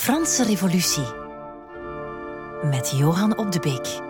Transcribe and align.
Franse 0.00 0.44
Revolutie 0.44 1.06
met 2.62 2.94
Johan 2.96 3.38
op 3.38 3.52
de 3.52 3.60
Beek. 3.60 4.08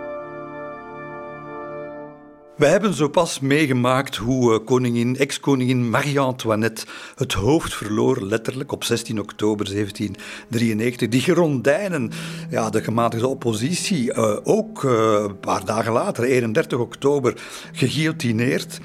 We 2.60 2.66
hebben 2.66 2.94
zo 2.94 3.08
pas 3.08 3.40
meegemaakt 3.40 4.16
hoe 4.16 4.54
eh, 4.54 4.64
koningin, 4.64 5.16
ex-koningin 5.16 5.90
Marie-Antoinette 5.90 6.86
het 7.14 7.32
hoofd 7.32 7.74
verloor, 7.74 8.22
letterlijk 8.22 8.72
op 8.72 8.84
16 8.84 9.20
oktober 9.20 9.66
1793. 9.72 11.08
Die 11.08 11.20
gerondijnen, 11.20 12.10
ja, 12.50 12.70
de 12.70 12.82
gematigde 12.82 13.26
oppositie, 13.26 14.14
uh, 14.14 14.36
ook 14.42 14.82
uh, 14.82 14.92
een 15.22 15.38
paar 15.38 15.64
dagen 15.64 15.92
later, 15.92 16.24
31 16.24 16.78
oktober, 16.78 17.34
geguillotineerd. 17.72 18.80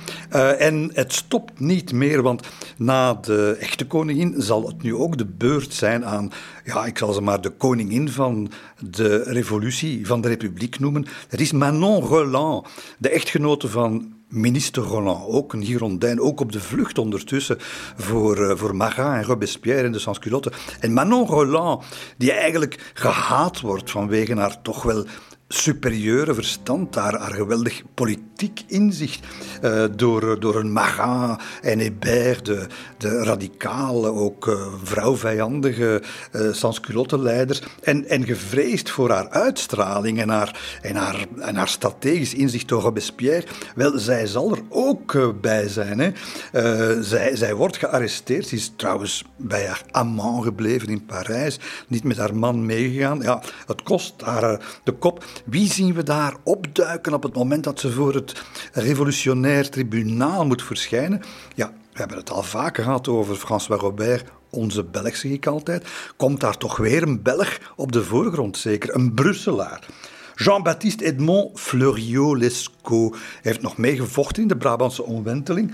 En 0.57 0.91
het 0.93 1.13
stopt 1.13 1.59
niet 1.59 1.91
meer, 1.93 2.21
want 2.21 2.47
na 2.77 3.13
de 3.13 3.57
echte 3.59 3.87
koningin 3.87 4.33
zal 4.37 4.67
het 4.67 4.81
nu 4.81 4.95
ook 4.95 5.17
de 5.17 5.25
beurt 5.25 5.73
zijn 5.73 6.05
aan, 6.05 6.31
ja, 6.65 6.85
ik 6.85 6.97
zal 6.97 7.13
ze 7.13 7.21
maar 7.21 7.41
de 7.41 7.49
koningin 7.49 8.09
van 8.09 8.51
de 8.79 9.23
revolutie, 9.23 10.07
van 10.07 10.21
de 10.21 10.27
republiek 10.27 10.79
noemen. 10.79 11.05
Dat 11.29 11.39
is 11.39 11.51
Manon 11.51 12.01
Roland, 12.01 12.67
de 12.97 13.09
echtgenote 13.09 13.69
van 13.69 14.13
minister 14.29 14.83
Roland, 14.83 15.27
ook 15.27 15.53
een 15.53 15.65
Girondijn, 15.65 16.21
ook 16.21 16.39
op 16.39 16.51
de 16.51 16.59
vlucht 16.59 16.97
ondertussen 16.97 17.57
voor, 17.95 18.37
uh, 18.37 18.55
voor 18.55 18.75
Marat 18.75 19.13
en 19.13 19.23
Robespierre 19.23 19.83
en 19.83 19.91
de 19.91 19.99
Sansculotte. 19.99 20.51
En 20.79 20.93
Manon 20.93 21.27
Roland, 21.27 21.83
die 22.17 22.31
eigenlijk 22.31 22.91
gehaat 22.93 23.61
wordt 23.61 23.91
vanwege 23.91 24.35
haar 24.35 24.61
toch 24.61 24.83
wel 24.83 25.05
superieure 25.55 26.33
verstand, 26.33 26.95
haar, 26.95 27.19
haar 27.19 27.33
geweldig 27.33 27.81
politiek 27.93 28.63
inzicht 28.67 29.25
uh, 29.63 29.83
door, 29.95 30.39
door 30.39 30.55
een 30.55 30.71
Marat 30.71 31.41
en 31.61 31.79
Hébert, 31.79 32.45
de, 32.45 32.67
de 32.97 33.23
radicale, 33.23 34.11
ook 34.11 34.47
uh, 34.47 34.67
vrouwvijandige 34.83 36.01
uh, 36.31 36.53
sansculotte-leiders, 36.53 37.61
en, 37.81 38.07
en 38.07 38.25
gevreesd 38.25 38.89
voor 38.89 39.09
haar 39.09 39.29
uitstraling 39.29 40.19
en 40.21 40.29
haar, 40.29 40.79
en 40.81 40.95
haar, 40.95 41.25
en 41.39 41.55
haar 41.55 41.67
strategisch 41.67 42.33
inzicht 42.33 42.67
door 42.67 42.81
Robespierre. 42.81 43.47
Wel, 43.75 43.99
zij 43.99 44.27
zal 44.27 44.51
er 44.51 44.61
ook 44.69 45.41
bij 45.41 45.67
zijn. 45.67 45.99
Hè. 45.99 46.11
zij, 47.03 47.35
zij 47.35 47.55
wordt 47.55 47.77
gearresteerd. 47.77 48.47
Ze 48.47 48.55
is 48.55 48.73
trouwens 48.75 49.23
bij 49.37 49.65
haar 49.67 49.81
amant 49.91 50.43
gebleven 50.43 50.87
in 50.87 51.05
Parijs, 51.05 51.59
niet 51.87 52.03
met 52.03 52.17
haar 52.17 52.35
man 52.35 52.65
meegegaan. 52.65 53.21
Ja, 53.21 53.41
het 53.67 53.83
kost 53.83 54.21
haar 54.21 54.79
de 54.83 54.91
kop. 54.91 55.23
Wie 55.45 55.71
zien 55.71 55.93
we 55.93 56.03
daar 56.03 56.35
opduiken 56.43 57.13
op 57.13 57.23
het 57.23 57.35
moment 57.35 57.63
dat 57.63 57.79
ze 57.79 57.91
voor 57.91 58.13
het 58.13 58.43
revolutionair 58.73 59.69
tribunaal 59.69 60.45
moet 60.45 60.63
verschijnen? 60.63 61.21
Ja, 61.55 61.67
we 61.67 61.99
hebben 61.99 62.17
het 62.17 62.31
al 62.31 62.43
vaker 62.43 62.83
gehad 62.83 63.07
over 63.07 63.35
François 63.35 63.81
Robert, 63.81 64.31
onze 64.49 64.83
Belg 64.83 65.15
zeg 65.15 65.31
ik 65.31 65.45
altijd. 65.45 65.87
Komt 66.17 66.39
daar 66.39 66.57
toch 66.57 66.77
weer 66.77 67.03
een 67.03 67.21
Belg 67.21 67.59
op 67.75 67.91
de 67.91 68.03
voorgrond, 68.03 68.57
zeker? 68.57 68.95
Een 68.95 69.13
Brusselaar. 69.13 69.85
Jean-Baptiste 70.35 71.05
Edmond 71.05 71.59
Fleuriot-Lescaut 71.59 73.17
heeft 73.41 73.61
nog 73.61 73.77
meegevochten 73.77 74.41
in 74.41 74.47
de 74.47 74.57
Brabantse 74.57 75.03
omwenteling 75.03 75.73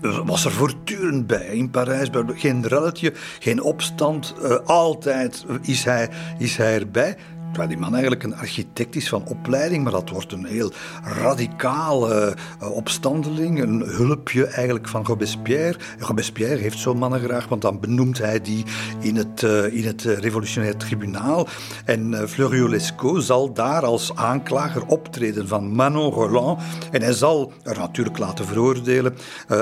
was 0.00 0.44
er 0.44 0.52
voortdurend 0.52 1.26
bij 1.26 1.46
in 1.46 1.70
Parijs. 1.70 2.08
Geen 2.34 2.66
relletje, 2.66 3.12
geen 3.38 3.62
opstand. 3.62 4.34
Uh, 4.42 4.56
altijd 4.64 5.44
is 5.62 5.84
hij, 5.84 6.08
is 6.38 6.56
hij 6.56 6.74
erbij. 6.74 7.16
Terwijl 7.56 7.76
die 7.76 7.84
man 7.84 7.98
eigenlijk 7.98 8.22
een 8.22 8.36
architect 8.36 8.96
is 8.96 9.08
van 9.08 9.24
opleiding, 9.26 9.82
maar 9.82 9.92
dat 9.92 10.10
wordt 10.10 10.32
een 10.32 10.44
heel 10.44 10.72
radicale 11.02 12.36
uh, 12.62 12.70
opstandeling, 12.70 13.62
een 13.62 13.80
hulpje 13.80 14.46
eigenlijk 14.46 14.88
van 14.88 15.04
Robespierre. 15.04 15.78
Robespierre 15.98 16.56
heeft 16.56 16.78
zo'n 16.78 16.98
mannen 16.98 17.20
graag, 17.20 17.48
want 17.48 17.62
dan 17.62 17.80
benoemt 17.80 18.18
hij 18.18 18.40
die 18.40 18.64
in 19.00 19.16
het, 19.16 19.42
uh, 19.42 19.74
in 19.74 19.86
het 19.86 20.02
revolutionair 20.02 20.76
tribunaal. 20.76 21.48
En 21.84 22.28
Fleuriot 22.28 22.70
Lescaut 22.70 23.24
zal 23.24 23.52
daar 23.52 23.84
als 23.84 24.14
aanklager 24.14 24.86
optreden 24.86 25.48
van 25.48 25.74
Manon 25.74 26.12
Roland. 26.12 26.62
En 26.90 27.02
hij 27.02 27.12
zal 27.12 27.52
er 27.62 27.78
natuurlijk 27.78 28.18
laten 28.18 28.46
veroordelen, 28.46 29.16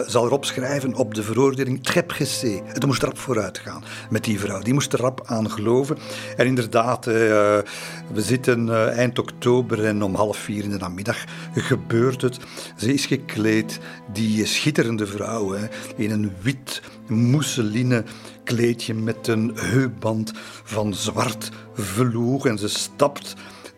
zal 0.07 0.25
erop 0.25 0.45
schrijven 0.45 0.95
op 0.95 1.15
de 1.15 1.23
veroordeling 1.23 1.85
très 1.85 2.07
pressé. 2.07 2.61
Het 2.65 2.87
moest 2.87 3.03
rap 3.03 3.19
vooruit 3.19 3.59
gaan 3.59 3.85
met 4.11 4.25
die 4.25 4.41
vrouw. 4.41 4.61
Die 4.61 4.75
moest 4.75 4.93
er 4.93 5.01
rap 5.01 5.23
aan 5.27 5.51
geloven. 5.51 5.99
En 6.37 6.47
inderdaad 6.47 7.07
we 8.13 8.23
zitten 8.23 8.67
uh, 8.67 8.99
eind 8.99 9.19
oktober 9.19 9.85
en 9.85 10.03
om 10.03 10.15
half 10.15 10.37
vier 10.37 10.65
in 10.65 10.71
de 10.71 10.79
namiddag 10.79 11.25
gebeurt 11.55 12.23
het. 12.23 12.39
Ze 12.77 12.93
is 12.93 13.07
gekleed, 13.07 13.79
die 14.13 14.47
schitterende 14.47 15.07
vrouw, 15.07 15.53
hè, 15.53 15.67
in 15.97 16.11
een 16.11 16.33
wit 16.41 16.83
mousseline 17.07 18.05
kleedje 18.45 18.95
met 18.95 19.29
een 19.29 19.53
heupband 19.55 20.33
van 20.65 20.95
zwart 20.95 21.51
velour. 21.75 22.47
En 22.47 22.59
ze 22.59 22.69
stapt 22.69 23.35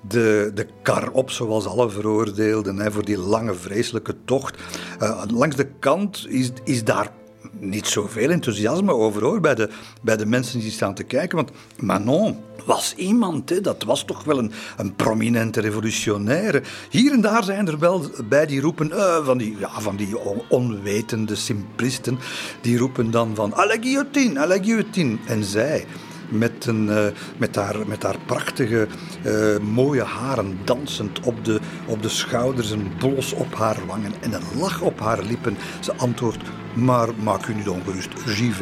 de, 0.08 0.50
de 0.54 0.66
kar 0.82 1.10
op, 1.10 1.30
zoals 1.30 1.66
alle 1.66 1.90
veroordeelden, 1.90 2.78
hè, 2.78 2.92
voor 2.92 3.04
die 3.04 3.18
lange, 3.18 3.54
vreselijke 3.54 4.14
tocht. 4.24 4.58
Uh, 5.02 5.22
langs 5.26 5.56
de 5.56 5.68
kant 5.78 6.26
is, 6.28 6.50
is 6.64 6.84
daar 6.84 7.10
niet 7.58 7.86
zoveel 7.86 8.30
enthousiasme 8.30 8.92
over 8.92 9.22
hoor, 9.22 9.40
bij 9.40 9.54
de, 9.54 9.68
bij 10.02 10.16
de 10.16 10.26
mensen 10.26 10.60
die 10.60 10.70
staan 10.70 10.94
te 10.94 11.02
kijken. 11.02 11.36
Want 11.36 11.50
Manon 11.76 12.36
was 12.66 12.94
iemand, 12.94 13.48
hè, 13.48 13.60
dat 13.60 13.82
was 13.82 14.04
toch 14.04 14.24
wel 14.24 14.38
een, 14.38 14.52
een 14.76 14.94
prominente 14.94 15.60
revolutionaire. 15.60 16.62
Hier 16.90 17.12
en 17.12 17.20
daar 17.20 17.44
zijn 17.44 17.68
er 17.68 17.78
wel 17.78 18.10
bij 18.28 18.46
die 18.46 18.60
roepen, 18.60 18.88
uh, 18.88 19.24
van 19.24 19.38
die, 19.38 19.56
ja, 19.58 19.80
van 19.80 19.96
die 19.96 20.18
onwetende 20.48 21.34
simplisten, 21.34 22.18
die 22.60 22.78
roepen 22.78 23.10
dan 23.10 23.34
van 23.34 23.54
à 23.54 23.66
la 23.66 23.76
guillotine, 23.80 24.40
à 24.40 24.46
la 24.46 24.56
guillotine. 24.56 25.16
En 25.26 25.44
zij 25.44 25.84
met, 26.28 26.66
een, 26.66 26.86
uh, 26.86 27.06
met, 27.36 27.56
haar, 27.56 27.76
met 27.86 28.02
haar 28.02 28.16
prachtige, 28.26 28.86
uh, 29.26 29.58
mooie 29.58 30.02
haren 30.02 30.58
dansend 30.64 31.20
op 31.20 31.44
de, 31.44 31.60
op 31.86 32.02
de 32.02 32.08
schouders, 32.08 32.70
een 32.70 32.92
blos 32.98 33.32
op 33.32 33.54
haar 33.54 33.86
wangen 33.86 34.12
en 34.20 34.32
een 34.32 34.58
lach 34.58 34.80
op 34.80 35.00
haar 35.00 35.22
lippen. 35.22 35.56
Ze 35.80 35.94
antwoordt, 35.96 36.42
maar 36.74 37.08
maak 37.22 37.46
u 37.46 37.54
niet 37.54 37.68
ongerust, 37.68 38.08
j'y. 38.26 38.52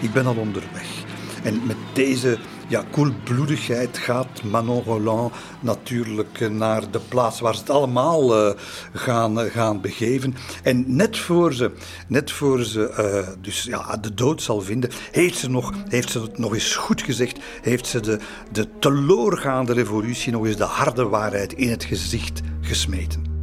Ik 0.00 0.12
ben 0.12 0.26
al 0.26 0.36
onderweg. 0.36 1.04
En 1.42 1.60
met 1.66 1.76
deze 1.92 2.38
ja, 2.68 2.84
koelbloedigheid 2.90 3.98
gaat 3.98 4.42
Manon 4.42 4.82
Roland 4.82 5.34
natuurlijk 5.60 6.50
naar 6.50 6.90
de 6.90 7.00
plaats 7.08 7.40
waar 7.40 7.54
ze 7.54 7.60
het 7.60 7.70
allemaal 7.70 8.48
uh, 8.48 8.54
gaan, 8.92 9.44
uh, 9.44 9.50
gaan 9.50 9.80
begeven. 9.80 10.34
En 10.62 10.96
net 10.96 11.18
voor 11.18 11.54
ze, 11.54 11.72
net 12.08 12.30
voor 12.30 12.64
ze 12.64 13.36
dus, 13.40 13.62
ja, 13.62 13.96
de 13.96 14.14
dood 14.14 14.42
zal 14.42 14.60
vinden, 14.60 14.90
heeft 15.12 15.38
ze, 15.38 15.50
nog, 15.50 15.72
heeft 15.88 16.10
ze 16.10 16.20
het 16.20 16.38
nog 16.38 16.54
eens 16.54 16.74
goed 16.74 17.02
gezegd, 17.02 17.38
heeft 17.62 17.86
ze 17.86 18.00
de, 18.00 18.18
de 18.52 18.68
teloorgaande 18.78 19.72
revolutie 19.72 20.32
nog 20.32 20.46
eens 20.46 20.56
de 20.56 20.64
harde 20.64 21.08
waarheid 21.08 21.52
in 21.52 21.70
het 21.70 21.84
gezicht 21.84 22.40
gesmeten. 22.60 23.37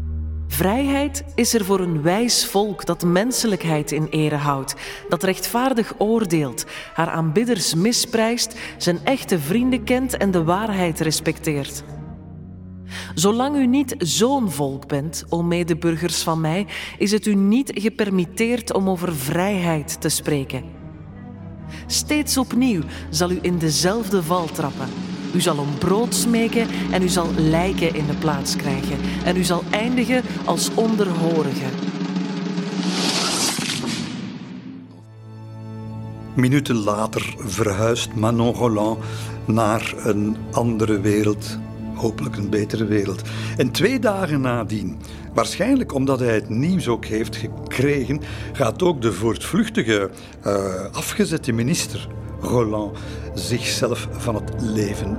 Vrijheid 0.55 1.23
is 1.35 1.53
er 1.53 1.65
voor 1.65 1.79
een 1.79 2.01
wijs 2.01 2.45
volk 2.45 2.85
dat 2.85 3.03
menselijkheid 3.03 3.91
in 3.91 4.07
ere 4.09 4.35
houdt, 4.35 4.75
dat 5.09 5.23
rechtvaardig 5.23 5.93
oordeelt, 5.97 6.65
haar 6.93 7.09
aanbidders 7.09 7.73
misprijst, 7.73 8.55
zijn 8.77 8.99
echte 9.03 9.39
vrienden 9.39 9.83
kent 9.83 10.17
en 10.17 10.31
de 10.31 10.43
waarheid 10.43 10.99
respecteert. 10.99 11.83
Zolang 13.13 13.55
u 13.55 13.67
niet 13.67 13.95
zo'n 13.97 14.51
volk 14.51 14.87
bent, 14.87 15.25
o 15.29 15.43
medeburgers 15.43 16.23
van 16.23 16.41
mij, 16.41 16.67
is 16.97 17.11
het 17.11 17.25
u 17.25 17.35
niet 17.35 17.71
gepermitteerd 17.73 18.73
om 18.73 18.89
over 18.89 19.15
vrijheid 19.15 20.01
te 20.01 20.09
spreken. 20.09 20.63
Steeds 21.85 22.37
opnieuw 22.37 22.81
zal 23.09 23.31
u 23.31 23.39
in 23.41 23.57
dezelfde 23.57 24.23
val 24.23 24.45
trappen. 24.45 25.14
U 25.35 25.41
zal 25.41 25.57
om 25.57 25.77
brood 25.77 26.15
smeken 26.15 26.67
en 26.91 27.01
u 27.01 27.07
zal 27.07 27.27
lijken 27.37 27.95
in 27.95 28.05
de 28.05 28.13
plaats 28.13 28.55
krijgen. 28.55 28.97
En 29.25 29.37
u 29.37 29.43
zal 29.43 29.63
eindigen 29.71 30.23
als 30.45 30.69
onderhorige. 30.73 31.65
Minuten 36.35 36.75
later 36.75 37.35
verhuist 37.37 38.13
Manon 38.13 38.53
Roland 38.53 38.99
naar 39.45 39.93
een 39.97 40.37
andere 40.51 40.99
wereld, 40.99 41.57
hopelijk 41.93 42.35
een 42.35 42.49
betere 42.49 42.85
wereld. 42.85 43.21
En 43.57 43.71
twee 43.71 43.99
dagen 43.99 44.41
nadien, 44.41 44.97
waarschijnlijk 45.33 45.93
omdat 45.93 46.19
hij 46.19 46.33
het 46.33 46.49
nieuws 46.49 46.87
ook 46.87 47.05
heeft 47.05 47.35
gekregen, 47.35 48.21
gaat 48.53 48.83
ook 48.83 49.01
de 49.01 49.13
voortvluchtige, 49.13 50.09
uh, 50.45 50.63
afgezette 50.91 51.51
minister 51.51 52.07
Roland 52.45 52.97
zichzelf 53.33 54.07
van 54.11 54.35
het 54.35 54.51
leven 54.61 55.17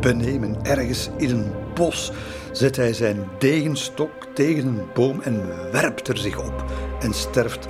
benemen. 0.00 0.64
Ergens 0.64 1.10
in 1.16 1.30
een 1.30 1.52
bos 1.74 2.12
zet 2.52 2.76
hij 2.76 2.92
zijn 2.92 3.28
degenstok 3.38 4.10
tegen 4.34 4.66
een 4.66 4.80
boom 4.94 5.20
en 5.20 5.42
werpt 5.72 6.08
er 6.08 6.18
zich 6.18 6.38
op 6.38 6.64
en 7.00 7.14
sterft 7.14 7.68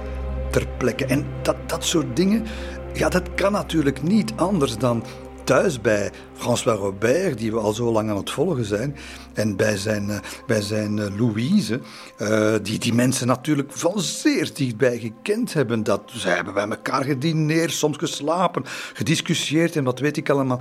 ter 0.51 0.67
plekke. 0.79 1.05
En 1.05 1.27
dat, 1.43 1.57
dat 1.67 1.85
soort 1.85 2.17
dingen, 2.17 2.47
ja, 2.93 3.09
dat 3.09 3.35
kan 3.35 3.53
natuurlijk 3.53 4.03
niet 4.03 4.33
anders 4.37 4.79
dan 4.79 5.05
thuis 5.49 5.81
bij 5.81 6.11
François 6.35 6.79
Robert, 6.79 7.39
die 7.39 7.51
we 7.51 7.59
al 7.59 7.73
zo 7.73 7.93
lang 7.93 8.11
aan 8.11 8.17
het 8.17 8.31
volgen 8.31 8.65
zijn, 8.65 8.97
en 9.35 9.57
bij 9.57 9.77
zijn, 9.77 10.09
uh, 10.09 10.19
bij 10.47 10.61
zijn 10.61 10.97
uh, 10.97 11.19
Louise, 11.19 11.81
uh, 12.19 12.55
die 12.63 12.79
die 12.79 12.95
mensen 12.95 13.27
natuurlijk 13.27 13.73
van 13.73 14.01
zeer 14.01 14.51
dichtbij 14.55 14.99
gekend 14.99 15.53
hebben. 15.53 15.83
Dat, 15.83 16.03
ze 16.15 16.29
hebben 16.29 16.55
bij 16.55 16.69
elkaar 16.69 17.05
gedineerd, 17.05 17.73
soms 17.73 17.97
geslapen, 17.97 18.63
gediscussieerd 18.93 19.77
en 19.77 19.85
wat 19.85 19.99
weet 19.99 20.17
ik 20.17 20.31
allemaal. 20.31 20.61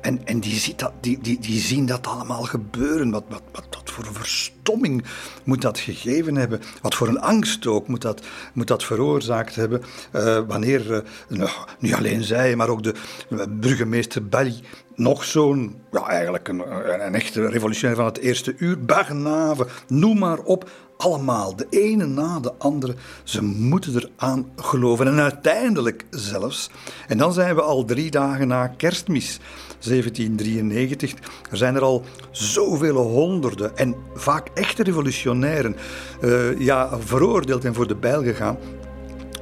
En, 0.00 0.26
en 0.26 0.40
die, 0.40 0.54
ziet 0.54 0.78
dat, 0.78 0.92
die, 1.00 1.18
die, 1.22 1.38
die 1.38 1.60
zien 1.60 1.86
dat 1.86 2.06
allemaal 2.06 2.42
gebeuren. 2.42 3.10
Wat, 3.10 3.24
wat, 3.28 3.42
wat, 3.52 3.80
voor 3.90 4.14
verstomming 4.14 5.04
moet 5.44 5.62
dat 5.62 5.78
gegeven 5.78 6.36
hebben? 6.36 6.60
Wat 6.82 6.94
voor 6.94 7.08
een 7.08 7.20
angst 7.20 7.66
ook 7.66 7.88
moet 7.88 8.02
dat, 8.02 8.22
moet 8.52 8.66
dat 8.66 8.84
veroorzaakt 8.84 9.54
hebben? 9.54 9.82
Uh, 10.16 10.40
wanneer, 10.46 11.04
nou, 11.28 11.50
niet 11.78 11.94
alleen 11.94 12.22
zij, 12.22 12.56
maar 12.56 12.68
ook 12.68 12.82
de 12.82 12.94
uh, 13.28 13.40
burgemeester 13.50 14.28
Bali, 14.28 14.60
nog 14.94 15.24
zo'n, 15.24 15.76
ja, 15.92 16.06
eigenlijk 16.06 16.48
een, 16.48 16.62
een 17.06 17.14
echte 17.14 17.46
revolutionair 17.46 17.96
van 17.96 18.04
het 18.04 18.18
eerste 18.18 18.54
uur, 18.58 18.84
Barnave, 18.84 19.66
noem 19.88 20.18
maar 20.18 20.38
op. 20.38 20.70
Allemaal, 20.96 21.56
de 21.56 21.66
ene 21.70 22.06
na 22.06 22.40
de 22.40 22.52
andere. 22.58 22.94
Ze 23.24 23.42
moeten 23.42 23.94
eraan 23.94 24.50
geloven. 24.56 25.06
En 25.06 25.20
uiteindelijk 25.20 26.04
zelfs, 26.10 26.70
en 27.08 27.18
dan 27.18 27.32
zijn 27.32 27.54
we 27.54 27.62
al 27.62 27.84
drie 27.84 28.10
dagen 28.10 28.48
na 28.48 28.66
kerstmis. 28.66 29.40
1793. 29.80 31.14
Er 31.50 31.56
zijn 31.56 31.74
er 31.74 31.82
al 31.82 32.04
zoveel 32.30 32.96
honderden 32.96 33.76
en 33.76 33.94
vaak 34.14 34.48
echte 34.54 34.82
revolutionairen 34.82 35.76
uh, 36.24 36.58
ja, 36.58 36.98
veroordeeld 36.98 37.64
en 37.64 37.74
voor 37.74 37.86
de 37.86 37.94
bijl 37.94 38.22
gegaan 38.22 38.58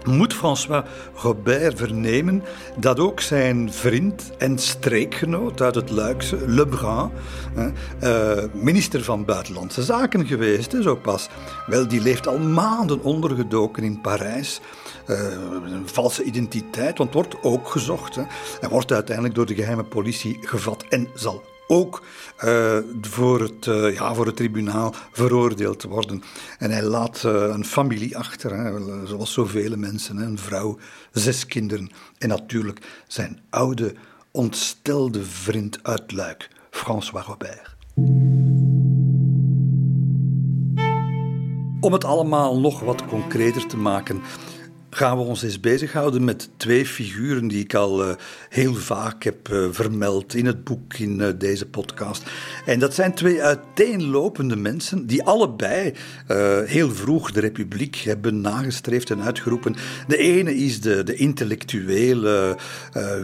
moet 0.05 0.35
François 0.35 0.85
Robert 1.15 1.79
vernemen 1.79 2.43
dat 2.77 2.99
ook 3.00 3.21
zijn 3.21 3.73
vriend 3.73 4.31
en 4.39 4.59
streekgenoot 4.59 5.61
uit 5.61 5.75
het 5.75 5.91
Luikse, 5.91 6.39
Lebrun, 6.47 7.11
uh, 8.03 8.33
minister 8.53 9.05
van 9.05 9.25
Buitenlandse 9.25 9.83
Zaken 9.83 10.27
geweest, 10.27 10.77
zo 10.81 10.97
pas, 10.97 11.29
wel, 11.67 11.89
die 11.89 12.00
leeft 12.00 12.27
al 12.27 12.39
maanden 12.39 13.03
ondergedoken 13.03 13.83
in 13.83 14.00
Parijs. 14.00 14.61
Uh, 15.06 15.19
een 15.73 15.89
valse 15.89 16.23
identiteit, 16.23 16.99
want 16.99 17.12
wordt 17.12 17.43
ook 17.43 17.69
gezocht. 17.69 18.15
Hè. 18.15 18.23
Wordt 18.69 18.93
uiteindelijk 18.93 19.35
door 19.35 19.47
de 19.47 19.55
geheime 19.55 19.85
politie 19.85 20.39
gevat 20.41 20.85
en 20.89 21.09
zal 21.15 21.43
ook 21.69 22.03
uh, 22.44 22.79
voor, 23.00 23.41
het, 23.41 23.67
uh, 23.67 23.94
ja, 23.94 24.15
voor 24.15 24.26
het 24.26 24.37
tribunaal 24.37 24.94
veroordeeld 25.12 25.82
worden. 25.82 26.23
En 26.59 26.70
hij 26.70 26.82
laat 26.82 27.23
uh, 27.26 27.32
een 27.32 27.65
familie 27.65 28.19
achter, 28.19 28.56
hè, 28.56 29.06
zoals 29.06 29.32
zoveel 29.32 29.76
mensen, 29.76 30.17
hè, 30.17 30.25
een 30.25 30.38
vrouw, 30.38 30.79
zes 31.12 31.47
kinderen 31.47 31.91
en 32.19 32.29
natuurlijk 32.29 33.03
zijn 33.06 33.41
oude, 33.50 33.94
ontstelde 34.31 35.25
vriend 35.25 35.79
uit 35.82 36.12
Luik, 36.12 36.50
François 36.70 37.26
Robert. 37.26 37.76
Om 41.81 41.93
het 41.93 42.05
allemaal 42.05 42.61
nog 42.61 42.81
wat 42.81 43.06
concreter 43.06 43.67
te 43.67 43.76
maken, 43.76 44.23
gaan 44.90 45.17
we 45.17 45.23
ons 45.23 45.43
eens 45.43 45.61
bezighouden 45.61 46.25
met 46.25 46.50
twee 46.56 46.87
figuren 46.87 47.49
die 47.49 47.62
ik 47.62 47.75
al 47.75 48.08
uh, 48.08 48.14
heel 48.49 48.75
vaak 48.75 49.23
heb 49.25 49.49
uh, 49.49 49.67
vermeld 49.70 50.35
in 50.35 50.46
het 50.46 50.64
boek, 50.64 50.94
in 50.94 51.20
uh, 51.20 51.29
deze 51.38 51.67
podcast. 51.67 52.23
En 52.64 52.79
dat 52.79 52.94
zijn 52.94 53.14
twee 53.14 53.43
uiteenlopende 53.43 54.56
mensen 54.56 55.06
die 55.06 55.23
allebei 55.23 55.93
heel 56.64 56.90
vroeg 56.90 57.32
de 57.32 57.40
republiek 57.40 57.96
hebben 57.96 58.40
nagestreefd 58.40 59.11
en 59.11 59.23
uitgeroepen. 59.23 59.76
De 60.06 60.17
ene 60.17 60.56
is 60.56 60.81
de, 60.81 61.02
de 61.02 61.14
intellectuele, 61.14 62.56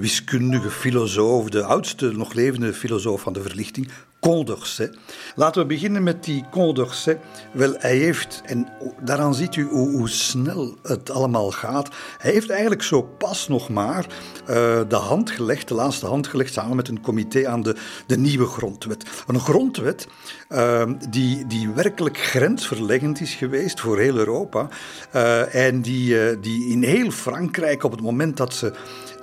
wiskundige 0.00 0.70
filosoof, 0.70 1.49
de 1.49 1.62
oudste 1.62 2.12
nog 2.12 2.32
levende 2.32 2.72
filosoof 2.72 3.20
van 3.20 3.32
de 3.32 3.43
verlichting, 3.43 3.88
Condorcet. 4.25 4.97
Laten 5.35 5.62
we 5.62 5.69
beginnen 5.69 6.03
met 6.03 6.25
die 6.25 6.44
Condorcet. 6.50 7.19
Wel, 7.53 7.75
hij 7.79 7.97
heeft, 7.97 8.43
en 8.44 8.69
daaraan 9.00 9.35
ziet 9.35 9.56
u 9.56 9.69
hoe, 9.69 9.91
hoe, 9.91 10.09
snel 10.09 10.76
het 10.82 11.11
allemaal 11.11 11.50
gaat. 11.50 11.88
Hij 12.19 12.32
heeft 12.32 12.50
eigenlijk 12.50 12.82
zo 12.82 13.03
pas 13.03 13.49
nog 13.49 13.69
maar 13.69 14.06
uh, 14.06 14.81
de 14.88 14.97
hand 14.97 15.31
gelegd, 15.31 15.69
de 15.69 15.75
laatste 15.75 16.06
hand 16.06 16.26
gelegd, 16.26 16.53
samen 16.53 16.76
met 16.76 16.88
een 16.88 17.00
comité 17.00 17.49
aan 17.49 17.62
de, 17.62 17.76
de 18.06 18.19
nieuwe 18.19 18.47
grondwet. 18.47 19.05
Een 19.26 19.41
grondwet 19.41 20.09
uh, 20.49 20.82
die, 21.11 21.47
die 21.47 21.69
werkelijk 21.69 22.19
grensverleggend 22.19 23.20
is 23.20 23.35
geweest 23.35 23.81
voor 23.81 23.99
heel 23.99 24.17
Europa. 24.17 24.69
Uh, 25.15 25.55
en 25.55 25.82
die, 25.82 26.41
die 26.41 26.69
in 26.69 26.82
heel 26.82 27.11
Frankrijk 27.11 27.82
op 27.82 27.91
het 27.91 28.00
moment 28.00 28.37
dat 28.37 28.55
ze 28.55 28.73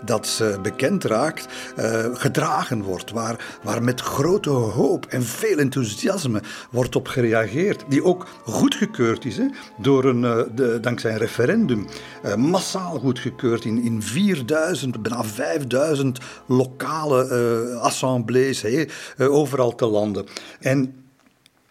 dat 0.06 0.28
ze 0.28 0.60
bekend 0.62 1.04
raakt, 1.04 1.48
uh, 1.80 2.06
gedragen 2.14 2.82
wordt. 2.82 3.12
Waar, 3.12 3.60
waar 3.64 3.84
met 3.84 4.02
grote 4.02 4.50
hoop 4.50 5.06
en 5.06 5.24
veel 5.24 5.58
enthousiasme 5.58 6.42
wordt 6.72 6.96
op 6.96 7.08
gereageerd. 7.08 7.84
Die 7.88 8.04
ook 8.04 8.28
goedgekeurd 8.44 9.26
is 9.26 9.38
hè, 9.38 9.46
door 9.78 10.06
een, 10.06 10.24
uh, 10.24 10.42
de, 10.56 10.80
dankzij 10.82 11.12
een 11.12 11.18
referendum. 11.18 11.88
Uh, 12.26 12.36
massaal 12.36 13.00
goedgekeurd 13.00 13.66
in, 13.66 13.82
in 13.82 14.02
4000, 14.02 15.02
bijna 15.02 15.24
5000 15.24 16.20
lokale 16.46 17.80
assemblées 17.82 18.62
hè, 18.62 18.86
overal 19.30 19.76
te 19.76 19.86
landen. 19.86 20.26
En 20.60 21.01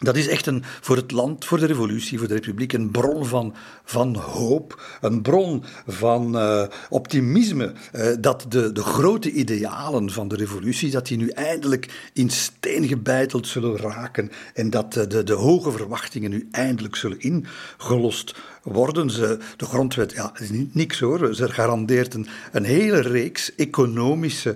dat 0.01 0.15
is 0.15 0.27
echt 0.27 0.45
een, 0.45 0.63
voor 0.81 0.95
het 0.95 1.11
land, 1.11 1.45
voor 1.45 1.59
de 1.59 1.65
revolutie, 1.65 2.17
voor 2.17 2.27
de 2.27 2.33
republiek, 2.33 2.73
een 2.73 2.91
bron 2.91 3.25
van, 3.25 3.53
van 3.83 4.15
hoop, 4.15 4.81
een 5.01 5.21
bron 5.21 5.63
van 5.87 6.35
uh, 6.35 6.63
optimisme. 6.89 7.73
Uh, 7.95 8.07
dat 8.19 8.45
de, 8.49 8.71
de 8.71 8.83
grote 8.83 9.31
idealen 9.31 10.11
van 10.11 10.27
de 10.27 10.35
revolutie, 10.35 10.91
dat 10.91 11.07
die 11.07 11.17
nu 11.17 11.29
eindelijk 11.29 12.09
in 12.13 12.29
steen 12.29 12.87
gebeiteld 12.87 13.47
zullen 13.47 13.77
raken. 13.77 14.31
En 14.53 14.69
dat 14.69 14.93
de, 14.93 15.23
de 15.23 15.33
hoge 15.33 15.71
verwachtingen 15.71 16.29
nu 16.29 16.47
eindelijk 16.51 16.95
zullen 16.95 17.19
ingelost 17.19 18.35
worden. 18.63 19.09
Ze, 19.09 19.37
de 19.57 19.65
grondwet, 19.65 20.11
ja, 20.11 20.31
is 20.39 20.49
niet 20.49 20.75
niks 20.75 20.99
hoor. 20.99 21.35
Ze 21.35 21.51
garandeert 21.51 22.13
een, 22.13 22.27
een 22.51 22.63
hele 22.63 22.99
reeks 22.99 23.55
economische 23.55 24.55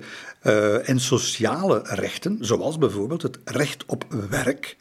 en 0.83 0.99
sociale 0.99 1.81
rechten, 1.83 2.37
zoals 2.41 2.77
bijvoorbeeld 2.77 3.21
het 3.21 3.39
recht 3.43 3.83
op 3.85 4.05
werk 4.29 4.77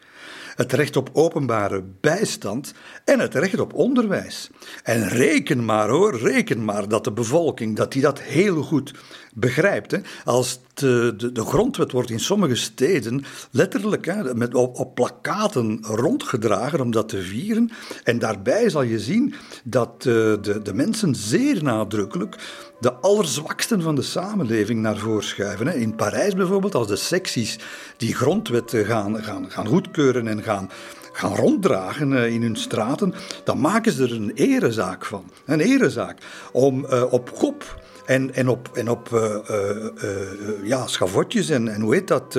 het 0.55 0.73
recht 0.73 0.97
op 0.97 1.11
openbare 1.13 1.85
bijstand 2.01 2.75
en 3.05 3.21
het 3.21 3.35
recht 3.35 3.61
op 3.61 3.75
onderwijs. 3.75 4.51
En 4.83 5.09
reken 5.09 5.65
maar 5.65 5.89
hoor, 5.89 6.19
reken 6.19 6.65
maar 6.65 6.89
dat 6.89 7.05
de 7.05 7.13
bevolking 7.13 7.77
dat 7.77 7.93
die 7.93 8.03
dat 8.03 8.21
heel 8.21 8.63
goed 8.63 8.95
begrijpt. 9.35 9.91
Hè. 9.91 9.99
Als 10.25 10.61
de, 10.75 11.15
de, 11.17 11.33
de, 11.33 11.45
grondwet 11.45 11.93
wordt 11.93 12.11
in 12.11 12.21
sommige 12.21 12.55
steden 12.55 13.25
letterlijk 13.51 14.07
hè, 14.07 14.35
met, 14.35 14.55
op, 14.55 14.79
op 14.79 14.95
plakaten 14.95 15.79
rondgedragen 15.83 16.81
om 16.81 16.91
dat 16.91 17.09
te 17.09 17.23
vieren. 17.23 17.71
En 18.05 18.19
daarbij 18.19 18.71
zal 18.71 18.83
je 18.83 19.01
zien 19.01 19.35
dat 19.65 19.91
uh, 19.99 20.15
de, 20.41 20.61
de 20.63 20.75
mensen 20.75 21.15
zeer 21.15 21.63
nadrukkelijk 21.63 22.37
de 22.81 22.93
allerzwaksten 22.93 23.83
van 23.83 23.95
de 23.95 24.03
samenleving 24.03 24.81
naar 24.81 24.97
voren 24.97 25.25
schuiven. 25.25 25.77
In 25.77 25.95
Parijs 25.95 26.35
bijvoorbeeld, 26.35 26.75
als 26.75 26.89
de 26.89 26.97
secties 26.97 27.59
die 27.97 28.15
grondwet 28.15 28.73
gaan, 28.75 29.23
gaan, 29.23 29.51
gaan 29.51 29.67
goedkeuren 29.67 30.29
en 30.29 30.43
gaan, 30.43 30.71
gaan 31.13 31.35
ronddragen 31.35 32.17
eh, 32.17 32.33
in 32.33 32.43
hun 32.43 32.57
straten, 32.57 33.15
dan 33.45 33.61
maken 33.61 33.93
ze 33.93 34.03
er 34.03 34.13
een 34.13 34.33
erezaak 34.35 35.05
van. 35.05 35.31
Een 35.47 35.61
erezaak 35.61 36.19
om 36.53 36.85
op 37.11 37.35
kop 37.39 37.83
en, 38.05 38.35
en 38.35 38.49
op, 38.49 38.71
en 38.75 38.89
op 38.89 39.11
uh, 39.13 39.21
uh, 39.51 39.71
uh, 40.05 40.19
ja, 40.63 40.87
schavotjes 40.87 41.49
en, 41.49 41.69
en 41.69 41.81
hoe 41.81 41.95
heet 41.95 42.09
dat, 42.09 42.39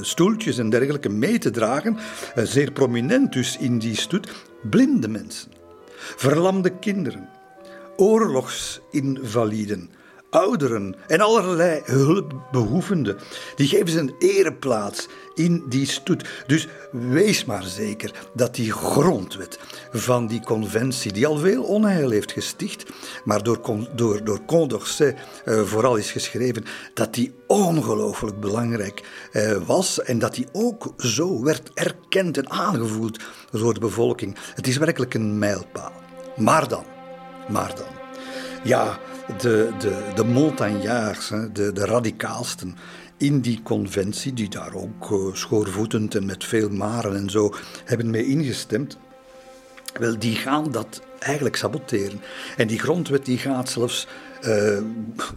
stoeltjes 0.00 0.58
en 0.58 0.70
dergelijke 0.70 1.08
mee 1.08 1.38
te 1.38 1.50
dragen. 1.50 1.96
zeer 2.34 2.72
prominent 2.72 3.32
dus 3.32 3.56
in 3.58 3.78
die 3.78 3.96
stoet. 3.96 4.28
Blinde 4.70 5.08
mensen, 5.08 5.50
verlamde 5.98 6.70
kinderen, 6.78 7.28
oorlogsinvaliden, 7.96 9.90
ouderen 10.30 10.94
en 11.06 11.20
allerlei 11.20 11.80
hulpbehoevenden. 11.84 13.18
Die 13.56 13.68
geven 13.68 13.88
ze 13.88 13.98
een 13.98 14.14
ereplaats 14.18 15.08
in 15.34 15.64
die 15.68 15.86
stoet. 15.86 16.28
Dus 16.46 16.68
wees 16.90 17.44
maar 17.44 17.64
zeker 17.64 18.10
dat 18.34 18.54
die 18.54 18.72
grondwet 18.72 19.58
van 19.92 20.26
die 20.26 20.40
conventie, 20.40 21.12
die 21.12 21.26
al 21.26 21.36
veel 21.36 21.62
onheil 21.62 22.10
heeft 22.10 22.32
gesticht, 22.32 22.84
maar 23.24 23.42
door, 23.42 23.60
door, 23.94 24.24
door 24.24 24.44
Condorcet 24.46 25.16
uh, 25.44 25.62
vooral 25.62 25.96
is 25.96 26.10
geschreven, 26.10 26.64
dat 26.94 27.14
die 27.14 27.34
ongelooflijk 27.46 28.40
belangrijk 28.40 29.02
uh, 29.32 29.56
was 29.66 30.02
en 30.02 30.18
dat 30.18 30.34
die 30.34 30.46
ook 30.52 30.94
zo 30.96 31.42
werd 31.42 31.70
erkend 31.74 32.38
en 32.38 32.50
aangevoeld 32.50 33.22
door 33.50 33.74
de 33.74 33.80
bevolking. 33.80 34.36
Het 34.54 34.66
is 34.66 34.76
werkelijk 34.76 35.14
een 35.14 35.38
mijlpaal. 35.38 35.92
Maar 36.36 36.68
dan, 36.68 36.84
maar 37.48 37.74
dan. 37.76 37.94
Ja, 38.62 38.98
de, 39.38 39.72
de, 39.78 40.12
de 40.14 40.24
montagnards, 40.24 41.28
de, 41.52 41.72
de 41.72 41.84
radicaalsten 41.84 42.76
in 43.16 43.40
die 43.40 43.62
conventie, 43.62 44.32
die 44.32 44.48
daar 44.48 44.74
ook 44.74 45.10
uh, 45.10 45.34
schoorvoetend 45.34 46.14
en 46.14 46.26
met 46.26 46.44
veel 46.44 46.68
maren 46.68 47.16
en 47.16 47.30
zo 47.30 47.54
hebben 47.84 48.10
mee 48.10 48.26
ingestemd, 48.26 48.98
wel, 49.98 50.18
die 50.18 50.36
gaan 50.36 50.70
dat 50.70 51.02
eigenlijk 51.18 51.56
saboteren. 51.56 52.20
En 52.56 52.66
die 52.66 52.78
grondwet 52.78 53.24
die 53.24 53.38
gaat 53.38 53.68
zelfs 53.68 54.06
uh, 54.42 54.76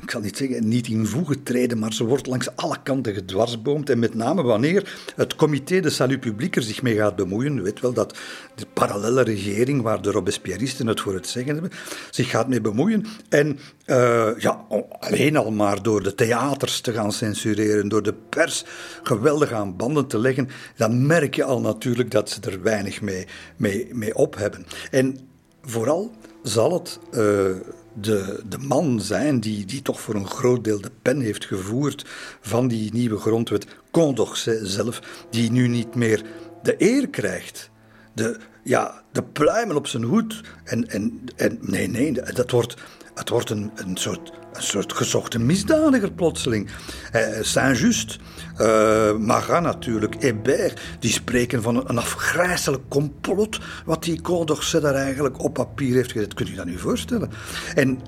ik 0.02 0.06
kan 0.06 0.22
niet 0.22 0.38
zeggen, 0.38 0.68
niet 0.68 0.88
in 0.88 1.06
voegen 1.06 1.44
treden, 1.44 1.80
maar 1.80 1.94
ze 1.94 2.06
wordt 2.06 2.28
langs 2.28 2.56
alle 2.56 2.78
kanten 2.84 3.14
gedwarsboomd. 3.14 3.90
En 3.90 4.00
met 4.00 4.14
name 4.14 4.44
wanneer 4.44 5.12
het 5.16 5.36
comité 5.36 5.80
de 5.80 5.90
salut 5.90 6.20
publiek 6.20 6.56
er 6.56 6.64
zich 6.64 6.82
mee 6.82 6.96
gaat 6.96 7.16
bemoeien, 7.16 7.58
u 7.58 7.62
weet 7.62 7.80
wel 7.80 7.94
dat 7.94 8.18
de 8.56 8.66
parallele 8.74 9.22
regering, 9.22 9.82
waar 9.82 10.02
de 10.02 10.12
Robespierristen 10.12 10.88
het 10.88 11.02
voor 11.02 11.14
het 11.14 11.28
zeggen 11.28 11.54
hebben, 11.54 11.72
zich 12.10 12.30
gaat 12.30 12.48
mee 12.48 12.62
bemoeien. 12.62 13.06
En 13.30 13.60
uh, 13.86 14.30
ja, 14.38 14.66
alleen 15.00 15.38
al 15.38 15.52
maar 15.52 15.84
door 15.84 16.04
de 16.04 16.16
theaters 16.16 16.82
te 16.82 16.94
gaan 16.94 17.12
censureren, 17.12 17.88
door 17.90 18.04
de 18.04 18.14
pers 18.30 18.66
geweldig 19.04 19.52
aan 19.52 19.76
banden 19.76 20.08
te 20.08 20.20
leggen, 20.20 20.50
dan 20.78 21.08
merk 21.08 21.36
je 21.36 21.44
al 21.44 21.62
natuurlijk 21.62 22.12
dat 22.12 22.30
ze 22.30 22.42
er 22.42 22.62
weinig 22.62 23.02
mee, 23.02 23.28
mee, 23.58 23.88
mee 23.94 24.16
op 24.16 24.36
hebben. 24.36 24.66
En 24.92 25.20
vooral 25.62 26.12
zal 26.44 26.74
het 26.74 27.00
uh, 27.12 27.56
de, 27.94 28.44
de 28.50 28.58
man 28.58 29.02
zijn 29.02 29.40
die, 29.40 29.66
die 29.66 29.82
toch 29.82 30.02
voor 30.02 30.16
een 30.16 30.28
groot 30.28 30.64
deel 30.64 30.82
de 30.82 30.92
pen 31.02 31.20
heeft 31.20 31.46
gevoerd 31.46 32.06
van 32.42 32.68
die 32.68 32.94
nieuwe 32.94 33.18
grondwet, 33.18 33.68
Condorcet 33.92 34.68
zelf, 34.68 35.02
die 35.30 35.52
nu 35.52 35.68
niet 35.68 35.96
meer 35.96 36.24
de 36.64 36.76
eer 36.78 37.10
krijgt. 37.10 37.70
De, 38.14 38.40
ja, 38.64 39.02
de 39.12 39.24
pluimen 39.24 39.76
op 39.76 39.88
zijn 39.88 40.04
hoed. 40.04 40.42
En, 40.64 40.90
en, 40.90 41.22
en 41.36 41.58
nee, 41.62 41.88
nee, 41.88 42.12
dat 42.12 42.52
wordt, 42.52 42.76
het 43.14 43.30
wordt 43.30 43.50
een, 43.50 43.72
een, 43.76 43.98
soort, 43.98 44.32
een 44.54 44.64
soort 44.64 44.94
gezochte 44.94 45.40
misdadiger 45.40 46.12
plotseling. 46.12 46.70
Eh, 47.12 47.22
Saint-Just, 47.42 48.18
uh, 48.62 49.60
natuurlijk, 49.60 50.16
Hébert, 50.22 50.82
die 51.00 51.12
spreken 51.12 51.62
van 51.62 51.76
een, 51.76 51.90
een 51.90 51.98
afgrijzelijk 51.98 52.84
complot 52.88 53.60
wat 53.86 54.04
die 54.04 54.22
Condorcet 54.22 54.82
daar 54.82 54.96
eigenlijk 54.96 55.44
op 55.44 55.54
papier 55.54 55.96
heeft 55.96 56.12
gezet. 56.12 56.34
Kunt 56.34 56.50
u 56.50 56.56
dat 56.56 56.66
nu 56.66 56.78
voorstellen? 56.78 57.30
En 57.76 58.00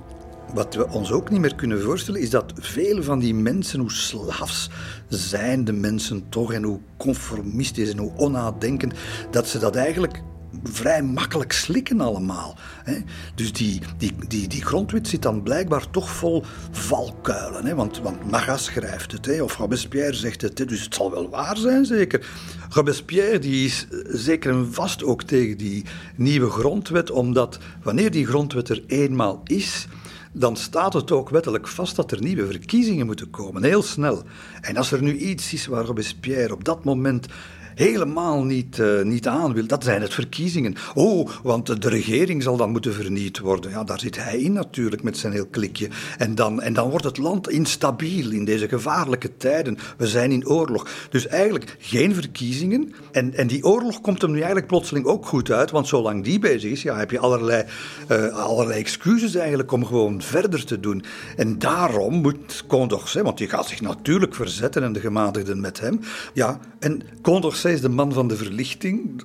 wat 0.54 0.76
we 0.76 0.88
ons 0.88 1.12
ook 1.12 1.30
niet 1.30 1.40
meer 1.40 1.56
kunnen 1.56 1.82
voorstellen, 1.82 2.22
is 2.22 2.30
dat 2.30 2.54
veel 2.56 3.04
van 3.04 3.20
die 3.20 3.36
mensen, 3.36 3.80
hoe 3.80 3.92
slaafs 3.92 4.70
zijn 5.08 5.66
de 5.66 5.74
mensen 5.74 6.30
toch 6.30 6.54
en 6.54 6.64
hoe 6.64 6.80
conformistisch 6.98 7.92
en 7.92 7.98
hoe 7.98 8.12
onnadenkend, 8.16 8.94
dat 9.32 9.48
ze 9.48 9.60
dat 9.60 9.76
eigenlijk 9.76 10.22
vrij 10.64 11.04
makkelijk 11.04 11.52
slikken 11.52 12.02
allemaal. 12.02 12.58
Hè. 12.84 12.98
Dus 13.36 13.54
die, 13.54 13.82
die, 13.98 14.14
die, 14.28 14.48
die 14.48 14.66
grondwet 14.66 15.08
zit 15.08 15.22
dan 15.22 15.44
blijkbaar 15.44 15.90
toch 15.90 16.10
vol 16.10 16.44
valkuilen. 16.72 17.66
Hè. 17.66 17.76
Want, 17.76 18.00
want 18.00 18.32
Magas 18.32 18.64
schrijft 18.64 19.12
het, 19.12 19.26
hè, 19.26 19.42
of 19.42 19.58
Robespierre 19.58 20.14
zegt 20.14 20.42
het, 20.42 20.58
hè, 20.58 20.66
dus 20.66 20.84
het 20.84 20.96
zal 20.96 21.12
wel 21.12 21.30
waar 21.30 21.58
zijn 21.58 21.86
zeker. 21.86 22.28
Robespierre 22.70 23.40
die 23.40 23.66
is 23.66 23.88
zeker 24.06 24.52
en 24.52 24.74
vast 24.74 25.04
ook 25.04 25.24
tegen 25.24 25.58
die 25.58 25.86
nieuwe 26.16 26.50
grondwet, 26.50 27.12
omdat 27.12 27.58
wanneer 27.84 28.12
die 28.12 28.26
grondwet 28.26 28.70
er 28.70 28.84
eenmaal 28.88 29.42
is 29.44 29.88
dan 30.34 30.56
staat 30.56 30.94
het 30.94 31.12
ook 31.12 31.30
wettelijk 31.30 31.68
vast 31.68 31.96
dat 31.96 32.12
er 32.12 32.22
nieuwe 32.22 32.46
verkiezingen 32.46 33.06
moeten 33.06 33.30
komen, 33.30 33.64
heel 33.64 33.84
snel. 33.84 34.24
En 34.62 34.78
als 34.78 34.92
er 34.92 35.02
nu 35.02 35.18
iets 35.18 35.54
is 35.54 35.66
waar 35.66 35.86
Robespierre 35.86 36.54
op 36.54 36.64
dat 36.64 36.84
moment 36.84 37.28
helemaal 37.76 38.44
niet, 38.44 38.78
uh, 38.78 39.02
niet 39.02 39.28
aan 39.28 39.54
wil, 39.54 39.68
dat 39.68 39.84
zijn 39.84 40.02
het 40.02 40.14
verkiezingen. 40.14 40.76
Oh, 40.94 41.30
want 41.44 41.82
de 41.82 41.90
regering 41.90 42.44
zal 42.44 42.58
dan 42.58 42.72
moeten 42.72 42.94
verniet 42.94 43.40
worden. 43.40 43.72
Ja, 43.72 43.84
daar 43.84 44.00
zit 44.00 44.24
hij 44.24 44.40
in 44.40 44.54
natuurlijk 44.54 45.04
met 45.04 45.18
zijn 45.18 45.34
heel 45.34 45.48
klikje. 45.48 45.90
En 46.18 46.36
dan, 46.36 46.62
en 46.62 46.74
dan 46.74 46.90
wordt 46.90 47.06
het 47.06 47.18
land 47.18 47.50
instabiel 47.50 48.32
in 48.32 48.46
deze 48.46 48.68
gevaarlijke 48.68 49.38
tijden. 49.38 49.78
We 49.98 50.08
zijn 50.08 50.32
in 50.32 50.48
oorlog. 50.48 50.88
Dus 51.10 51.28
eigenlijk 51.28 51.76
geen 51.80 52.14
verkiezingen. 52.14 52.94
En, 53.12 53.34
en 53.34 53.48
die 53.48 53.64
oorlog 53.64 54.02
komt 54.02 54.22
hem 54.22 54.32
nu 54.32 54.38
eigenlijk 54.38 54.68
plotseling 54.68 55.06
ook 55.06 55.26
goed 55.26 55.52
uit, 55.52 55.72
want 55.72 55.88
zolang 55.88 56.24
die 56.24 56.40
bezig 56.40 56.72
is, 56.72 56.82
ja, 56.82 56.98
heb 56.98 57.12
je 57.12 57.20
allerlei, 57.20 57.64
uh, 58.12 58.28
allerlei 58.28 58.80
excuses 58.80 59.36
eigenlijk 59.36 59.72
om 59.72 59.86
gewoon 59.86 60.22
verder 60.22 60.66
te 60.66 60.80
doen. 60.80 61.04
En 61.36 61.60
daarom 61.60 62.14
moet 62.14 62.64
Condorcet, 62.68 63.24
want 63.24 63.38
die 63.38 63.50
gaat 63.50 63.68
zich 63.68 63.82
natuurlijk 63.82 64.36
verzetten 64.36 64.84
en 64.84 64.94
de 64.94 65.00
gematigden 65.00 65.62
met 65.62 65.80
hem. 65.80 66.00
Ja, 66.34 66.60
en 66.80 67.02
Condorcet 67.22 67.61
is 67.70 67.82
de 67.82 67.90
man 67.90 68.14
van 68.14 68.28
de 68.28 68.36
verlichting, 68.36 69.24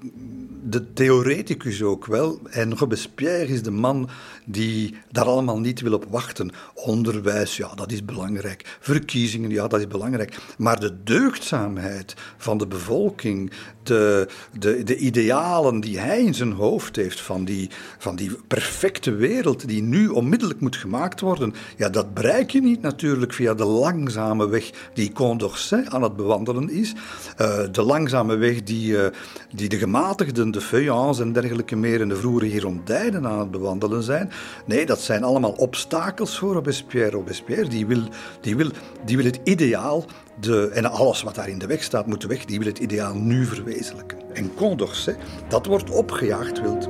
de 0.63 0.93
theoreticus 0.93 1.83
ook 1.83 2.07
wel. 2.07 2.41
En 2.51 2.77
Robespierre 2.79 3.53
is 3.53 3.63
de 3.63 3.71
man 3.71 4.09
die 4.49 4.95
daar 5.11 5.25
allemaal 5.25 5.59
niet 5.59 5.81
wil 5.81 5.93
op 5.93 6.05
wachten. 6.09 6.51
Onderwijs, 6.75 7.57
ja, 7.57 7.75
dat 7.75 7.93
is 7.93 8.05
belangrijk. 8.05 8.77
Verkiezingen, 8.81 9.51
ja, 9.51 9.69
dat 9.69 9.81
is 9.81 9.87
belangrijk. 9.87 10.39
Maar 10.59 10.81
de 10.81 11.03
deugdzaamheid 11.05 12.15
van 12.37 12.59
de 12.59 12.67
bevolking, 12.67 13.51
de, 13.83 14.29
de, 14.59 14.83
de 14.83 14.97
idealen 14.97 15.81
die 15.81 15.99
hij 15.99 16.23
in 16.23 16.35
zijn 16.35 16.53
hoofd 16.53 16.97
heeft 16.97 17.21
van 17.21 17.45
die, 17.45 17.71
van 17.99 18.17
die 18.17 18.37
perfecte 18.49 19.15
wereld 19.15 19.69
die 19.69 19.83
nu 19.83 20.09
onmiddellijk 20.09 20.61
moet 20.61 20.77
gemaakt 20.77 21.21
worden, 21.21 21.55
ja, 21.77 21.89
dat 21.89 22.15
bereik 22.15 22.51
je 22.51 22.63
niet 22.63 22.83
natuurlijk 22.83 23.33
via 23.33 23.55
de 23.55 23.65
langzame 23.65 24.49
weg 24.49 24.71
die 24.95 25.13
Condorcet 25.13 25.89
aan 25.89 26.03
het 26.03 26.17
bewandelen 26.17 26.71
is. 26.71 26.95
Uh, 27.41 27.59
de 27.73 27.83
langzame 27.83 28.37
weg 28.37 28.63
die, 28.63 28.93
uh, 28.93 29.07
die 29.55 29.69
de 29.69 29.79
gematigden, 29.79 30.51
de 30.51 30.61
feuillants 30.61 31.21
en 31.21 31.33
dergelijke 31.33 31.77
meer 31.77 32.01
en 32.01 32.09
de 32.09 32.17
vroege 32.17 32.49
Girondijnen 32.49 33.27
aan 33.27 33.39
het 33.39 33.51
bewandelen 33.51 34.03
zijn. 34.03 34.31
Nee, 34.67 34.87
dat 34.87 35.01
zijn 35.01 35.25
allemaal 35.25 35.53
obstakels 35.53 36.39
voor 36.39 36.53
Robespierre. 36.53 37.11
Robespierre 37.11 37.69
die 37.69 37.87
wil, 37.87 38.03
die 38.41 38.57
wil, 38.57 38.71
die 39.05 39.17
wil 39.17 39.27
het 39.27 39.41
ideaal, 39.45 40.05
de, 40.41 40.69
en 40.69 40.85
alles 40.85 41.23
wat 41.23 41.35
daar 41.35 41.49
in 41.49 41.59
de 41.59 41.67
weg 41.67 41.83
staat 41.83 42.07
moet 42.07 42.25
weg, 42.25 42.45
die 42.45 42.59
wil 42.59 42.69
het 42.69 42.79
ideaal 42.79 43.15
nu 43.15 43.45
verwezenlijken. 43.45 44.19
En 44.33 44.55
Condorcet, 44.55 45.17
dat 45.49 45.67
wordt 45.67 45.91
opgejaagd 45.91 46.61
wild. 46.61 46.89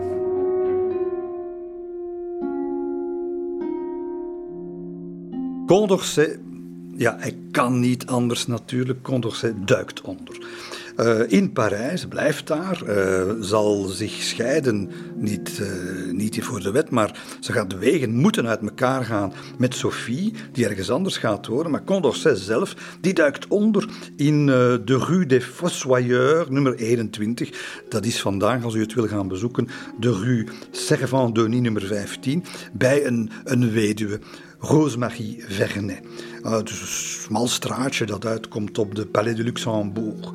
Condorcet, 5.66 6.38
ja, 6.96 7.16
hij 7.18 7.38
kan 7.50 7.80
niet 7.80 8.06
anders 8.06 8.46
natuurlijk. 8.46 9.02
Condorcet 9.02 9.68
duikt 9.68 10.00
onder. 10.00 10.46
Uh, 10.96 11.20
in 11.26 11.52
Parijs, 11.52 12.06
blijft 12.06 12.46
daar, 12.46 12.82
uh, 12.86 13.32
zal 13.40 13.84
zich 13.84 14.12
scheiden, 14.12 14.90
niet, 15.16 15.58
uh, 15.60 16.12
niet 16.12 16.44
voor 16.44 16.60
de 16.62 16.70
wet, 16.70 16.90
maar 16.90 17.20
ze 17.40 17.52
gaat 17.52 17.70
de 17.70 17.78
wegen 17.78 18.14
moeten 18.14 18.48
uit 18.48 18.60
elkaar 18.60 19.04
gaan 19.04 19.32
met 19.58 19.74
Sophie, 19.74 20.34
die 20.52 20.66
ergens 20.66 20.90
anders 20.90 21.16
gaat 21.16 21.46
wonen. 21.46 21.70
Maar 21.70 21.84
Condorcet 21.84 22.38
zelf, 22.38 22.74
die 23.00 23.14
duikt 23.14 23.46
onder 23.46 23.88
in 24.16 24.46
de 24.46 25.04
Rue 25.06 25.26
des 25.26 25.44
Fossoyeurs, 25.44 26.48
nummer 26.48 26.74
21. 26.74 27.82
Dat 27.88 28.04
is 28.04 28.20
vandaag, 28.20 28.64
als 28.64 28.74
u 28.74 28.80
het 28.80 28.94
wil 28.94 29.06
gaan 29.06 29.28
bezoeken, 29.28 29.68
de 30.00 30.12
Rue 30.12 30.46
Servant-Denis, 30.70 31.60
nummer 31.60 31.86
15, 31.86 32.44
bij 32.72 33.06
een, 33.06 33.30
een 33.44 33.70
weduwe. 33.70 34.20
Rosemarie 34.58 35.44
Vernet. 35.48 36.00
Uh, 36.42 36.58
dus 36.62 36.80
een 36.80 36.86
smal 36.86 37.48
straatje 37.48 38.06
dat 38.06 38.26
uitkomt 38.26 38.78
op 38.78 38.94
de 38.94 39.06
Palais 39.06 39.36
de 39.36 39.42
Luxembourg. 39.42 40.32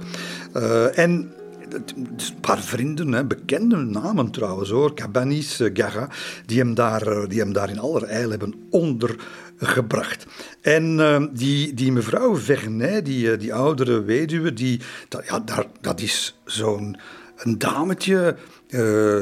Uh, 0.56 0.98
en 0.98 1.32
een 1.70 2.18
paar 2.42 2.62
vrienden, 2.62 3.12
hè, 3.12 3.26
bekende 3.26 3.76
namen 3.76 4.32
trouwens 4.32 4.70
hoor, 4.70 4.94
Cabanis, 4.94 5.62
uh, 5.62 5.70
Gara, 5.74 6.10
die 6.46 6.60
hem, 6.60 6.74
daar, 6.74 7.28
die 7.28 7.40
hem 7.40 7.54
daar 7.54 7.70
in 7.70 7.80
allerijl 7.80 8.30
hebben 8.30 8.54
ondergebracht. 8.70 10.26
En 10.62 10.98
die, 11.34 11.74
die 11.74 11.92
mevrouw 11.92 12.38
Vernet, 12.38 13.06
die, 13.06 13.38
die 13.38 13.54
oudere 13.54 14.04
weduwe, 14.04 14.54
die, 14.54 14.80
dat, 15.10 15.26
ja, 15.26 15.40
daar, 15.40 15.66
dat 15.82 16.02
is 16.02 16.40
zo'n 16.46 16.98
een 17.38 17.58
dametje 17.58 18.36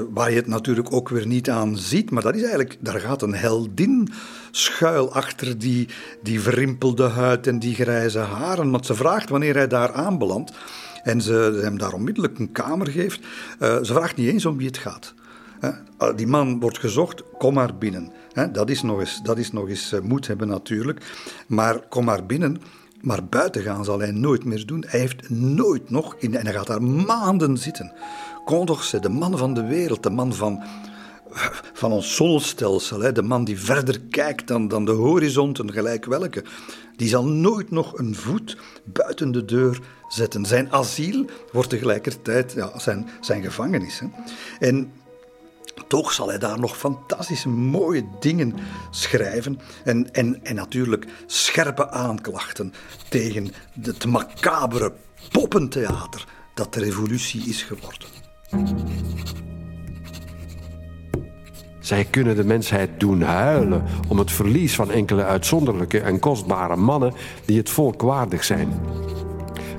waar 0.09 0.29
je 0.29 0.35
het 0.35 0.47
natuurlijk 0.47 0.93
ook 0.93 1.09
weer 1.09 1.27
niet 1.27 1.49
aan 1.49 1.77
ziet, 1.77 2.11
maar 2.11 2.23
dat 2.23 2.35
is 2.35 2.41
eigenlijk, 2.41 2.77
daar 2.79 2.99
gaat 2.99 3.21
een 3.21 3.35
heldin 3.35 4.09
schuil 4.51 5.13
achter 5.13 5.57
die, 5.57 5.87
die 6.23 6.41
verrimpelde 6.41 7.07
huid 7.07 7.47
en 7.47 7.59
die 7.59 7.75
grijze 7.75 8.19
haren. 8.19 8.71
Want 8.71 8.85
ze 8.85 8.95
vraagt 8.95 9.29
wanneer 9.29 9.55
hij 9.55 9.67
daar 9.67 9.93
aanbelandt 9.93 10.51
en 11.03 11.21
ze 11.21 11.59
hem 11.61 11.77
daar 11.77 11.93
onmiddellijk 11.93 12.39
een 12.39 12.51
kamer 12.51 12.87
geeft, 12.87 13.19
uh, 13.19 13.77
ze 13.77 13.93
vraagt 13.93 14.15
niet 14.15 14.29
eens 14.29 14.45
om 14.45 14.57
wie 14.57 14.67
het 14.67 14.77
gaat. 14.77 15.13
Uh, 15.61 16.15
die 16.15 16.27
man 16.27 16.59
wordt 16.59 16.79
gezocht, 16.79 17.23
kom 17.37 17.53
maar 17.53 17.75
binnen. 17.75 18.11
dat 18.51 18.69
is 18.69 18.81
nog 18.81 18.99
eens, 18.99 19.19
dat 19.23 19.37
is 19.37 19.51
nog 19.51 19.69
eens 19.69 19.93
uh, 19.93 19.99
moed 19.99 20.27
hebben 20.27 20.47
natuurlijk. 20.47 21.01
Maar 21.47 21.79
kom 21.89 22.05
maar 22.05 22.25
binnen. 22.25 22.61
Maar 23.01 23.25
buiten 23.25 23.61
gaan 23.61 23.85
zal 23.85 23.99
hij 23.99 24.11
nooit 24.11 24.45
meer 24.45 24.65
doen. 24.65 24.83
Hij 24.87 24.99
heeft 24.99 25.29
nooit 25.29 25.89
nog, 25.89 26.15
in, 26.17 26.35
en 26.35 26.45
hij 26.45 26.53
gaat 26.53 26.67
daar 26.67 26.83
maanden 26.83 27.57
zitten. 27.57 27.91
Condorcet, 28.45 29.03
de 29.03 29.09
man 29.09 29.37
van 29.37 29.53
de 29.53 29.65
wereld, 29.65 30.03
de 30.03 30.09
man 30.09 30.33
van, 30.33 30.63
van 31.73 31.91
ons 31.91 32.15
zonnestelsel, 32.15 33.13
de 33.13 33.21
man 33.21 33.43
die 33.43 33.59
verder 33.59 33.99
kijkt 34.09 34.47
dan, 34.47 34.67
dan 34.67 34.85
de 34.85 34.91
horizonten, 34.91 35.71
gelijk 35.71 36.05
welke, 36.05 36.43
die 36.95 37.07
zal 37.07 37.25
nooit 37.25 37.71
nog 37.71 37.97
een 37.97 38.15
voet 38.15 38.57
buiten 38.83 39.31
de 39.31 39.45
deur 39.45 39.79
zetten. 40.07 40.45
Zijn 40.45 40.71
asiel 40.71 41.25
wordt 41.51 41.69
tegelijkertijd 41.69 42.53
ja, 42.53 42.79
zijn, 42.79 43.09
zijn 43.21 43.43
gevangenis. 43.43 43.99
Hè. 43.99 44.07
En 44.59 44.91
toch 45.87 46.11
zal 46.11 46.27
hij 46.27 46.37
daar 46.37 46.59
nog 46.59 46.77
fantastische 46.77 47.49
mooie 47.49 48.05
dingen 48.19 48.53
schrijven. 48.91 49.59
En, 49.83 50.13
en, 50.13 50.43
en 50.43 50.55
natuurlijk 50.55 51.05
scherpe 51.25 51.89
aanklachten 51.89 52.73
tegen 53.09 53.51
het 53.81 54.05
macabere 54.05 54.93
poppentheater 55.31 56.27
dat 56.53 56.73
de 56.73 56.79
revolutie 56.79 57.41
is 57.45 57.63
geworden. 57.63 58.07
Zij 61.89 62.05
kunnen 62.09 62.35
de 62.35 62.43
mensheid 62.43 62.89
doen 62.99 63.21
huilen 63.21 63.83
om 64.07 64.17
het 64.17 64.31
verlies 64.31 64.75
van 64.75 64.91
enkele 64.91 65.23
uitzonderlijke 65.23 65.99
en 65.99 66.19
kostbare 66.19 66.75
mannen 66.75 67.13
die 67.45 67.57
het 67.57 67.69
volk 67.69 68.01
waardig 68.01 68.43
zijn. 68.43 68.73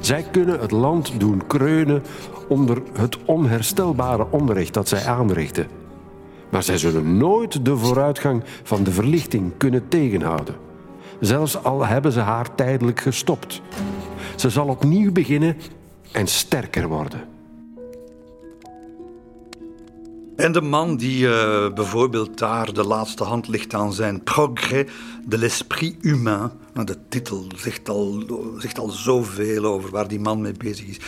Zij 0.00 0.22
kunnen 0.30 0.60
het 0.60 0.70
land 0.70 1.20
doen 1.20 1.46
kreunen 1.46 2.02
onder 2.48 2.82
het 2.98 3.18
onherstelbare 3.24 4.26
onrecht 4.30 4.74
dat 4.74 4.88
zij 4.88 5.06
aanrichten. 5.06 5.66
Maar 6.48 6.62
zij 6.62 6.78
zullen 6.78 7.16
nooit 7.16 7.64
de 7.64 7.76
vooruitgang 7.76 8.42
van 8.62 8.84
de 8.84 8.90
verlichting 8.90 9.52
kunnen 9.56 9.88
tegenhouden. 9.88 10.54
Zelfs 11.20 11.62
al 11.62 11.86
hebben 11.86 12.12
ze 12.12 12.20
haar 12.20 12.54
tijdelijk 12.54 13.00
gestopt. 13.00 13.62
Ze 14.36 14.50
zal 14.50 14.66
opnieuw 14.66 15.12
beginnen 15.12 15.56
en 16.12 16.26
sterker 16.26 16.88
worden. 16.88 17.39
En 20.40 20.52
de 20.52 20.60
man 20.60 20.96
die 20.96 21.24
uh, 21.24 21.72
bijvoorbeeld 21.72 22.38
daar 22.38 22.72
de 22.72 22.84
laatste 22.84 23.24
hand 23.24 23.48
ligt 23.48 23.74
aan 23.74 23.92
zijn 23.92 24.22
Progrès 24.22 24.86
de 25.26 25.38
l'esprit 25.38 25.96
humain. 26.00 26.50
De 26.84 26.96
titel 27.08 27.46
zegt 27.56 27.88
al, 27.88 28.22
zegt 28.58 28.78
al 28.78 28.88
zoveel 28.88 29.64
over 29.64 29.90
waar 29.90 30.08
die 30.08 30.20
man 30.20 30.40
mee 30.40 30.52
bezig 30.52 30.86
is. 30.86 30.98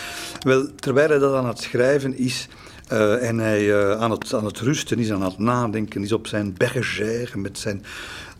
Wel, 0.41 0.69
terwijl 0.75 1.09
hij 1.09 1.19
dat 1.19 1.35
aan 1.35 1.47
het 1.47 1.61
schrijven 1.61 2.19
is, 2.19 2.49
uh, 2.93 3.29
en 3.29 3.39
hij 3.39 3.63
uh, 3.63 4.01
aan, 4.01 4.11
het, 4.11 4.35
aan 4.35 4.45
het 4.45 4.61
rusten 4.61 4.99
is, 4.99 5.13
aan 5.13 5.23
het 5.23 5.39
nadenken 5.39 6.03
is 6.03 6.13
op 6.13 6.27
zijn 6.27 6.55
bergère 6.57 7.39
met 7.39 7.59
zijn, 7.59 7.85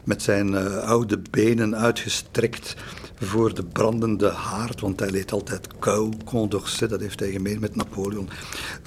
met 0.05 0.23
zijn 0.23 0.57
oude 0.81 1.23
benen 1.31 1.77
uitgestrekt 1.77 2.77
voor 3.27 3.55
de 3.55 3.65
brandende 3.65 4.29
haard, 4.29 4.81
want 4.81 5.01
hij 5.01 5.11
leed 5.11 5.33
altijd 5.33 5.67
kou, 5.79 6.13
Condorcet, 6.25 6.91
dat 6.91 7.01
heeft 7.01 7.21
hij 7.21 7.31
gemeen 7.31 7.61
met 7.61 7.77
Napoleon. 7.77 8.29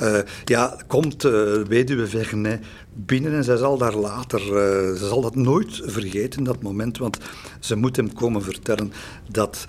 Uh, 0.02 0.18
ja, 0.46 0.78
komt 0.88 1.24
uh, 1.24 1.32
weduwe 1.68 2.08
Vernet 2.08 2.66
binnen 2.94 3.34
en 3.34 3.44
zij 3.44 3.58
zal 3.58 3.78
daar 3.78 3.96
later, 3.96 4.42
uh, 4.42 4.52
ze 4.98 5.06
zal 5.08 5.22
dat 5.22 5.36
nooit 5.36 5.82
vergeten, 5.84 6.44
dat 6.44 6.62
moment, 6.62 6.98
want 6.98 7.18
ze 7.60 7.76
moet 7.76 7.96
hem 7.96 8.14
komen 8.14 8.42
vertellen 8.42 8.92
dat, 9.32 9.66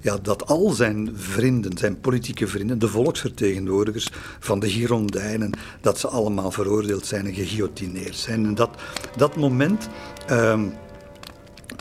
ja, 0.00 0.18
dat 0.22 0.46
al 0.46 0.70
zijn 0.70 1.10
vrienden, 1.14 1.78
zijn 1.78 2.00
politieke 2.00 2.46
vrienden, 2.46 2.78
de 2.78 2.88
volksvertegenwoordigers 2.88 4.10
van 4.38 4.60
de 4.60 4.70
Girondijnen, 4.70 5.50
dat 5.80 5.98
ze 5.98 6.08
allemaal 6.08 6.50
veroordeeld 6.50 7.06
zijn 7.06 7.26
en 7.26 7.34
geguillotineerd 7.34 8.16
zijn. 8.16 8.46
En 8.46 8.54
dat, 8.54 8.70
dat 9.16 9.36
moment... 9.36 9.88
Ehm, 10.26 10.62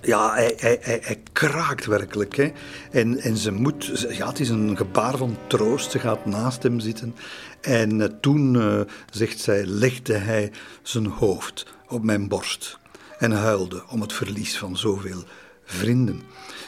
ja, 0.02 0.34
hij, 0.34 1.20
kraakt 1.32 1.86
werkelijk. 1.86 2.36
Hè. 2.36 2.52
En, 2.92 3.20
en 3.20 3.38
ze 3.38 3.52
moet, 3.52 4.08
ja, 4.10 4.28
het 4.28 4.40
is 4.40 4.50
een 4.50 4.78
gebaar 4.78 5.18
van 5.18 5.38
troost. 5.48 5.92
Ze 5.92 6.00
gaat 6.00 6.26
naast 6.26 6.64
hem 6.64 6.80
zitten. 6.80 7.16
En 7.62 8.00
uh, 8.00 8.06
toen, 8.22 8.54
uh, 8.54 8.82
zegt 9.12 9.40
zij, 9.40 9.66
legde 9.66 10.14
hij 10.14 10.52
zijn 10.82 11.06
hoofd 11.06 11.66
op 11.88 12.04
mijn 12.04 12.28
borst. 12.28 12.80
En 13.18 13.32
huilde 13.32 13.84
om 13.90 14.02
het 14.02 14.14
verlies 14.14 14.58
van 14.58 14.78
zoveel 14.78 15.24
vrienden. 15.64 16.22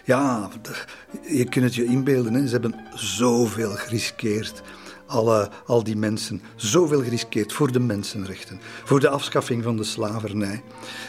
Ja, 0.05 0.49
je 1.27 1.43
kunt 1.43 1.65
het 1.65 1.75
je 1.75 1.85
inbeelden, 1.85 2.33
hè. 2.33 2.45
ze 2.45 2.51
hebben 2.51 2.75
zoveel 2.95 3.71
geriskeerd 3.71 4.61
alle, 5.09 5.49
al 5.65 5.83
die 5.83 5.97
mensen 5.97 6.41
zoveel 6.55 7.03
geriskeerd 7.03 7.53
voor 7.53 7.71
de 7.71 7.79
mensenrechten, 7.79 8.59
voor 8.83 8.99
de 8.99 9.09
afschaffing 9.09 9.63
van 9.63 9.77
de 9.77 9.83
slavernij, 9.83 10.63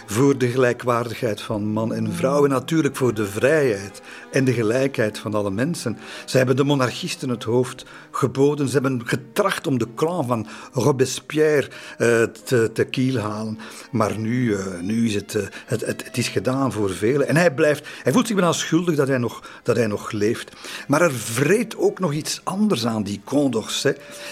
voor 0.07 0.39
de 0.39 0.49
gelijkwaardigheid 0.49 1.41
van 1.41 1.67
man 1.67 1.95
en 1.95 2.13
vrouw 2.13 2.45
en 2.45 2.51
natuurlijk 2.51 2.97
voor 2.97 3.15
de 3.15 3.27
vrijheid 3.27 4.01
en 4.31 4.45
de 4.45 4.53
gelijkheid 4.53 5.19
van 5.19 5.35
alle 5.35 5.51
mensen. 5.51 5.99
Ze 6.25 6.37
hebben 6.37 6.57
de 6.57 6.65
monarchisten 6.65 7.29
het 7.29 7.45
hoofd 7.45 7.85
geboden, 8.11 8.69
ze 8.69 8.73
hebben 8.73 9.03
getracht 9.05 9.67
om 9.67 9.79
de 9.79 9.89
clan 9.95 10.27
van 10.27 10.47
Robespierre 10.73 11.69
uh, 11.99 12.23
te, 12.23 12.71
te 12.73 12.85
kiel 12.85 13.19
halen, 13.19 13.59
maar 13.91 14.19
nu, 14.19 14.51
uh, 14.51 14.81
nu 14.83 15.07
is 15.07 15.15
het, 15.15 15.35
uh, 15.35 15.43
het, 15.67 15.87
het, 15.87 16.05
het, 16.05 16.17
is 16.17 16.29
gedaan 16.29 16.73
voor 16.73 16.91
velen. 16.91 17.29
En 17.29 17.37
hij 17.37 17.55
blijft, 17.55 17.87
hij 18.03 18.13
voelt 18.13 18.27
zich 18.27 18.37
bijna 18.37 18.53
schuldig 18.53 18.95
dat 18.95 19.09
hij 19.09 19.19
nog, 19.19 19.61
dat 19.63 19.77
hij 19.77 19.87
nog 19.87 20.13
leeft. 20.13 20.53
Maar 20.89 21.03
er 21.03 21.13
vreet 21.13 21.77
ook 21.77 21.99
nog 21.99 22.13
iets 22.13 22.41
anders 22.45 22.87
aan 22.87 23.03
die 23.03 23.21
Condorcet 23.25 23.90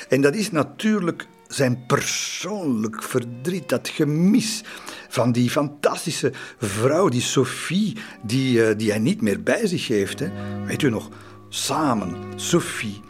en 0.09 0.21
dat 0.21 0.35
is 0.35 0.51
natuurlijk 0.51 1.27
zijn 1.49 1.85
persoonlijk 1.87 3.03
verdriet, 3.03 3.69
dat 3.69 3.89
gemis 3.89 4.63
van 5.09 5.33
die 5.33 5.51
fantastische 5.51 6.33
vrouw, 6.59 7.09
die 7.09 7.21
Sophie, 7.21 7.97
die, 8.23 8.59
uh, 8.59 8.77
die 8.77 8.91
hij 8.91 8.99
niet 8.99 9.23
meer 9.23 9.43
bij 9.43 9.67
zich 9.67 9.89
heeft. 9.89 10.19
Hè. 10.19 10.31
Weet 10.67 10.83
u 10.83 10.91
nog, 10.91 11.09
samen, 11.49 12.17
Sophie, 12.37 13.01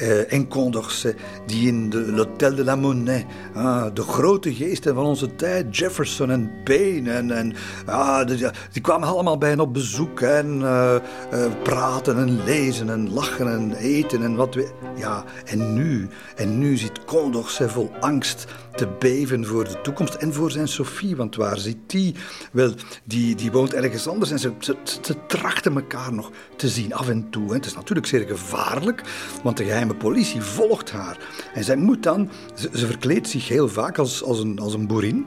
uh, 0.00 0.32
en 0.32 0.48
Condorcet, 0.48 1.16
die 1.46 1.66
in 1.68 1.88
l'Hôtel 1.90 2.54
de 2.54 2.64
la 2.64 2.76
Monnaie, 2.76 3.26
ah, 3.54 3.86
de 3.94 4.02
grote 4.02 4.54
geesten 4.54 4.94
van 4.94 5.04
onze 5.04 5.34
tijd, 5.34 5.76
Jefferson 5.76 6.30
en 6.30 6.50
Payne, 6.64 7.10
en, 7.10 7.30
en 7.30 7.54
ah, 7.86 8.26
die, 8.72 8.80
kwamen 8.82 9.08
allemaal 9.08 9.38
bij 9.38 9.48
hen 9.48 9.60
op 9.60 9.72
bezoek 9.72 10.20
en 10.20 10.60
uh, 10.60 10.94
uh, 11.32 11.46
praten 11.62 12.18
en 12.18 12.44
lezen 12.44 12.90
en 12.90 13.12
lachen 13.12 13.52
en 13.52 13.72
eten 13.72 14.22
en 14.22 14.34
wat 14.34 14.54
we. 14.54 14.68
Ja, 14.96 15.24
en 15.44 15.74
nu, 15.74 16.08
en 16.36 16.58
nu 16.58 16.76
zit 16.76 17.04
Condorcet 17.04 17.70
vol 17.70 17.90
angst 18.00 18.46
te 18.78 18.88
beven 18.98 19.46
voor 19.46 19.64
de 19.64 19.80
toekomst 19.80 20.14
en 20.14 20.32
voor 20.32 20.50
zijn 20.50 20.68
Sophie. 20.68 21.16
Want 21.16 21.36
waar 21.36 21.58
zit 21.58 21.76
die? 21.86 22.14
Wel, 22.52 22.72
die, 23.04 23.34
die 23.34 23.50
woont 23.50 23.74
ergens 23.74 24.08
anders 24.08 24.30
en 24.30 24.38
ze, 24.38 24.52
ze, 24.58 25.14
trachten 25.26 25.74
elkaar 25.74 26.12
nog 26.12 26.30
te 26.56 26.68
zien 26.68 26.94
af 26.94 27.08
en 27.08 27.30
toe. 27.30 27.54
Het 27.54 27.66
is 27.66 27.74
natuurlijk 27.74 28.06
zeer 28.06 28.26
gevaarlijk, 28.26 29.02
want 29.42 29.56
de 29.56 29.64
geheime 29.64 29.94
politie 29.94 30.42
volgt 30.42 30.90
haar. 30.90 31.18
En 31.54 31.64
zij 31.64 31.76
moet 31.76 32.02
dan, 32.02 32.30
ze, 32.54 32.68
ze 32.74 32.86
verkleedt 32.86 33.28
zich 33.28 33.48
heel 33.48 33.68
vaak 33.68 33.98
als, 33.98 34.22
als, 34.22 34.38
een, 34.38 34.58
als 34.58 34.74
een 34.74 34.86
boerin 34.86 35.26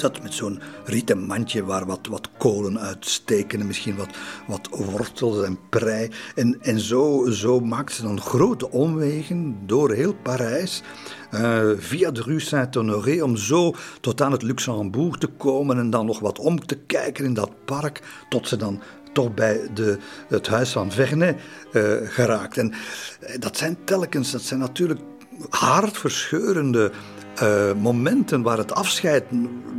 dat 0.00 0.22
met 0.22 0.34
zo'n 0.34 0.60
rieten 0.84 1.26
mandje 1.26 1.64
waar 1.64 1.86
wat, 1.86 2.06
wat 2.06 2.28
kolen 2.38 2.78
uitsteken 2.78 3.60
en 3.60 3.66
misschien 3.66 3.96
wat, 3.96 4.08
wat 4.46 4.68
wortels 4.70 5.44
en 5.44 5.58
prei. 5.68 6.10
En, 6.34 6.58
en 6.60 6.80
zo, 6.80 7.26
zo 7.30 7.60
maakt 7.60 7.92
ze 7.92 8.02
dan 8.02 8.20
grote 8.20 8.70
omwegen 8.70 9.56
door 9.66 9.92
heel 9.92 10.14
Parijs. 10.22 10.82
Uh, 11.34 11.60
via 11.76 12.10
de 12.10 12.22
Rue 12.22 12.40
Saint-Honoré 12.40 13.22
om 13.22 13.36
zo 13.36 13.74
tot 14.00 14.22
aan 14.22 14.32
het 14.32 14.42
Luxembourg 14.42 15.16
te 15.16 15.26
komen 15.26 15.78
en 15.78 15.90
dan 15.90 16.06
nog 16.06 16.18
wat 16.18 16.38
om 16.38 16.66
te 16.66 16.76
kijken 16.76 17.24
in 17.24 17.34
dat 17.34 17.50
park, 17.64 18.02
tot 18.28 18.48
ze 18.48 18.56
dan 18.56 18.82
toch 19.12 19.34
bij 19.34 19.68
de, 19.74 19.98
het 20.28 20.46
huis 20.46 20.70
van 20.70 20.92
Vernet 20.92 21.36
uh, 21.72 21.92
geraakt. 22.04 22.56
En 22.56 22.72
eh, 23.20 23.40
dat 23.40 23.56
zijn 23.56 23.78
telkens, 23.84 24.30
dat 24.30 24.42
zijn 24.42 24.60
natuurlijk 24.60 25.00
hartverscheurende 25.48 26.90
uh, 27.42 27.72
momenten 27.72 28.42
waar 28.42 28.58
het 28.58 28.74
afscheid 28.74 29.24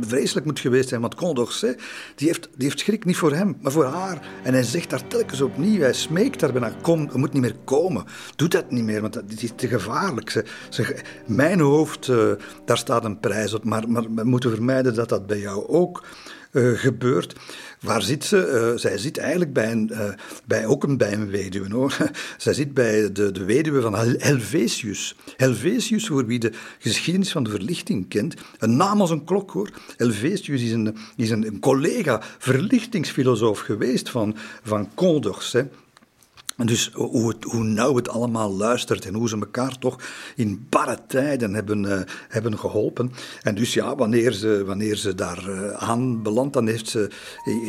vreselijk 0.00 0.46
moet 0.46 0.60
geweest 0.60 0.88
zijn. 0.88 1.00
Want 1.00 1.14
Condorcet, 1.14 1.82
die 2.14 2.26
heeft, 2.26 2.48
die 2.56 2.66
heeft 2.66 2.80
schrik 2.80 3.04
niet 3.04 3.16
voor 3.16 3.32
hem, 3.32 3.56
maar 3.60 3.72
voor 3.72 3.84
haar. 3.84 4.28
En 4.42 4.52
hij 4.52 4.62
zegt 4.62 4.90
daar 4.90 5.06
telkens 5.06 5.40
opnieuw, 5.40 5.80
hij 5.80 5.92
smeekt 5.92 6.40
daar 6.40 6.52
bijna, 6.52 6.72
kom, 6.82 7.08
je 7.12 7.18
moet 7.18 7.32
niet 7.32 7.42
meer 7.42 7.56
komen. 7.64 8.04
Doe 8.36 8.48
dat 8.48 8.70
niet 8.70 8.84
meer, 8.84 9.00
want 9.00 9.12
dat 9.12 9.24
is 9.36 9.52
te 9.56 9.68
gevaarlijk. 9.68 10.44
Ze, 10.68 10.96
mijn 11.26 11.60
hoofd, 11.60 12.08
uh, 12.08 12.32
daar 12.64 12.78
staat 12.78 13.04
een 13.04 13.20
prijs 13.20 13.54
op, 13.54 13.64
maar, 13.64 13.88
maar 13.88 14.04
we 14.14 14.24
moeten 14.24 14.50
vermijden 14.50 14.94
dat 14.94 15.08
dat 15.08 15.26
bij 15.26 15.38
jou 15.38 15.68
ook 15.68 16.04
uh, 16.52 16.78
gebeurt. 16.78 17.34
Waar 17.80 18.02
zit 18.02 18.24
ze? 18.24 18.70
Uh, 18.72 18.78
zij 18.78 18.98
zit 18.98 19.18
eigenlijk 19.18 19.52
bij, 19.52 19.70
een, 19.70 19.88
uh, 19.92 20.08
bij 20.44 20.66
ook 20.66 20.84
een, 20.84 20.96
bij 20.96 21.12
een 21.12 21.30
weduwe 21.30 21.90
zij 22.36 22.54
zit 22.54 22.74
bij 22.74 23.12
de, 23.12 23.32
de 23.32 23.44
weduwe 23.44 23.80
van 23.80 23.94
Helvetius. 23.94 25.16
Helvetius, 25.36 26.06
voor 26.06 26.26
wie 26.26 26.38
de 26.38 26.52
geschiedenis 26.78 27.32
van 27.32 27.42
de 27.42 27.50
verlichting 27.50 28.08
kent, 28.08 28.34
een 28.58 28.76
naam 28.76 29.00
als 29.00 29.10
een 29.10 29.24
klok 29.24 29.50
hoor. 29.50 29.70
Helvetius 29.96 30.62
is 30.62 30.72
een, 30.72 30.96
is 31.16 31.30
een, 31.30 31.46
een 31.46 31.60
collega 31.60 32.22
verlichtingsfilosoof 32.38 33.58
geweest 33.58 34.10
van, 34.10 34.36
van 34.62 34.88
Condorcet. 34.94 35.72
Dus 36.64 36.90
hoe, 36.94 37.34
hoe 37.40 37.64
nauw 37.64 37.96
het 37.96 38.08
allemaal 38.08 38.52
luistert 38.52 39.06
en 39.06 39.14
hoe 39.14 39.28
ze 39.28 39.38
elkaar 39.38 39.78
toch 39.78 39.98
in 40.36 40.66
barre 40.68 40.98
tijden 41.06 41.54
hebben, 41.54 41.84
uh, 41.84 42.00
hebben 42.28 42.58
geholpen. 42.58 43.12
En 43.42 43.54
dus 43.54 43.74
ja, 43.74 43.96
wanneer 43.96 44.32
ze, 44.32 44.64
wanneer 44.64 44.96
ze 44.96 45.14
daar 45.14 45.48
uh, 45.48 45.70
aan 45.70 46.22
belandt, 46.22 46.52
dan 46.52 46.66
heeft 46.66 46.88
ze 46.88 47.10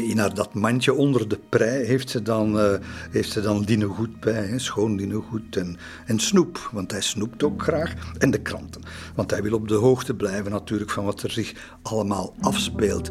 in 0.09 0.17
haar 0.17 0.33
dat 0.33 0.53
mandje 0.53 0.93
onder 0.93 1.27
de 1.27 1.39
prei, 1.49 1.85
heeft 1.85 2.09
ze 2.09 2.21
dan, 2.21 2.57
uh, 2.57 2.73
heeft 3.11 3.31
ze 3.31 3.41
dan 3.41 3.63
linnengoed 3.63 4.19
bij, 4.19 4.45
hè, 4.45 4.59
schoon 4.59 4.95
linnengoed 4.95 5.55
en, 5.55 5.77
en 6.05 6.19
snoep, 6.19 6.69
want 6.71 6.91
hij 6.91 7.01
snoept 7.01 7.43
ook 7.43 7.63
graag. 7.63 7.93
En 8.17 8.31
de 8.31 8.41
kranten, 8.41 8.81
want 9.15 9.31
hij 9.31 9.41
wil 9.41 9.53
op 9.53 9.67
de 9.67 9.75
hoogte 9.75 10.13
blijven 10.13 10.51
natuurlijk 10.51 10.91
van 10.91 11.05
wat 11.05 11.21
er 11.21 11.31
zich 11.31 11.53
allemaal 11.81 12.35
afspeelt, 12.41 13.09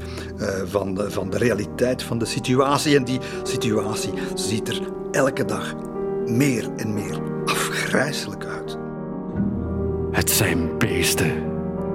van, 0.64 0.94
de, 0.94 1.10
van 1.10 1.30
de 1.30 1.38
realiteit 1.38 2.02
van 2.02 2.18
de 2.18 2.24
situatie. 2.24 2.96
En 2.96 3.04
die 3.04 3.20
situatie 3.42 4.12
ziet 4.34 4.68
er 4.68 4.80
elke 5.10 5.44
dag 5.44 5.69
meer 6.26 6.68
en 6.76 6.94
meer 6.94 7.20
afgrijzelijk 7.44 8.44
uit. 8.44 8.78
Het 10.10 10.30
zijn 10.30 10.78
beesten. 10.78 11.32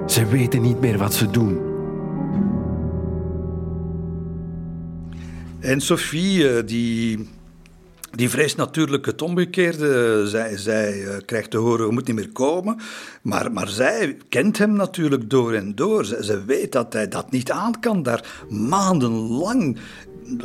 Ze 0.06 0.26
weten 0.26 0.62
niet 0.62 0.80
meer 0.80 0.98
wat 0.98 1.14
ze 1.14 1.32
doen. 1.32 1.74
En 5.60 5.82
Sophie, 5.82 6.50
eh, 6.50 6.66
die, 6.66 7.30
die 8.12 8.30
vreest 8.30 8.58
natuurlijk 8.58 9.06
het 9.06 9.22
omgekeerde. 9.22 10.24
Zij, 10.28 10.58
zij 10.58 11.02
uh, 11.02 11.10
krijgt 11.26 11.52
te 11.52 11.58
horen, 11.58 11.86
je 11.86 11.92
moet 11.92 12.08
niet 12.08 12.16
meer 12.16 12.32
komen. 12.32 12.78
Maar, 13.22 13.52
maar 13.52 13.68
zij 13.68 14.18
kent 14.30 14.58
hem 14.58 14.74
natuurlijk 14.74 15.30
door 15.30 15.54
en 15.54 15.76
door. 15.76 16.06
Ze, 16.06 16.24
ze 16.24 16.46
weet 16.46 16.72
dat 16.72 16.94
hij 16.94 17.08
dat 17.08 17.32
niet 17.32 17.52
aan 17.52 17.80
kan, 17.80 18.04
daar 18.04 18.46
maandenlang 18.50 19.78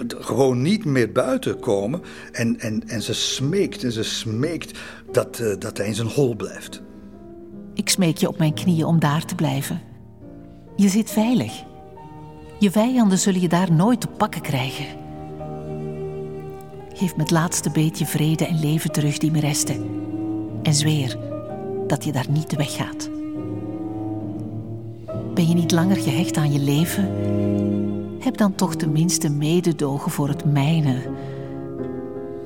gewoon 0.08 0.62
niet 0.62 0.84
meer 0.84 1.12
buiten 1.12 1.60
komen. 1.60 2.02
En, 2.32 2.60
en, 2.60 2.88
en 2.88 3.02
ze 3.02 3.14
smeekt 3.14 3.84
en 3.84 3.92
ze 3.92 4.02
smeekt 4.02 4.78
dat, 5.12 5.38
uh, 5.40 5.54
dat 5.58 5.76
hij 5.76 5.86
in 5.86 5.94
zijn 5.94 6.08
hol 6.08 6.36
blijft. 6.36 6.82
Ik 7.74 7.88
smeek 7.88 8.16
je 8.16 8.28
op 8.28 8.38
mijn 8.38 8.54
knieën 8.54 8.84
om 8.84 8.98
daar 8.98 9.24
te 9.24 9.34
blijven. 9.34 9.80
Je 10.76 10.88
zit 10.88 11.10
veilig. 11.10 11.62
Je 12.58 12.70
vijanden 12.70 13.18
zullen 13.18 13.40
je 13.40 13.48
daar 13.48 13.72
nooit 13.72 14.00
te 14.00 14.06
pakken 14.06 14.40
krijgen. 14.40 14.86
Geef 16.94 17.16
me 17.16 17.22
het 17.22 17.30
laatste 17.30 17.70
beetje 17.70 18.06
vrede 18.06 18.46
en 18.46 18.60
leven 18.60 18.92
terug 18.92 19.18
die 19.18 19.30
me 19.30 19.40
resten. 19.40 19.84
En 20.62 20.74
zweer 20.74 21.18
dat 21.86 22.04
je 22.04 22.12
daar 22.12 22.30
niet 22.30 22.56
weggaat. 22.56 23.10
Ben 25.34 25.48
je 25.48 25.54
niet 25.54 25.72
langer 25.72 25.96
gehecht 25.96 26.36
aan 26.36 26.52
je 26.52 26.58
leven? 26.58 27.08
Heb 28.20 28.36
dan 28.36 28.54
toch 28.54 28.76
tenminste 28.76 29.30
mededogen 29.30 30.10
voor 30.10 30.28
het 30.28 30.44
mijne. 30.44 31.02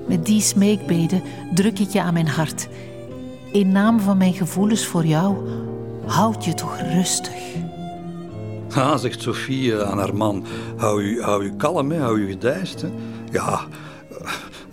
Met 0.07 0.27
die 0.27 0.41
smeekbeden 0.41 1.23
druk 1.55 1.79
ik 1.79 1.89
je 1.89 2.03
aan 2.03 2.13
mijn 2.13 2.29
hart. 2.29 2.69
In 3.53 3.73
naam 3.73 4.01
van 4.01 4.17
mijn 4.17 4.33
gevoelens 4.33 4.87
voor 4.87 5.07
jou, 5.07 5.37
houd 6.07 6.45
je 6.45 6.55
toch 6.55 6.79
rustig. 6.81 7.55
Ah, 8.75 8.99
zegt 8.99 9.23
Sophie 9.23 9.77
aan 9.77 9.99
haar 9.99 10.17
man, 10.17 10.45
hou 10.77 11.03
u, 11.03 11.23
hou 11.23 11.45
u 11.45 11.57
kalm, 11.57 11.91
hè, 11.91 11.99
hou 11.99 12.19
u 12.19 12.29
gedijst. 12.29 12.85
Ja, 13.31 13.67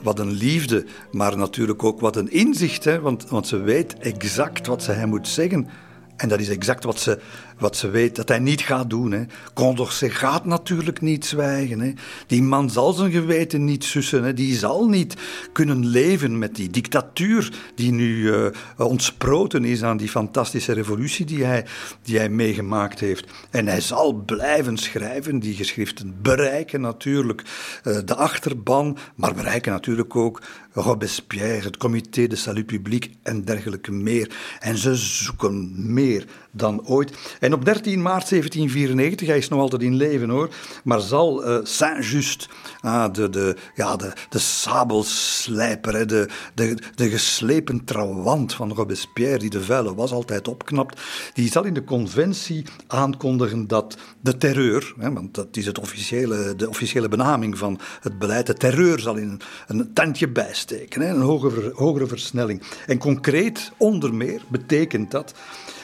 wat 0.01 0.19
een 0.19 0.31
liefde, 0.31 0.85
maar 1.11 1.37
natuurlijk 1.37 1.83
ook 1.83 1.99
wat 1.99 2.15
een 2.15 2.31
inzicht. 2.31 2.83
Hè? 2.83 2.99
Want, 2.99 3.29
want 3.29 3.47
ze 3.47 3.57
weet 3.57 3.97
exact 3.99 4.67
wat 4.67 4.83
ze 4.83 4.91
hem 4.91 5.09
moet 5.09 5.27
zeggen. 5.27 5.67
En 6.15 6.29
dat 6.29 6.39
is 6.39 6.49
exact 6.49 6.83
wat 6.83 6.99
ze, 6.99 7.19
wat 7.61 7.77
ze 7.77 7.89
weet 7.89 8.15
dat 8.15 8.27
hij 8.27 8.39
niet 8.39 8.61
gaat 8.61 8.89
doen. 8.89 9.29
Condorcet 9.53 10.11
gaat 10.11 10.45
natuurlijk 10.45 11.01
niet 11.01 11.25
zwijgen. 11.25 11.79
Hè. 11.79 11.93
Die 12.27 12.43
man 12.43 12.69
zal 12.69 12.93
zijn 12.93 13.11
geweten 13.11 13.65
niet 13.65 13.83
sussen. 13.83 14.23
Hè. 14.23 14.33
Die 14.33 14.57
zal 14.57 14.87
niet 14.87 15.15
kunnen 15.51 15.85
leven 15.85 16.37
met 16.37 16.55
die 16.55 16.69
dictatuur 16.69 17.53
die 17.75 17.91
nu 17.91 18.15
uh, 18.15 18.45
ontsproten 18.77 19.65
is 19.65 19.83
aan 19.83 19.97
die 19.97 20.09
fantastische 20.09 20.73
revolutie 20.73 21.25
die 21.25 21.43
hij, 21.43 21.65
die 22.03 22.17
hij 22.17 22.29
meegemaakt 22.29 22.99
heeft. 22.99 23.31
En 23.49 23.67
hij 23.67 23.81
zal 23.81 24.13
blijven 24.13 24.77
schrijven. 24.77 25.39
Die 25.39 25.55
geschriften 25.55 26.15
bereiken 26.21 26.81
natuurlijk 26.81 27.43
uh, 27.83 27.97
de 28.05 28.15
achterban, 28.15 28.97
maar 29.15 29.33
bereiken 29.33 29.71
natuurlijk 29.71 30.15
ook 30.15 30.41
Robespierre, 30.73 31.63
het 31.63 31.77
Comité 31.77 32.27
de 32.27 32.35
Salut 32.35 32.65
Public 32.65 33.09
en 33.23 33.45
dergelijke 33.45 33.91
meer. 33.91 34.31
En 34.59 34.77
ze 34.77 34.95
zoeken 34.95 35.71
meer 35.93 36.25
dan 36.51 36.87
ooit. 36.87 37.11
En 37.39 37.53
op 37.53 37.65
13 37.65 38.01
maart 38.01 38.29
1794, 38.29 39.27
hij 39.27 39.37
is 39.37 39.47
nog 39.47 39.59
altijd 39.59 39.81
in 39.81 39.95
leven 39.95 40.29
hoor, 40.29 40.49
maar 40.83 40.99
zal 40.99 41.47
uh, 41.47 41.57
Saint-Just, 41.63 42.49
ah, 42.81 43.13
de, 43.13 43.29
de, 43.29 43.55
ja, 43.75 43.95
de, 43.95 44.13
de 44.29 44.39
sabelslijper, 44.39 46.07
de, 46.07 46.29
de, 46.53 46.77
de 46.95 47.09
geslepen 47.09 47.83
trawant 47.83 48.53
van 48.53 48.73
Robespierre, 48.73 49.37
die 49.37 49.49
de 49.49 49.63
vuile 49.63 49.95
was 49.95 50.11
altijd 50.11 50.47
opknapt, 50.47 51.01
die 51.33 51.51
zal 51.51 51.63
in 51.63 51.73
de 51.73 51.83
conventie 51.83 52.65
aankondigen 52.87 53.67
dat 53.67 53.97
de 54.21 54.37
terreur, 54.37 54.93
hè, 54.99 55.13
want 55.13 55.33
dat 55.33 55.57
is 55.57 55.65
het 55.65 55.79
officiële, 55.79 56.55
de 56.55 56.69
officiële 56.69 57.07
benaming 57.07 57.57
van 57.57 57.79
het 58.01 58.19
beleid, 58.19 58.45
de 58.45 58.53
terreur 58.53 58.99
zal 58.99 59.15
in 59.15 59.29
een, 59.29 59.41
een 59.77 59.93
tandje 59.93 60.27
bijsteken, 60.27 61.01
hè, 61.01 61.09
een 61.09 61.21
hogere, 61.21 61.71
hogere 61.75 62.07
versnelling. 62.07 62.61
En 62.87 62.97
concreet, 62.97 63.71
onder 63.77 64.13
meer, 64.13 64.41
betekent 64.49 65.11
dat 65.11 65.33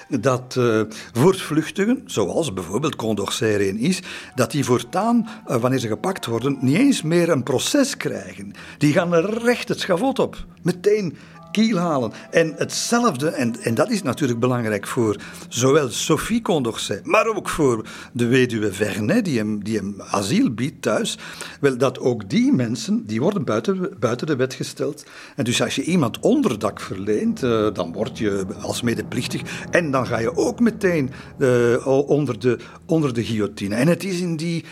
dat 0.10 0.56
uh, 0.58 0.82
voortvluchtigen, 1.14 2.04
zoals 2.06 2.54
bijvoorbeeld 2.54 2.96
Condorcet 2.96 3.60
een 3.60 3.80
is, 3.80 4.02
dat 4.36 4.52
die 4.52 4.66
voortaan, 4.66 5.28
uh, 5.48 5.56
wanneer 5.56 5.80
ze 5.80 5.88
gepakt 5.88 6.26
worden, 6.26 6.58
niet 6.62 6.78
eens 6.78 7.02
meer 7.02 7.30
een 7.30 7.44
proces 7.44 7.98
krijgen. 7.98 8.54
Die 8.78 8.94
gaan 8.94 9.16
recht 9.16 9.68
het 9.68 9.80
schavot 9.80 10.20
op. 10.20 10.46
Meteen 10.62 11.18
kiel 11.52 11.78
halen. 11.78 12.12
En 12.32 12.54
hetzelfde, 12.58 13.30
en, 13.30 13.56
en 13.62 13.76
dat 13.76 13.90
is 13.90 14.02
natuurlijk 14.02 14.40
belangrijk 14.40 14.88
voor 14.88 15.16
zowel 15.50 15.90
Sophie 15.90 16.42
Condorcet, 16.42 17.06
maar 17.06 17.28
ook 17.28 17.50
voor 17.50 17.88
de 18.14 18.28
weduwe 18.28 18.74
Vernet, 18.74 19.26
die 19.26 19.38
hem, 19.38 19.64
die 19.64 19.78
hem 19.78 19.96
asiel 20.12 20.52
biedt 20.52 20.82
thuis. 20.82 21.18
Wel, 21.60 21.78
dat 21.78 22.00
ook 22.00 22.30
die 22.30 22.54
mensen, 22.54 23.06
die 23.06 23.22
worden 23.22 23.46
buiten, 23.46 23.90
buiten 24.00 24.28
de 24.28 24.36
wet 24.36 24.54
gesteld. 24.54 25.06
En 25.36 25.44
dus 25.44 25.62
als 25.62 25.76
je 25.76 25.84
iemand 25.84 26.20
onderdak 26.20 26.80
verleent, 26.80 27.44
uh, 27.44 27.74
dan 27.74 27.94
word 27.94 28.18
je 28.18 28.46
als 28.62 28.82
medeplichtig. 28.82 29.42
En 29.70 29.92
dan 29.92 30.08
ga 30.08 30.18
je 30.18 30.38
ook 30.38 30.60
meteen 30.60 31.12
uh, 31.38 31.88
onder, 32.08 32.40
de, 32.40 32.58
onder 32.86 33.14
de 33.14 33.26
guillotine. 33.26 33.76
En 33.76 33.88
het 33.88 34.04
is 34.04 34.20
in 34.20 34.36
die 34.36 34.66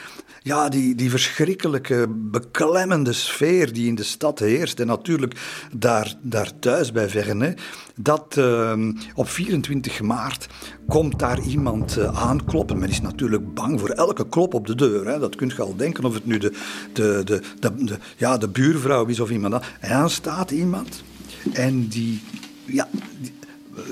ja, 0.45 0.69
die, 0.69 0.95
die 0.95 1.09
verschrikkelijke, 1.09 2.05
beklemmende 2.09 3.13
sfeer 3.13 3.73
die 3.73 3.87
in 3.87 3.95
de 3.95 4.03
stad 4.03 4.39
heerst. 4.39 4.79
En 4.79 4.87
natuurlijk 4.87 5.35
daar, 5.71 6.15
daar 6.21 6.59
thuis 6.59 6.91
bij 6.91 7.09
Vernet. 7.09 7.61
Dat 7.95 8.35
uh, 8.37 8.73
op 9.15 9.29
24 9.29 10.01
maart 10.01 10.47
komt 10.87 11.19
daar 11.19 11.39
iemand 11.39 11.97
uh, 11.97 12.23
aankloppen. 12.23 12.79
Men 12.79 12.89
is 12.89 13.01
natuurlijk 13.01 13.53
bang 13.53 13.79
voor 13.79 13.89
elke 13.89 14.29
klop 14.29 14.53
op 14.53 14.67
de 14.67 14.75
deur. 14.75 15.07
Hè. 15.07 15.19
Dat 15.19 15.35
kunt 15.35 15.51
je 15.51 15.61
al 15.61 15.75
denken 15.75 16.03
of 16.03 16.13
het 16.13 16.25
nu 16.25 16.37
de, 16.37 16.51
de, 16.93 17.21
de, 17.25 17.41
de, 17.59 17.97
ja, 18.17 18.37
de 18.37 18.49
buurvrouw 18.49 19.05
is 19.05 19.19
of 19.19 19.29
iemand 19.29 19.53
anders. 19.53 19.71
En 19.79 19.99
dan 19.99 20.09
staat 20.09 20.51
iemand 20.51 21.03
en 21.53 21.87
die, 21.87 22.21
ja, 22.65 22.87
die, 23.21 23.33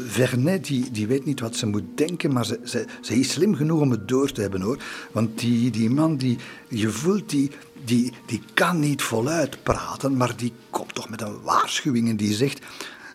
Vernet 0.05 0.65
die, 0.65 0.91
die 0.91 1.07
weet 1.07 1.25
niet 1.25 1.39
wat 1.39 1.55
ze 1.55 1.65
moet 1.65 1.83
denken, 1.95 2.33
maar 2.33 2.45
ze, 2.45 2.59
ze, 2.63 2.85
ze 3.01 3.19
is 3.19 3.31
slim 3.31 3.55
genoeg 3.55 3.79
om 3.79 3.91
het 3.91 4.07
door 4.07 4.31
te 4.31 4.41
hebben 4.41 4.61
hoor. 4.61 4.77
Want 5.11 5.39
die, 5.39 5.71
die 5.71 5.89
man, 5.89 6.17
die, 6.17 6.37
je 6.69 6.89
voelt, 6.89 7.29
die, 7.29 7.51
die, 7.85 8.13
die 8.25 8.41
kan 8.53 8.79
niet 8.79 9.01
voluit 9.01 9.63
praten, 9.63 10.17
maar 10.17 10.35
die 10.35 10.53
komt 10.69 10.95
toch 10.95 11.09
met 11.09 11.21
een 11.21 11.41
waarschuwing 11.41 12.09
en 12.09 12.17
die 12.17 12.33
zegt. 12.33 12.59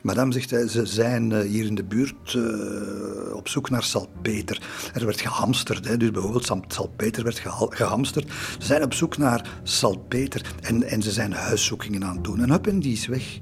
Madame 0.02 0.32
zegt, 0.32 0.48
ze 0.70 0.86
zijn 0.86 1.32
eh, 1.32 1.40
hier 1.40 1.66
in 1.66 1.74
de 1.74 1.84
buurt 1.84 2.34
uh, 2.34 3.34
op 3.34 3.48
zoek 3.48 3.70
naar 3.70 3.82
salpeter. 3.82 4.62
Er 4.94 5.04
werd 5.04 5.20
gehamsterd, 5.20 5.88
hè, 5.88 5.96
dus 5.96 6.10
bijvoorbeeld 6.10 6.52
salpeter 6.68 7.24
werd 7.24 7.42
gehamsterd. 7.70 8.30
Ze 8.58 8.66
zijn 8.66 8.82
op 8.82 8.94
zoek 8.94 9.16
naar 9.16 9.60
salpeter 9.62 10.54
en, 10.60 10.82
en 10.82 11.02
ze 11.02 11.10
zijn 11.10 11.32
huiszoekingen 11.32 12.04
aan 12.04 12.14
het 12.14 12.24
doen. 12.24 12.40
En 12.40 12.50
hup, 12.50 12.66
en 12.66 12.80
die 12.80 12.92
is 12.92 13.06
weg. 13.06 13.38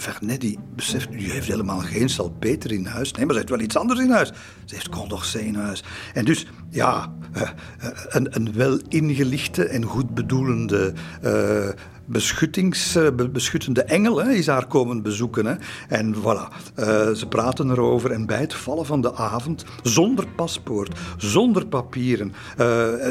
Vernet 0.00 0.40
die 0.40 0.58
beseft, 0.76 1.08
u 1.12 1.30
heeft 1.30 1.48
helemaal 1.48 1.80
geen 1.80 2.08
salpeter 2.08 2.72
in 2.72 2.86
huis. 2.86 3.12
Nee, 3.12 3.24
maar 3.24 3.34
ze 3.34 3.40
heeft 3.40 3.52
wel 3.52 3.60
iets 3.60 3.76
anders 3.76 4.00
in 4.00 4.10
huis. 4.10 4.28
Ze 4.64 4.74
heeft 4.74 4.88
Condorcet 4.88 5.42
in 5.42 5.54
huis. 5.54 5.84
En 6.14 6.24
dus, 6.24 6.46
ja, 6.70 7.12
uh, 7.36 7.50
een, 8.08 8.36
een 8.36 8.52
wel 8.52 8.80
ingelichte 8.88 9.64
en 9.64 9.84
goed 9.84 10.14
bedoelende 10.14 10.92
uh, 11.24 11.68
beschuttings, 12.10 12.98
beschuttende 13.32 13.82
engel 13.82 14.22
hè, 14.22 14.30
is 14.30 14.46
haar 14.46 14.66
komen 14.66 15.02
bezoeken. 15.02 15.46
Hè. 15.46 15.54
En 15.88 16.14
voilà, 16.14 16.74
ze 17.16 17.26
praten 17.28 17.70
erover. 17.70 18.10
En 18.10 18.26
bij 18.26 18.40
het 18.40 18.54
vallen 18.54 18.86
van 18.86 19.00
de 19.00 19.14
avond, 19.14 19.64
zonder 19.82 20.26
paspoort, 20.28 20.98
zonder 21.16 21.66
papieren, 21.66 22.32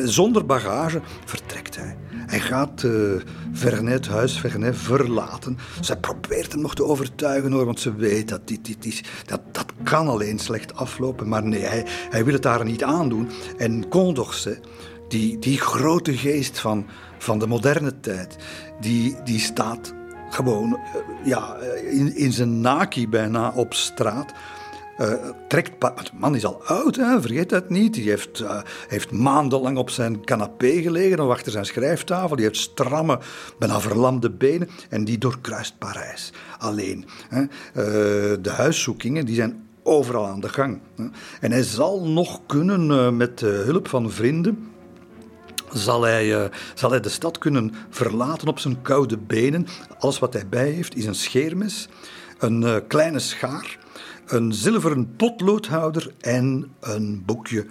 zonder 0.03 0.45
bagage, 0.45 1.01
vertrekt 1.25 1.75
hij. 1.75 1.97
Hij 2.29 2.39
gaat 2.39 2.83
uh, 2.83 3.21
Vernet, 3.51 4.07
huis 4.07 4.39
Vernet, 4.39 4.77
verlaten. 4.77 5.57
Zij 5.79 5.97
probeert 5.97 6.51
hem 6.51 6.62
nog 6.62 6.75
te 6.75 6.83
overtuigen 6.83 7.51
hoor, 7.51 7.65
want 7.65 7.79
ze 7.79 7.95
weet 7.95 8.29
dat 8.29 8.47
dit, 8.47 8.65
dit 8.65 8.85
is, 8.85 9.03
dat, 9.25 9.41
dat 9.51 9.65
kan 9.83 10.07
alleen 10.07 10.39
slecht 10.39 10.75
aflopen. 10.75 11.27
Maar 11.27 11.43
nee, 11.43 11.62
hij, 11.62 11.85
hij 12.09 12.25
wil 12.25 12.33
het 12.33 12.41
daar 12.41 12.65
niet 12.65 12.83
aandoen. 12.83 13.29
En 13.57 13.88
Condorcet, 13.88 14.59
die, 15.07 15.39
die 15.39 15.59
grote 15.59 16.17
geest 16.17 16.59
van, 16.59 16.85
van 17.17 17.39
de 17.39 17.47
moderne 17.47 17.99
tijd, 17.99 18.38
die, 18.79 19.15
die 19.23 19.39
staat 19.39 19.93
gewoon 20.29 20.69
uh, 20.71 21.27
ja, 21.27 21.55
in, 21.89 22.15
in 22.15 22.31
zijn 22.31 22.61
naki 22.61 23.07
bijna 23.07 23.51
op 23.55 23.73
straat 23.73 24.33
uh, 24.99 25.13
trekt. 25.47 25.81
De 25.81 25.93
man 26.13 26.35
is 26.35 26.45
al 26.45 26.63
oud, 26.65 26.95
hè, 26.95 27.21
vergeet 27.21 27.49
dat 27.49 27.69
niet. 27.69 27.93
Die 27.93 28.09
heeft, 28.09 28.43
heeft 28.87 29.11
maandenlang 29.11 29.77
op 29.77 29.89
zijn 29.89 30.25
canapé 30.25 30.81
gelegen 30.81 31.19
of 31.19 31.29
achter 31.29 31.51
zijn 31.51 31.65
schrijftafel. 31.65 32.35
Die 32.35 32.45
heeft 32.45 32.59
stramme, 32.59 33.19
bijna 33.59 33.79
verlamde 33.79 34.29
benen. 34.29 34.69
En 34.89 35.03
die 35.03 35.17
doorkruist 35.17 35.77
Parijs 35.77 36.33
alleen. 36.57 37.05
Hè. 37.29 37.45
De 38.41 38.49
huiszoekingen 38.49 39.25
die 39.25 39.35
zijn 39.35 39.67
overal 39.83 40.27
aan 40.27 40.39
de 40.39 40.49
gang. 40.49 40.79
Hè. 40.95 41.05
En 41.41 41.51
hij 41.51 41.63
zal 41.63 42.07
nog 42.07 42.39
kunnen, 42.45 43.17
met 43.17 43.39
hulp 43.39 43.87
van 43.87 44.11
vrienden 44.11 44.68
zal 45.73 46.01
hij, 46.01 46.27
uh, 46.27 46.43
zal 46.73 46.89
hij 46.89 46.99
de 46.99 47.10
stad 47.10 47.38
kunnen 47.38 47.73
verlaten 47.89 48.47
op 48.47 48.60
zijn 48.60 48.82
koude 48.82 49.17
benen. 49.17 49.67
Alles 49.99 50.19
wat 50.19 50.34
hij 50.34 50.47
bij 50.47 50.69
heeft 50.69 50.95
is 50.95 51.05
een 51.05 51.15
scheermes, 51.15 51.88
een 52.39 52.62
uh, 52.62 52.75
kleine 52.88 53.19
schaar 53.19 53.77
een 54.32 54.53
zilveren 54.53 55.15
potloodhouder 55.15 56.13
en 56.19 56.73
een 56.79 57.23
boekje. 57.25 57.65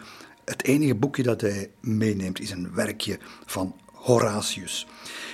Het 0.45 0.65
enige 0.65 0.95
boekje 0.95 1.23
dat 1.23 1.41
hij 1.41 1.71
meeneemt 1.81 2.41
is 2.41 2.51
een 2.51 2.75
werkje 2.75 3.19
van 3.47 3.75
Horatius. 3.93 4.87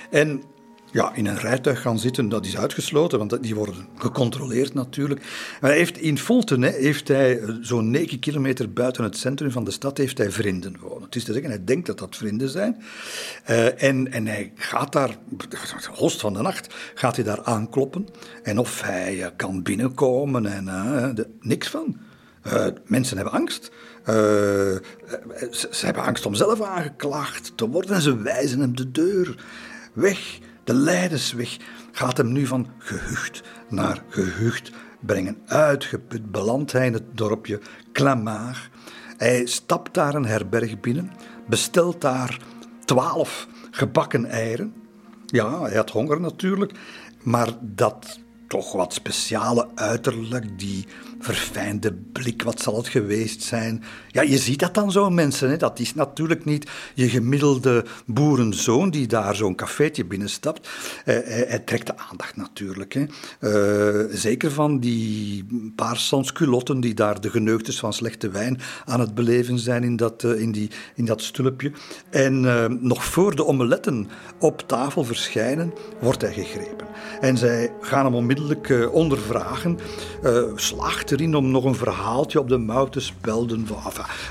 En 0.09 0.43
ja, 0.95 1.13
in 1.13 1.25
een 1.25 1.37
rijtuig 1.37 1.81
gaan 1.81 1.99
zitten, 1.99 2.29
dat 2.29 2.45
is 2.45 2.57
uitgesloten, 2.57 3.17
want 3.17 3.43
die 3.43 3.55
worden 3.55 3.87
gecontroleerd 3.97 4.73
natuurlijk. 4.73 5.19
Maar 5.61 5.69
hij 5.69 5.79
heeft, 5.79 5.97
in 5.97 6.17
Folten 6.17 6.63
heeft 6.63 7.07
hij, 7.07 7.39
eh, 7.39 7.49
zo'n 7.61 7.89
9 7.89 8.19
kilometer 8.19 8.73
buiten 8.73 9.03
het 9.03 9.17
centrum 9.17 9.51
van 9.51 9.63
de 9.63 9.71
stad, 9.71 9.97
heeft 9.97 10.17
hij 10.17 10.31
vrienden 10.31 10.79
wonen. 10.79 11.03
Het 11.03 11.15
is 11.15 11.23
te 11.23 11.33
zeggen, 11.33 11.49
hij 11.49 11.63
denkt 11.63 11.85
dat 11.85 11.99
dat 11.99 12.15
vrienden 12.15 12.49
zijn. 12.49 12.83
Uh, 13.49 13.83
en, 13.83 14.11
en 14.11 14.27
hij 14.27 14.51
gaat 14.55 14.91
daar, 14.91 15.17
host 15.93 16.21
van 16.21 16.33
de 16.33 16.41
nacht, 16.41 16.73
gaat 16.93 17.15
hij 17.15 17.25
daar 17.25 17.43
aankloppen. 17.43 18.07
En 18.43 18.57
of 18.57 18.81
hij 18.81 19.15
uh, 19.15 19.27
kan 19.35 19.63
binnenkomen 19.63 20.45
en 20.45 21.35
niks 21.41 21.67
van. 21.67 21.97
mensen 22.85 23.17
hebben 23.17 23.33
angst. 23.33 23.71
ze, 24.05 25.67
ze 25.71 25.85
hebben 25.85 26.03
angst 26.03 26.25
om 26.25 26.35
zelf 26.35 26.61
aangeklaagd 26.61 27.51
te 27.55 27.69
worden 27.69 27.95
en 27.95 28.01
ze 28.01 28.21
wijzen 28.21 28.59
hem 28.59 28.75
de 28.75 28.91
deur 28.91 29.35
weg. 29.93 30.39
De 30.65 30.73
Leidensweg 30.73 31.57
gaat 31.91 32.17
hem 32.17 32.31
nu 32.31 32.45
van 32.45 32.67
gehucht 32.77 33.43
naar 33.69 34.03
gehucht 34.09 34.71
brengen. 34.99 35.37
Uitgeput 35.45 36.31
belandt 36.31 36.71
hij 36.71 36.85
in 36.85 36.93
het 36.93 37.17
dorpje 37.17 37.61
Clamart. 37.93 38.69
Hij 39.17 39.45
stapt 39.45 39.93
daar 39.93 40.15
een 40.15 40.25
herberg 40.25 40.79
binnen, 40.79 41.11
bestelt 41.47 42.01
daar 42.01 42.39
twaalf 42.85 43.47
gebakken 43.71 44.25
eieren. 44.25 44.73
Ja, 45.25 45.61
hij 45.61 45.75
had 45.75 45.89
honger 45.89 46.21
natuurlijk, 46.21 46.71
maar 47.23 47.49
dat 47.61 48.19
toch 48.47 48.71
wat 48.71 48.93
speciale 48.93 49.67
uiterlijk, 49.75 50.59
die 50.59 50.87
verfijnde 51.19 51.93
blik, 51.93 52.41
wat 52.41 52.61
zal 52.61 52.77
het 52.77 52.87
geweest 52.87 53.43
zijn? 53.43 53.83
Ja, 54.07 54.21
je 54.21 54.37
ziet 54.37 54.59
dat 54.59 54.73
dan 54.73 54.91
zo, 54.91 55.09
mensen. 55.09 55.49
Hè? 55.49 55.57
Dat 55.57 55.79
is 55.79 55.93
natuurlijk 55.93 56.45
niet 56.45 56.69
je 56.93 57.09
gemiddelde 57.09 57.85
boerenzoon 58.05 58.89
die 58.89 59.07
daar 59.07 59.35
zo'n 59.35 59.55
cafeetje 59.55 60.05
binnenstapt. 60.05 60.69
Uh, 61.05 61.17
hij, 61.23 61.61
trekt 61.65 61.87
de 61.87 61.97
aandacht 61.97 62.35
natuurlijk. 62.35 62.93
Hè? 62.93 63.05
Uh, 63.39 64.15
zeker 64.15 64.51
van 64.51 64.79
die 64.79 65.45
paar 65.75 65.97
sansculotten 65.97 66.79
die 66.79 66.93
daar 66.93 67.21
de 67.21 67.29
geneugtes 67.29 67.79
van 67.79 67.93
slechte 67.93 68.29
wijn 68.29 68.59
aan 68.85 68.99
het 68.99 69.15
beleven 69.15 69.59
zijn 69.59 69.83
in 69.83 69.95
dat, 69.95 70.23
uh, 70.23 70.39
in 70.41 70.51
die, 70.51 70.69
in 70.95 71.05
dat 71.05 71.21
stulpje. 71.21 71.71
En 72.09 72.43
nog 72.87 73.05
voor 73.05 73.35
de 73.35 73.45
omeletten 73.45 74.07
op 74.39 74.61
tafel 74.67 75.03
verschijnen, 75.03 75.73
wordt 75.99 76.21
hij 76.21 76.33
gegrepen. 76.33 76.87
En 77.21 77.37
zij 77.37 77.71
gaan 77.81 78.05
hem 78.05 78.15
onmiddellijk 78.15 78.89
ondervragen. 78.91 79.79
slaagt 80.55 81.04
erin 81.11 81.35
om 81.35 81.51
nog 81.51 81.63
een 81.63 81.75
verhaaltje 81.75 82.39
op 82.39 82.49
de 82.49 82.57
mouw 82.57 82.89
te 82.89 82.99
spelden. 82.99 83.67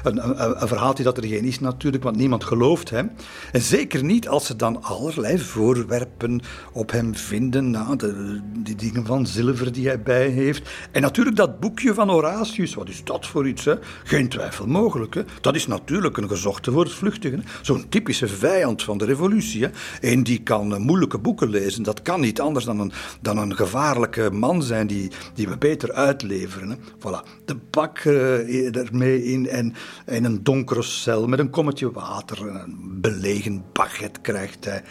Een, 0.02 0.28
een, 0.28 0.62
een, 0.62 0.68
verhaaltje 0.68 1.04
dat 1.04 1.16
er 1.16 1.26
geen 1.26 1.44
is 1.44 1.60
natuurlijk, 1.60 2.02
want 2.02 2.16
niemand 2.16 2.44
gelooft 2.44 2.90
hem. 2.90 3.10
En 3.52 3.60
zeker 3.60 4.04
niet 4.04 4.28
als 4.28 4.46
ze 4.46 4.56
dan 4.56 4.82
allerlei 4.82 5.38
voorwerpen 5.38 6.40
op 6.72 6.90
hem 6.90 7.14
vinden. 7.14 7.70
Nou, 7.70 7.96
de, 7.96 8.40
die 8.58 8.74
dingen 8.74 9.06
van 9.06 9.26
zilver 9.26 9.72
die 9.72 9.86
hij 9.86 10.02
bij 10.02 10.28
heeft. 10.28 10.70
En 10.92 11.02
natuurlijk 11.02 11.36
dat 11.36 11.60
boekje 11.60 11.94
van 11.94 12.08
Horatius. 12.08 12.74
Wat 12.74 12.88
is 12.88 13.04
dat 13.04 13.26
voor 13.26 13.48
iets? 13.48 13.64
Hè? 13.64 13.74
Geen 14.04 14.28
twijfel 14.28 14.66
mogelijk. 14.66 15.14
Hè? 15.14 15.22
Dat 15.40 15.54
is 15.54 15.66
natuurlijk 15.66 16.16
een 16.16 16.28
gezochte 16.28 16.72
voor 16.72 16.88
vluchtigen. 16.88 17.44
Zo'n 17.62 17.88
typische 17.88 18.28
vijand 18.28 18.82
van 18.82 18.98
de 18.98 19.04
revolutie. 19.04 19.62
Hè? 19.64 19.70
En 20.00 20.22
die 20.22 20.42
kan 20.42 20.82
moeilijke 20.82 21.18
boeken 21.18 21.48
lezen. 21.48 21.82
Dat 21.82 22.02
kan 22.02 22.20
niet 22.20 22.40
anders 22.40 22.64
dan 22.64 22.80
een, 22.80 22.92
dan 23.20 23.38
een 23.38 23.56
gevaarlijke 23.56 24.30
man 24.30 24.62
zijn 24.62 24.86
die, 24.86 25.10
die 25.34 25.48
we 25.48 25.56
beter 25.56 25.92
uitleveren. 25.92 26.63
Voilà. 26.72 27.44
De 27.44 27.56
bak 27.70 28.04
uh, 28.04 28.76
ermee 28.76 29.24
in 29.24 29.48
en 29.48 29.74
in 30.06 30.24
een 30.24 30.42
donkere 30.42 30.82
cel 30.82 31.26
met 31.26 31.38
een 31.38 31.50
kommetje 31.50 31.92
water. 31.92 32.46
Een 32.46 33.00
belegen 33.00 33.64
baguette 33.72 34.20
krijgt 34.20 34.64
hij. 34.64 34.82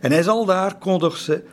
En 0.00 0.12
hij 0.12 0.22
zal 0.22 0.44
daar, 0.44 0.76
ze, 1.12 1.44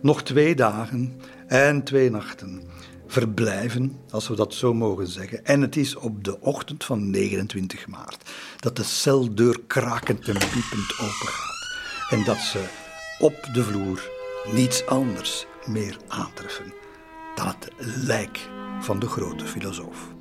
nog 0.00 0.22
twee 0.22 0.54
dagen 0.54 1.20
en 1.46 1.82
twee 1.82 2.10
nachten 2.10 2.62
verblijven, 3.06 4.00
als 4.10 4.28
we 4.28 4.34
dat 4.34 4.54
zo 4.54 4.74
mogen 4.74 5.06
zeggen. 5.06 5.44
En 5.44 5.60
het 5.60 5.76
is 5.76 5.96
op 5.96 6.24
de 6.24 6.40
ochtend 6.40 6.84
van 6.84 7.10
29 7.10 7.86
maart 7.86 8.30
dat 8.58 8.76
de 8.76 8.82
celdeur 8.82 9.60
krakend 9.66 10.28
en 10.28 10.38
piepend 10.38 10.92
opengaat. 10.92 11.52
En 12.10 12.24
dat 12.24 12.38
ze 12.38 12.64
op 13.18 13.48
de 13.52 13.62
vloer 13.62 14.10
niets 14.52 14.86
anders 14.86 15.46
meer 15.66 15.96
aantreffen 16.08 16.72
dan 17.34 17.46
het 17.46 17.70
lijk 18.06 18.48
van 18.84 18.98
de 18.98 19.06
grote 19.06 19.44
filosoof. 19.44 20.14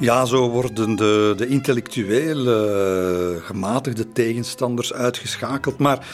Ja, 0.00 0.24
zo 0.24 0.50
worden 0.50 0.96
de, 0.96 1.34
de 1.36 1.46
intellectueel 1.46 2.46
uh, 2.46 3.44
gematigde 3.44 4.12
tegenstanders 4.12 4.92
uitgeschakeld. 4.92 5.78
Maar 5.78 6.06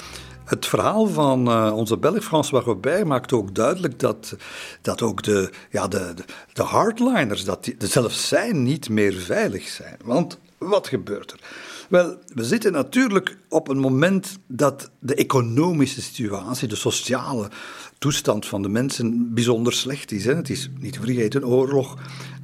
het 0.44 0.66
verhaal 0.66 1.07
van 1.07 1.49
uh, 1.49 1.72
onze 1.77 1.99
Belg 1.99 2.25
François 2.25 2.64
Robert 2.64 3.05
maakt 3.05 3.33
ook 3.33 3.55
duidelijk 3.55 3.99
dat, 3.99 4.37
dat 4.83 5.03
ook 5.03 5.22
de, 5.22 5.51
ja, 5.70 5.88
de, 5.88 6.14
de 6.53 6.62
hardliners, 6.62 7.44
dat 7.44 7.64
die, 7.64 7.77
zelfs 7.79 8.29
zij 8.29 8.53
niet 8.53 8.88
meer 8.88 9.12
veilig 9.12 9.68
zijn. 9.68 9.96
Want 10.05 10.38
wat 10.59 10.87
gebeurt 10.87 11.33
er? 11.33 11.40
Wel, 11.88 12.18
we 12.35 12.44
zitten 12.44 12.72
natuurlijk 12.72 13.37
op 13.49 13.68
een 13.68 13.79
moment 13.79 14.38
dat 14.46 14.90
de 14.99 15.14
economische 15.14 16.03
situatie, 16.03 16.68
de 16.68 16.77
sociale 16.77 17.51
toestand 17.98 18.46
van 18.46 18.62
de 18.62 18.68
mensen 18.68 19.35
bijzonder 19.35 19.72
slecht 19.72 20.12
is. 20.12 20.24
Hè. 20.24 20.35
Het 20.35 20.50
is 20.50 20.70
niet 20.78 20.92
te 20.92 21.00
vergeten 21.00 21.46
oorlog. 21.46 21.96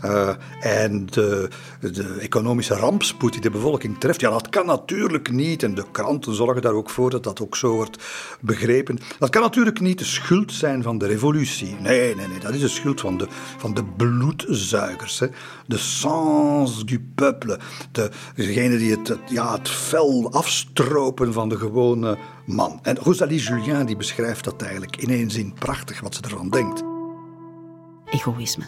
Uh, 0.05 0.35
en 0.61 1.07
de, 1.07 1.49
de, 1.81 2.17
economische 2.21 2.75
rampspoed 2.75 3.33
die 3.33 3.41
de 3.41 3.51
bevolking 3.51 3.99
treft, 3.99 4.21
ja, 4.21 4.31
dat 4.31 4.49
kan 4.49 4.67
natuurlijk 4.67 5.31
niet, 5.31 5.63
en 5.63 5.75
de 5.75 5.85
kranten 5.93 6.35
zorgen 6.35 6.63
daar 6.63 6.73
ook 6.73 6.91
voor 6.91 7.11
dat 7.11 7.25
dat 7.25 7.41
ook 7.41 7.57
zo 7.57 7.75
wordt 7.75 8.03
begrepen, 8.41 8.99
dat 9.19 9.31
kan 9.31 9.43
natuurlijk 9.43 9.81
niet 9.81 9.99
de 9.99 10.05
schuld 10.05 10.53
zijn 10.53 10.83
van 10.83 10.99
de 10.99 11.07
revolutie. 11.07 11.77
Nee, 11.81 12.15
nee, 12.15 12.27
nee, 12.27 12.39
dat 12.39 12.55
is 12.55 12.61
de 12.61 12.69
schuld 12.69 13.01
van 13.01 13.19
de, 13.19 13.27
van 13.57 13.75
de 13.75 13.85
bloedzuigers, 13.85 15.19
hè. 15.19 15.27
de 15.67 15.79
sans 15.79 16.85
du 16.85 17.01
peuple, 17.15 17.59
de, 17.93 18.11
degene 18.35 18.79
die 18.79 18.91
het, 18.91 19.19
ja, 19.29 19.53
het 19.53 19.69
vel 19.69 20.33
afstropen 20.33 21.33
van 21.33 21.49
de 21.49 21.57
gewone 21.59 22.19
En 22.83 22.97
Rosalie 22.97 23.41
Julien 23.41 23.87
die 23.87 23.97
beschrijft 23.97 24.45
dat 24.45 24.63
eigenlijk 24.63 24.97
in 24.97 25.09
één 25.09 25.31
zin 25.31 25.55
prachtig 25.55 26.01
wat 26.01 26.15
ze 26.15 26.23
ervan 26.23 26.51
denkt. 26.51 26.83
Egoïsme, 28.11 28.65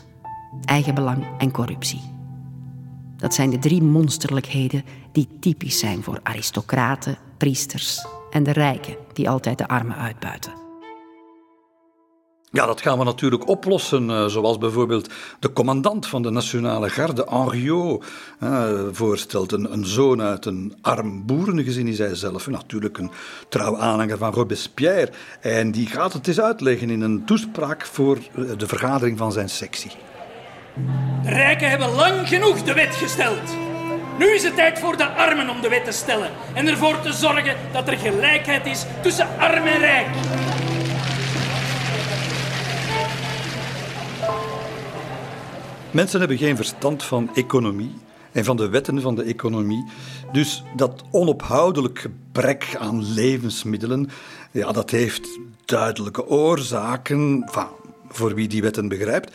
eigenbelang 0.64 1.26
en 1.38 1.50
corruptie. 1.50 2.00
Dat 3.16 3.34
zijn 3.34 3.50
de 3.50 3.58
drie 3.58 3.82
monsterlijkheden 3.82 4.84
die 5.12 5.28
typisch 5.40 5.78
zijn 5.78 6.02
voor 6.02 6.20
aristocraten, 6.22 7.18
priesters 7.36 8.06
en 8.30 8.42
de 8.42 8.52
rijken 8.52 8.96
die 9.12 9.28
altijd 9.28 9.58
de 9.58 9.68
armen 9.68 9.96
uitbuiten. 9.96 10.63
Ja, 12.54 12.66
dat 12.66 12.80
gaan 12.80 12.98
we 12.98 13.04
natuurlijk 13.04 13.48
oplossen, 13.48 14.10
uh, 14.10 14.26
zoals 14.26 14.58
bijvoorbeeld 14.58 15.08
de 15.38 15.52
commandant 15.52 16.06
van 16.06 16.22
de 16.22 16.30
Nationale 16.30 16.88
Garde, 16.88 17.26
Henriot, 17.28 18.04
uh, 18.42 18.68
voorstelt. 18.92 19.52
Een, 19.52 19.72
een, 19.72 19.86
zoon 19.86 20.22
uit 20.22 20.44
een 20.44 20.74
arm 20.80 21.26
boerengezin 21.26 21.88
is 21.88 21.98
hij 21.98 22.14
zelf, 22.14 22.46
natuurlijk 22.46 22.98
een 22.98 23.10
trouw 23.48 23.78
aanhanger 23.78 24.18
van 24.18 24.32
Robespierre. 24.32 25.10
En 25.40 25.70
die 25.70 25.86
gaat 25.86 26.12
het 26.12 26.28
eens 26.28 26.40
uitleggen 26.40 26.90
in 26.90 27.00
een 27.00 27.24
toespraak 27.24 27.86
voor 27.86 28.18
uh, 28.18 28.50
de 28.56 28.66
vergadering 28.66 29.18
van 29.18 29.32
zijn 29.32 29.48
sectie. 29.48 29.92
De 31.22 31.30
rijken 31.30 31.70
hebben 31.70 31.94
lang 31.94 32.28
genoeg 32.28 32.62
de 32.62 32.74
wet 32.74 32.94
gesteld. 32.94 33.56
Nu 34.18 34.34
is 34.34 34.42
het 34.42 34.54
tijd 34.54 34.78
voor 34.78 34.96
de 34.96 35.06
armen 35.06 35.48
om 35.48 35.60
de 35.60 35.68
wet 35.68 35.84
te 35.84 35.92
stellen 35.92 36.30
en 36.54 36.66
ervoor 36.66 37.00
te 37.00 37.12
zorgen 37.12 37.56
dat 37.72 37.88
er 37.88 37.98
gelijkheid 37.98 38.66
is 38.66 38.84
tussen 39.02 39.28
arm 39.38 39.66
en 39.66 39.78
rijk. 39.78 40.06
Mensen 45.94 46.18
hebben 46.18 46.38
geen 46.38 46.56
verstand 46.56 47.02
van 47.02 47.30
economie 47.34 47.94
en 48.32 48.44
van 48.44 48.56
de 48.56 48.68
wetten 48.68 49.00
van 49.00 49.14
de 49.14 49.22
economie. 49.22 49.84
Dus 50.32 50.62
dat 50.76 51.04
onophoudelijk 51.10 51.98
gebrek 51.98 52.76
aan 52.78 53.12
levensmiddelen, 53.12 54.10
ja, 54.50 54.72
dat 54.72 54.90
heeft 54.90 55.38
duidelijke 55.64 56.26
oorzaken. 56.26 57.50
voor 58.08 58.34
wie 58.34 58.48
die 58.48 58.62
wetten 58.62 58.88
begrijpt. 58.88 59.32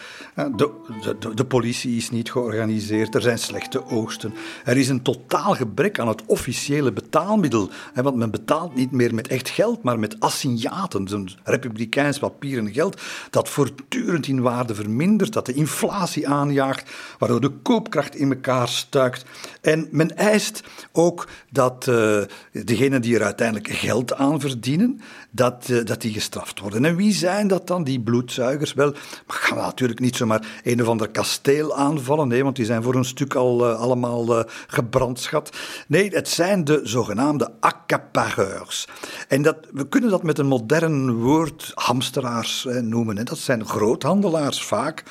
De, 0.47 1.33
de, 1.35 1.45
politie 1.45 1.97
is 1.97 2.09
niet 2.09 2.31
georganiseerd, 2.31 3.15
er 3.15 3.21
zijn 3.21 3.39
slechte 3.39 3.85
oogsten. 3.85 4.33
Er 4.65 4.77
is 4.77 4.89
een 4.89 5.01
totaal 5.01 5.53
gebrek 5.55 5.99
aan 5.99 6.07
het 6.07 6.23
officiële 6.25 6.91
betaalmiddel. 6.91 7.69
Want 7.93 8.15
men 8.15 8.31
betaalt 8.31 8.75
niet 8.75 8.91
meer 8.91 9.13
met 9.13 9.27
echt 9.27 9.49
geld, 9.49 9.83
maar 9.83 9.99
met 9.99 10.19
assignaten, 10.19 11.07
zo'n 11.07 11.29
republikeins 11.43 12.19
papieren 12.19 12.73
geld, 12.73 13.01
dat 13.29 13.49
voortdurend 13.49 14.27
in 14.27 14.41
waarde 14.41 14.75
vermindert, 14.75 15.33
dat 15.33 15.45
de 15.45 15.53
inflatie 15.53 16.27
aanjaagt, 16.27 16.91
waardoor 17.17 17.41
de 17.41 17.49
koopkracht 17.49 18.15
in 18.15 18.31
elkaar 18.31 18.67
stuikt. 18.67 19.25
En 19.61 19.87
men 19.91 20.17
eist 20.17 20.63
ook 20.91 21.27
dat 21.49 21.87
uh, 21.89 22.21
degenen 22.51 23.01
die 23.01 23.15
er 23.15 23.23
uiteindelijk 23.23 23.67
geld 23.67 24.13
aan 24.13 24.39
verdienen, 24.39 25.01
dat, 25.31 25.67
uh, 25.69 25.85
dat 25.85 26.01
die 26.01 26.13
gestraft 26.13 26.59
worden. 26.59 26.85
En 26.85 26.95
wie 26.95 27.13
zijn 27.13 27.47
dat 27.47 27.67
dan, 27.67 27.83
die 27.83 27.99
bloedzuigers? 27.99 28.73
Wel, 28.73 28.91
maar 28.91 29.37
gaan 29.37 29.57
natuurlijk 29.57 29.99
niet 29.99 30.15
zomaar 30.29 30.61
een 30.63 30.81
of 30.81 30.87
ander 30.87 31.09
kasteel 31.09 31.75
aanvallen, 31.75 32.27
nee, 32.27 32.43
want 32.43 32.55
die 32.55 32.65
zijn 32.65 32.83
voor 32.83 32.95
een 32.95 33.05
stuk 33.05 33.35
al 33.35 33.69
uh, 33.69 33.79
allemaal 33.79 34.37
uh, 34.37 34.43
gebrandschat. 34.67 35.57
Nee, 35.87 36.09
het 36.09 36.27
zijn 36.27 36.63
de 36.63 36.81
zogenaamde 36.83 37.51
accapareurs. 37.59 38.87
En 39.27 39.41
dat, 39.41 39.57
we 39.71 39.87
kunnen 39.87 40.09
dat 40.09 40.23
met 40.23 40.37
een 40.37 40.47
modern 40.47 41.13
woord 41.13 41.71
hamsteraars 41.75 42.65
eh, 42.65 42.81
noemen. 42.81 43.17
En 43.17 43.25
dat 43.25 43.37
zijn 43.37 43.65
groothandelaars 43.65 44.63
vaak, 44.63 45.03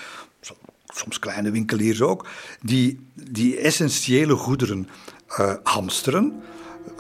soms 0.87 1.19
kleine 1.19 1.51
winkeliers 1.51 2.03
ook, 2.03 2.27
die, 2.63 3.07
die 3.15 3.59
essentiële 3.59 4.35
goederen 4.35 4.89
hamsteren 5.63 6.43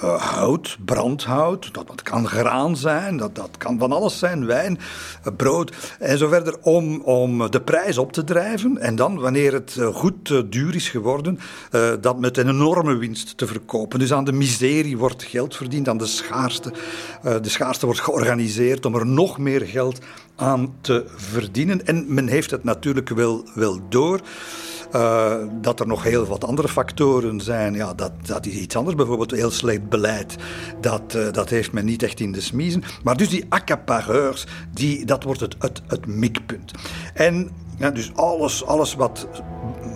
uh, 0.03 0.23
hout, 0.23 0.77
brandhout, 0.85 1.75
dat, 1.75 1.87
dat 1.87 2.03
kan 2.03 2.27
graan 2.27 2.77
zijn, 2.77 3.17
dat, 3.17 3.35
dat 3.35 3.57
kan 3.59 3.79
van 3.79 3.93
alles 3.93 4.19
zijn, 4.19 4.47
wijn, 4.47 4.79
uh, 5.27 5.33
brood 5.37 5.97
en 5.99 6.19
zo 6.19 6.29
verder, 6.29 6.57
om, 6.63 7.01
om 7.01 7.51
de 7.51 7.61
prijs 7.61 7.99
op 7.99 8.13
te 8.13 8.25
drijven. 8.25 8.79
En 8.79 8.97
dan, 8.97 9.19
wanneer 9.19 9.53
het 9.53 9.77
uh, 9.79 9.95
goed 9.95 10.53
duur 10.53 10.75
is 10.75 10.89
geworden, 10.89 11.39
dat 12.01 12.19
met 12.19 12.37
een 12.37 12.49
enorme 12.49 12.97
winst 12.97 13.37
te 13.37 13.47
verkopen. 13.47 13.99
Dus 13.99 14.13
aan 14.13 14.25
de 14.25 14.33
miserie 14.33 14.99
wordt 14.99 15.23
geld 15.23 15.57
verdiend, 15.57 15.89
aan 15.89 15.99
de 15.99 16.07
schaarste. 16.07 16.73
de 17.23 17.49
schaarste 17.49 17.87
wordt 17.87 18.01
georganiseerd 18.01 18.87
om 18.87 18.95
er 18.95 19.07
nog 19.07 19.39
meer 19.39 19.61
geld 19.61 19.99
aan 20.37 20.75
te 20.81 21.05
verdienen. 21.17 21.87
En 21.87 22.05
men 22.15 22.29
heeft 22.29 22.51
het 22.51 22.65
natuurlijk 22.65 23.09
wel, 23.09 23.45
wel 23.55 23.81
door. 23.89 24.21
Uh, 24.95 25.35
dat 25.61 25.81
er 25.81 25.87
nog 25.87 26.03
heel 26.03 26.27
wat 26.27 26.45
andere 26.45 26.69
factoren 26.69 27.41
zijn, 27.41 27.75
ja, 27.75 27.95
dat, 27.95 28.13
dat 28.23 28.47
is 28.47 28.55
iets 28.55 28.77
anders. 28.77 28.97
Bijvoorbeeld 28.97 29.31
heel 29.31 29.51
slecht 29.51 29.89
beleid, 29.89 30.37
dat, 30.81 31.15
uh, 31.17 31.33
dat 31.33 31.49
heeft 31.49 31.73
men 31.73 31.85
niet 31.85 32.03
echt 32.03 32.21
in 32.21 32.33
de 32.33 32.41
smiezen. 32.41 32.83
Maar 33.03 33.17
dus 33.17 33.29
die 33.29 33.45
accapareurs, 33.49 34.47
die, 34.73 35.05
dat 35.05 35.23
wordt 35.23 35.41
het, 35.41 35.55
het, 35.59 35.83
het 35.87 36.07
mikpunt. 36.07 36.73
En 37.15 37.51
ja, 37.79 37.91
dus 37.91 38.15
alles, 38.15 38.65
alles 38.65 38.95
wat 38.95 39.29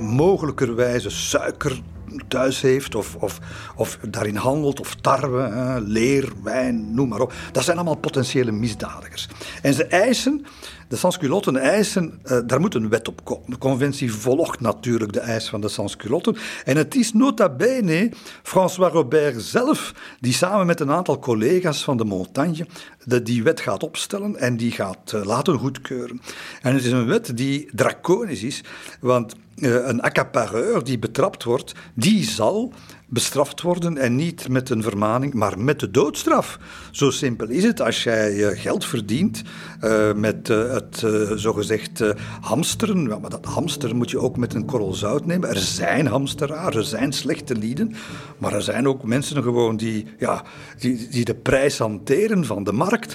mogelijkerwijze 0.00 1.10
suiker 1.10 1.80
thuis 2.28 2.60
heeft 2.60 2.94
of, 2.94 3.14
of, 3.14 3.38
of 3.76 3.98
daarin 4.08 4.36
handelt, 4.36 4.80
of 4.80 4.94
tarwe, 4.94 5.80
leer, 5.86 6.32
wijn, 6.42 6.94
noem 6.94 7.08
maar 7.08 7.20
op. 7.20 7.32
Dat 7.52 7.64
zijn 7.64 7.76
allemaal 7.76 7.96
potentiële 7.96 8.52
misdadigers. 8.52 9.28
En 9.62 9.74
ze 9.74 9.84
eisen 9.84 10.46
de 10.92 10.98
sansculotten 10.98 11.56
eisen, 11.56 12.20
uh, 12.24 12.38
daar 12.46 12.60
moet 12.60 12.74
een 12.74 12.88
wet 12.88 13.08
op 13.08 13.24
komen. 13.24 13.50
De 13.50 13.58
conventie 13.58 14.12
volgt 14.12 14.60
natuurlijk 14.60 15.12
de 15.12 15.20
eis 15.20 15.48
van 15.48 15.60
de 15.60 15.68
sansculotten. 15.68 16.36
En 16.64 16.76
het 16.76 16.94
is 16.94 17.12
nota 17.12 17.48
bene 17.48 18.10
François 18.42 18.92
Robert 18.92 19.42
zelf 19.42 19.94
die 20.20 20.32
samen 20.32 20.66
met 20.66 20.80
een 20.80 20.90
aantal 20.90 21.18
collega's 21.18 21.84
van 21.84 21.96
de 21.96 22.04
Montagne 22.04 22.66
de, 23.04 23.22
die 23.22 23.42
wet 23.42 23.60
gaat 23.60 23.82
opstellen 23.82 24.36
en 24.36 24.56
die 24.56 24.70
gaat 24.70 25.12
uh, 25.14 25.24
laten 25.24 25.58
goedkeuren. 25.58 26.20
En 26.62 26.74
het 26.74 26.84
is 26.84 26.92
een 26.92 27.06
wet 27.06 27.36
die 27.36 27.68
draconisch 27.72 28.42
is, 28.42 28.64
want 29.00 29.34
uh, 29.56 29.86
een 29.86 30.00
accapareur 30.00 30.84
die 30.84 30.98
betrapt 30.98 31.44
wordt, 31.44 31.72
die 31.94 32.24
zal 32.24 32.72
bestraft 33.12 33.60
worden 33.60 33.98
en 33.98 34.16
niet 34.16 34.48
met 34.48 34.70
een 34.70 34.82
vermaning, 34.82 35.34
maar 35.34 35.58
met 35.58 35.80
de 35.80 35.90
doodstraf. 35.90 36.58
Zo 36.90 37.10
simpel 37.10 37.48
is 37.48 37.64
het. 37.64 37.80
Als 37.80 38.02
jij 38.02 38.34
uh, 38.34 38.60
geld 38.60 38.84
verdient 38.84 39.42
uh, 39.84 40.12
met 40.12 40.48
uh, 40.48 40.72
het 40.72 41.04
zogezegd 41.34 42.02
hamsteren, 42.40 43.08
ja, 43.08 43.18
maar 43.18 43.30
dat 43.30 43.44
hamsteren 43.44 43.96
moet 43.96 44.10
je 44.10 44.18
ook 44.18 44.36
met 44.36 44.54
een 44.54 44.64
korrel 44.64 44.94
zout 44.94 45.26
nemen. 45.26 45.48
Er 45.48 45.58
zijn 45.58 46.06
hamsteraars, 46.06 46.76
er 46.76 46.84
zijn 46.84 47.12
slechte 47.12 47.56
lieden, 47.56 47.94
maar 48.38 48.52
er 48.52 48.62
zijn 48.62 48.88
ook 48.88 49.04
mensen 49.04 49.42
gewoon 49.42 49.76
die, 49.76 50.06
ja, 50.18 50.44
die, 50.78 51.08
die 51.08 51.24
de 51.24 51.34
prijs 51.34 51.78
hanteren 51.78 52.44
van 52.44 52.64
de 52.64 52.72
markt. 52.72 53.14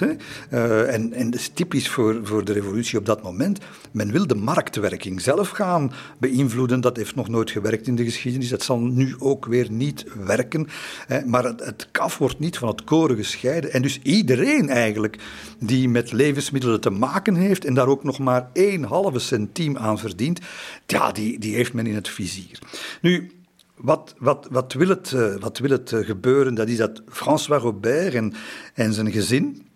En, 0.50 1.12
en 1.12 1.30
dat 1.30 1.40
is 1.40 1.50
typisch 1.54 1.88
voor, 1.88 2.20
voor 2.22 2.44
de 2.44 2.52
revolutie 2.52 2.98
op 2.98 3.06
dat 3.06 3.22
moment. 3.22 3.58
Men 3.92 4.12
wil 4.12 4.26
de 4.26 4.34
marktwerking 4.34 5.20
zelf 5.20 5.48
gaan 5.48 5.92
beïnvloeden. 6.18 6.80
Dat 6.80 6.96
heeft 6.96 7.14
nog 7.14 7.28
nooit 7.28 7.50
gewerkt 7.50 7.86
in 7.86 7.94
de 7.94 8.04
geschiedenis. 8.04 8.48
Dat 8.48 8.62
zal 8.62 8.80
nu 8.80 9.14
ook 9.18 9.46
weer 9.46 9.70
niet 9.70 9.87
werken. 10.24 10.68
Hè, 11.06 11.24
maar 11.24 11.44
het, 11.44 11.64
het, 11.64 11.88
kaf 11.90 12.18
wordt 12.18 12.38
niet 12.38 12.58
van 12.58 12.68
het 12.68 12.84
koren 12.84 13.16
gescheiden. 13.16 13.72
En 13.72 13.82
dus 13.82 14.00
iedereen 14.02 14.68
eigenlijk 14.68 15.18
die 15.58 15.88
met 15.88 16.12
levensmiddelen 16.12 16.80
te 16.80 16.90
maken 16.90 17.34
heeft 17.34 17.64
en 17.64 17.74
daar 17.74 17.88
ook 17.88 18.04
nog 18.04 18.18
maar 18.18 18.50
één 18.52 18.82
halve 18.82 19.18
centiem 19.18 19.76
aan 19.76 19.98
verdient, 19.98 20.40
ja, 20.86 21.12
die, 21.12 21.38
die 21.38 21.54
heeft 21.54 21.72
men 21.72 21.86
in 21.86 21.94
het 21.94 22.08
vizier. 22.08 22.58
Nu, 23.00 23.30
wat, 23.76 24.14
wat, 24.18 24.46
wat, 24.50 24.72
wil 24.72 24.88
het, 24.88 25.12
uh, 25.14 25.36
wat 25.36 25.58
wil 25.58 25.70
het 25.70 25.90
uh, 25.90 26.06
gebeuren? 26.06 26.54
Dat 26.54 26.68
is 26.68 26.76
dat 26.76 27.02
François 27.08 27.62
Robert 27.62 28.14
en, 28.14 28.32
en 28.74 28.92
zijn 28.92 29.12
gezin, 29.12 29.67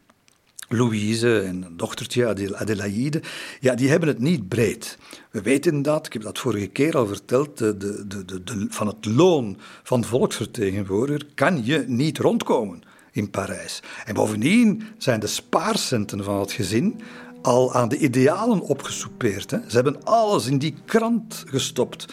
Louise 0.72 1.40
en 1.40 1.62
een 1.62 1.76
dochtertje 1.76 2.26
Adelaide, 2.54 3.22
ja, 3.60 3.74
die 3.74 3.88
hebben 3.88 4.08
het 4.08 4.18
niet 4.18 4.48
breed. 4.48 4.98
We 5.30 5.42
weten 5.42 5.82
dat, 5.82 6.06
ik 6.06 6.12
heb 6.12 6.22
dat 6.22 6.38
vorige 6.38 6.66
keer 6.66 6.96
al 6.96 7.06
verteld, 7.06 7.58
de, 7.58 7.76
de, 7.76 8.24
de, 8.26 8.66
van 8.68 8.86
het 8.86 9.04
loon 9.04 9.56
van 9.82 10.04
volksvertegenwoordiger 10.04 11.26
kan 11.34 11.64
je 11.64 11.84
niet 11.86 12.18
rondkomen 12.18 12.82
in 13.12 13.30
Parijs. 13.30 13.82
En 14.04 14.14
bovendien 14.14 14.82
zijn 14.98 15.20
de 15.20 15.26
spaarcenten 15.26 16.24
van 16.24 16.40
het 16.40 16.52
gezin 16.52 17.00
al 17.42 17.74
aan 17.74 17.88
de 17.88 17.98
idealen 17.98 18.60
opgesoupeerd. 18.60 19.50
Hè. 19.50 19.58
Ze 19.66 19.74
hebben 19.74 20.04
alles 20.04 20.46
in 20.46 20.58
die 20.58 20.74
krant 20.84 21.44
gestopt 21.46 22.06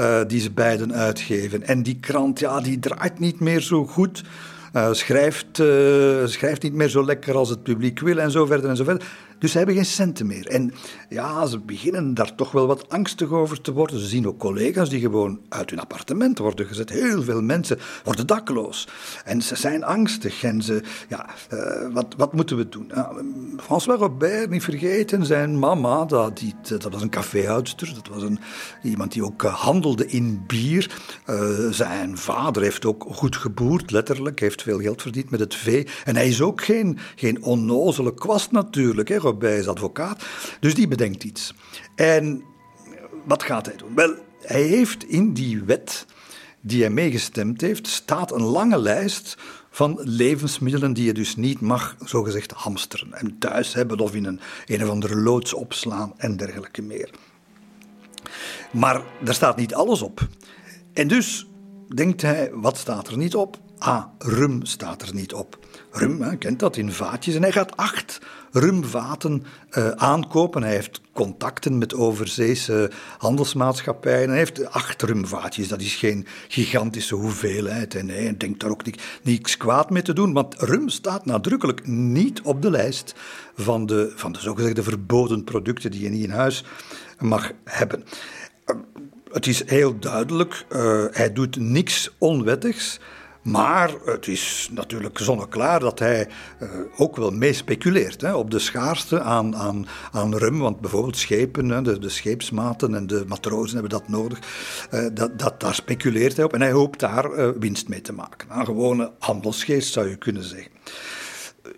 uh, 0.00 0.20
die 0.26 0.40
ze 0.40 0.50
beiden 0.50 0.94
uitgeven. 0.94 1.66
En 1.66 1.82
die 1.82 1.98
krant, 2.00 2.38
ja, 2.38 2.60
die 2.60 2.78
draait 2.78 3.18
niet 3.18 3.40
meer 3.40 3.60
zo 3.60 3.86
goed 3.86 4.22
schrijft, 4.92 5.58
uh, 5.58 6.26
schrijft 6.26 6.62
niet 6.62 6.74
meer 6.74 6.88
zo 6.88 7.04
lekker 7.04 7.36
als 7.36 7.48
het 7.48 7.62
publiek 7.62 8.00
wil 8.00 8.18
en 8.18 8.30
zo 8.30 8.46
verder 8.46 8.70
en 8.70 8.76
zo 8.76 8.84
verder. 8.84 9.06
Dus 9.40 9.50
ze 9.50 9.56
hebben 9.56 9.74
geen 9.74 9.84
centen 9.84 10.26
meer. 10.26 10.46
En 10.46 10.72
ja, 11.08 11.46
ze 11.46 11.58
beginnen 11.58 12.14
daar 12.14 12.34
toch 12.34 12.52
wel 12.52 12.66
wat 12.66 12.88
angstig 12.88 13.30
over 13.30 13.60
te 13.60 13.72
worden. 13.72 14.00
Ze 14.00 14.06
zien 14.06 14.26
ook 14.26 14.38
collega's 14.38 14.88
die 14.88 15.00
gewoon 15.00 15.40
uit 15.48 15.70
hun 15.70 15.80
appartement 15.80 16.38
worden 16.38 16.66
gezet. 16.66 16.90
Heel 16.90 17.22
veel 17.22 17.42
mensen 17.42 17.78
worden 18.04 18.26
dakloos. 18.26 18.88
En 19.24 19.42
ze 19.42 19.56
zijn 19.56 19.84
angstig. 19.84 20.42
En 20.42 20.62
ze, 20.62 20.82
ja, 21.08 21.28
uh, 21.52 21.92
wat, 21.92 22.14
wat 22.16 22.32
moeten 22.32 22.56
we 22.56 22.68
doen? 22.68 22.90
Uh, 22.94 23.08
François 23.56 23.98
Robert, 23.98 24.50
niet 24.50 24.64
vergeten, 24.64 25.26
zijn 25.26 25.58
mama, 25.58 26.04
dat, 26.04 26.38
die, 26.38 26.54
dat 26.68 26.92
was 26.92 27.02
een 27.02 27.10
caféhoudster. 27.10 27.94
Dat 27.94 28.08
was 28.14 28.22
een, 28.22 28.38
iemand 28.82 29.12
die 29.12 29.24
ook 29.24 29.42
handelde 29.42 30.06
in 30.06 30.44
bier. 30.46 30.90
zijn 31.70 32.18
vader 32.18 32.62
heeft 32.62 32.84
ook 32.84 33.06
goed 33.10 33.36
geboerd, 33.36 33.90
letterlijk. 33.90 34.40
Heeft 34.40 34.62
veel 34.62 34.80
geld 34.80 35.02
verdiend 35.02 35.30
met 35.30 35.40
het 35.40 35.54
vee. 35.54 35.86
En 36.04 36.16
hij 36.16 36.28
is 36.28 36.40
ook 36.40 36.64
geen, 36.64 36.98
geen 37.14 37.42
onnozele 37.42 38.14
kwast 38.14 38.50
natuurlijk. 38.50 39.08
Robert 39.30 39.58
is 39.58 39.68
advocaat. 39.68 40.24
Dus 40.60 40.74
die 40.74 40.88
bedenkt 40.88 41.24
iets. 41.24 41.54
En 41.94 42.44
wat 43.24 43.42
gaat 43.42 43.66
hij 43.66 43.76
doen? 43.76 43.94
Wel, 43.94 44.14
hij 44.40 44.62
heeft 44.62 45.04
in 45.04 45.32
die 45.32 45.62
wet 45.62 46.06
die 46.60 46.80
hij 46.80 46.90
meegestemd 46.90 47.60
heeft, 47.60 47.86
staat 47.86 48.32
een 48.32 48.42
lange 48.42 48.78
lijst 48.78 49.36
van 49.70 50.00
levensmiddelen 50.02 50.92
die 50.92 51.04
je 51.04 51.12
dus 51.12 51.36
niet 51.36 51.60
mag, 51.60 51.96
zogezegd, 52.04 52.52
hamsteren 52.52 53.12
en 53.12 53.38
thuis 53.38 53.74
hebben 53.74 53.98
of 53.98 54.14
in 54.14 54.24
een, 54.24 54.40
een 54.66 54.82
of 54.82 54.88
andere 54.88 55.16
loods 55.16 55.54
opslaan 55.54 56.12
en 56.16 56.36
dergelijke 56.36 56.82
meer. 56.82 57.10
Maar 58.72 59.02
daar 59.20 59.34
staat 59.34 59.56
niet 59.56 59.74
alles 59.74 60.02
op. 60.02 60.28
En 60.92 61.08
dus 61.08 61.46
denkt 61.94 62.22
hij, 62.22 62.50
wat 62.52 62.76
staat 62.76 63.08
er 63.08 63.16
niet 63.16 63.34
op? 63.34 63.58
Ah, 63.80 64.04
rum 64.18 64.64
staat 64.64 65.02
er 65.02 65.14
niet 65.14 65.32
op. 65.32 65.58
Rum, 65.90 66.22
hè, 66.22 66.36
kent 66.36 66.58
dat, 66.58 66.76
in 66.76 66.92
vaatjes. 66.92 67.34
En 67.34 67.42
hij 67.42 67.52
gaat 67.52 67.76
acht 67.76 68.20
rumvaten 68.52 69.44
uh, 69.70 69.90
aankopen. 69.90 70.62
Hij 70.62 70.72
heeft 70.72 71.00
contacten 71.12 71.78
met 71.78 71.94
overzeese 71.94 72.90
handelsmaatschappijen. 73.18 74.28
Hij 74.28 74.38
heeft 74.38 74.70
acht 74.70 75.02
rumvaatjes. 75.02 75.68
Dat 75.68 75.80
is 75.80 75.94
geen 75.94 76.26
gigantische 76.48 77.14
hoeveelheid. 77.14 77.94
En 77.94 78.08
hij 78.08 78.36
denkt 78.36 78.60
daar 78.60 78.70
ook 78.70 78.82
niks 79.22 79.56
kwaad 79.56 79.90
mee 79.90 80.02
te 80.02 80.12
doen. 80.12 80.32
Want 80.32 80.54
rum 80.58 80.88
staat 80.88 81.24
nadrukkelijk 81.24 81.86
niet 81.86 82.40
op 82.42 82.62
de 82.62 82.70
lijst 82.70 83.14
van 83.54 83.86
de, 83.86 84.12
van 84.16 84.32
de 84.32 84.40
zogezegde 84.40 84.82
verboden 84.82 85.44
producten 85.44 85.90
die 85.90 86.02
je 86.02 86.08
niet 86.08 86.24
in 86.24 86.30
huis 86.30 86.64
mag 87.18 87.52
hebben. 87.64 88.04
Uh, 88.66 88.76
het 89.32 89.46
is 89.46 89.62
heel 89.66 89.98
duidelijk, 89.98 90.64
uh, 90.72 91.04
hij 91.10 91.32
doet 91.32 91.56
niks 91.56 92.10
onwettigs. 92.18 93.00
Maar 93.42 93.94
het 94.04 94.26
is 94.26 94.68
natuurlijk 94.72 95.18
zonneklaar 95.18 95.80
dat 95.80 95.98
hij 95.98 96.28
uh, 96.62 96.68
ook 96.96 97.16
wel 97.16 97.30
mee 97.30 97.52
speculeert 97.52 98.34
op 98.34 98.50
de 98.50 98.58
schaarste 98.58 99.20
aan, 99.20 99.56
aan, 99.56 99.86
aan 100.12 100.36
rum. 100.36 100.58
Want 100.58 100.80
bijvoorbeeld 100.80 101.16
schepen, 101.16 101.68
hè, 101.68 101.82
de, 101.82 101.98
de 101.98 102.08
scheepsmaten 102.08 102.94
en 102.94 103.06
de 103.06 103.24
matrozen 103.28 103.72
hebben 103.72 103.90
dat 103.90 104.08
nodig. 104.08 104.38
Uh, 104.94 105.06
dat, 105.12 105.38
dat, 105.38 105.60
daar 105.60 105.74
speculeert 105.74 106.36
hij 106.36 106.44
op 106.44 106.54
en 106.54 106.60
hij 106.60 106.72
hoopt 106.72 107.00
daar 107.00 107.38
uh, 107.38 107.48
winst 107.58 107.88
mee 107.88 108.00
te 108.00 108.12
maken. 108.12 108.48
Een 108.50 108.64
gewone 108.64 109.12
handelsgeest 109.18 109.92
zou 109.92 110.08
je 110.08 110.16
kunnen 110.16 110.44
zeggen. 110.44 110.70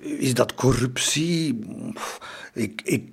Is 0.01 0.35
dat 0.35 0.55
corruptie? 0.55 1.59
Ik, 2.55 2.83
ik 2.85 3.09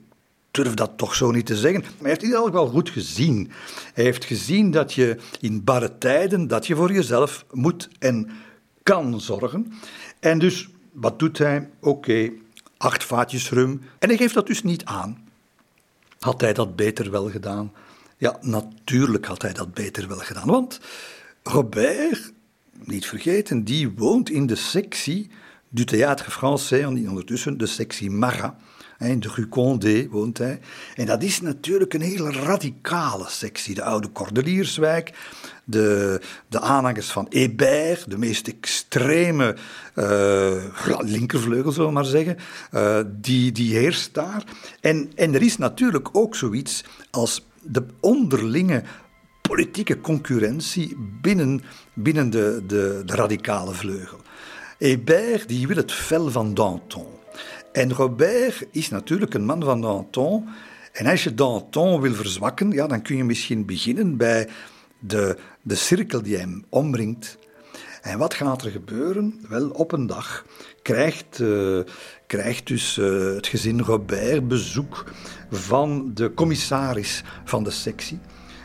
durf 0.52 0.74
dat 0.74 0.92
toch 0.98 1.16
zo 1.16 1.32
niet 1.32 1.46
te 1.46 1.56
zeggen. 1.56 1.82
Maar 1.82 1.92
hij 2.00 2.10
heeft 2.10 2.24
eigenlijk 2.24 2.54
wel 2.56 2.68
goed 2.68 2.90
gezien. 2.90 3.52
Hij 3.94 4.04
heeft 4.04 4.26
gezien 4.26 4.72
dat 4.72 4.94
je 4.94 5.18
in 5.40 5.64
barre 5.64 5.98
tijden, 5.98 6.48
dat 6.48 6.68
je 6.68 6.76
voor 6.76 6.94
jezelf 6.94 7.46
moet 7.52 7.90
en 8.00 8.30
kan 8.84 9.22
zorgen. 9.22 9.74
En 10.20 10.40
dus, 10.40 10.70
wat 10.92 11.20
doet 11.20 11.38
hij? 11.38 11.70
Oké, 11.80 12.32
acht 12.78 13.04
vaatjes 13.04 13.50
rum. 13.50 13.82
En 14.00 14.10
hij 14.10 14.18
geeft 14.18 14.34
dat 14.34 14.48
dus 14.48 14.64
niet 14.64 14.86
aan. 14.86 15.28
Had 16.20 16.42
hij 16.42 16.54
dat 16.54 16.76
beter 16.76 17.12
wel 17.12 17.30
gedaan? 17.30 17.72
Ja, 18.18 18.38
natuurlijk 18.42 19.26
had 19.26 19.42
hij 19.42 19.54
dat 19.54 19.74
beter 19.74 20.08
wel 20.08 20.18
gedaan. 20.18 20.48
Want 20.48 20.80
Robert, 21.44 22.34
niet 22.84 23.06
vergeten, 23.06 23.64
die 23.64 23.90
woont 23.90 24.30
in 24.30 24.46
de 24.46 24.56
sectie 24.56 25.30
du 25.70 25.84
Théâtre 25.84 26.32
Français, 26.32 26.86
ondertussen 26.86 27.58
de 27.58 27.66
sectie 27.66 28.12
Marat. 28.12 28.54
In 29.00 29.20
de 29.20 29.30
Rue 29.36 29.50
Condé 29.50 30.08
woont 30.10 30.38
hij. 30.38 30.60
En 30.96 31.06
dat 31.06 31.24
is 31.24 31.42
natuurlijk 31.42 31.94
een 31.94 32.02
hele 32.02 32.32
radicale 32.32 33.26
sectie. 33.28 33.76
De 33.76 33.84
oude 33.84 34.12
Cordelierswijk, 34.12 35.14
de, 35.64 36.22
de 36.48 36.60
aanhangers 36.60 37.12
van 37.12 37.26
Hébert, 37.30 38.10
de 38.10 38.18
meest 38.18 38.48
extreme 38.48 39.56
uh, 39.96 41.00
linkervleugel, 41.00 41.72
zullen 41.72 41.88
we 41.88 41.94
maar 41.94 42.06
zeggen, 42.06 42.38
uh, 42.74 43.00
die, 43.08 43.52
die 43.52 43.78
heerst 43.78 44.14
daar. 44.14 44.44
En, 44.82 45.12
en 45.16 45.34
er 45.34 45.42
is 45.42 45.58
natuurlijk 45.58 46.10
ook 46.12 46.36
zoiets 46.36 46.84
als 47.10 47.48
de 47.62 47.86
onderlinge 48.00 48.84
politieke 49.42 50.02
concurrentie 50.02 50.98
binnen, 51.22 51.62
binnen 51.94 52.30
de, 52.30 52.64
de, 52.68 53.02
de 53.06 53.16
radicale 53.16 53.74
vleugel. 53.74 54.18
Hébert 54.78 55.48
die 55.48 55.68
wil 55.68 55.76
het 55.76 55.92
vel 55.92 56.30
van 56.32 56.54
Danton. 56.54 57.19
En 57.72 57.94
Robert 57.94 58.68
is 58.72 58.90
natuurlijk 58.90 59.34
een 59.34 59.46
man 59.46 59.64
van 59.64 59.82
Danton. 59.82 60.48
En 60.94 61.06
als 61.06 61.24
je 61.24 61.34
Danton 61.34 62.02
wil 62.02 62.14
verzwakken, 62.14 62.72
ja, 62.72 62.88
dan 62.88 63.02
kun 63.02 63.18
je 63.18 63.24
misschien 63.24 63.66
beginnen 63.66 64.18
bij 64.18 64.48
de, 65.00 65.38
de 65.62 65.76
cirkel 65.76 66.22
die 66.22 66.38
hem 66.38 66.66
omringt. 66.70 67.38
En 68.02 68.18
wat 68.18 68.34
gaat 68.34 68.62
er 68.64 68.72
gebeuren? 68.72 69.40
Wel, 69.50 69.70
op 69.70 69.92
een 69.92 70.08
dag 70.08 70.46
krijgt, 70.82 71.40
uh, 71.40 71.80
krijgt 72.28 72.68
dus 72.68 72.98
uh, 72.98 73.36
het 73.36 73.48
gezin 73.48 73.82
Robert 73.82 74.48
bezoek 74.48 75.06
van 75.50 76.12
de 76.14 76.34
commissaris 76.34 77.24
van 77.46 77.64
de 77.64 77.72
sectie, 77.72 78.20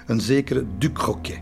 een 0.06 0.20
zekere 0.20 0.64
Ducroquet. 0.78 1.40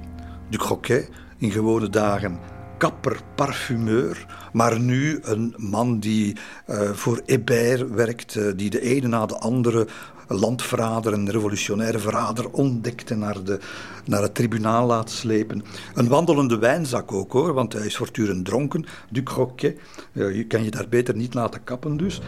Ducroquet, 0.50 1.08
in 1.38 1.50
gewone 1.50 1.88
dagen 1.88 2.38
kapper, 2.82 3.20
parfumeur, 3.34 4.26
maar 4.52 4.80
nu 4.80 5.18
een 5.22 5.54
man 5.56 5.98
die 5.98 6.36
uh, 6.66 6.90
voor 6.92 7.22
Hébert 7.26 7.90
werkt, 7.90 8.38
die 8.56 8.70
de 8.70 8.80
ene 8.80 9.08
na 9.08 9.26
de 9.26 9.38
andere 9.38 9.86
landverrader 10.34 11.12
en 11.12 11.30
revolutionaire 11.30 11.98
verrader 11.98 12.50
ontdekt 12.50 13.10
en 13.10 13.18
naar, 13.18 13.44
de, 13.44 13.58
naar 14.04 14.22
het 14.22 14.34
tribunaal 14.34 14.86
laat 14.86 15.10
slepen. 15.10 15.64
Een 15.94 16.08
wandelende 16.08 16.58
wijnzak 16.58 17.12
ook 17.12 17.32
hoor, 17.32 17.52
want 17.52 17.72
hij 17.72 17.86
is 17.86 17.96
voortdurend 17.96 18.44
dronken. 18.44 18.84
Du 19.10 19.22
croquet, 19.22 19.78
je 20.12 20.44
kan 20.48 20.64
je 20.64 20.70
daar 20.70 20.88
beter 20.88 21.16
niet 21.16 21.34
laten 21.34 21.64
kappen 21.64 21.96
dus. 21.96 22.20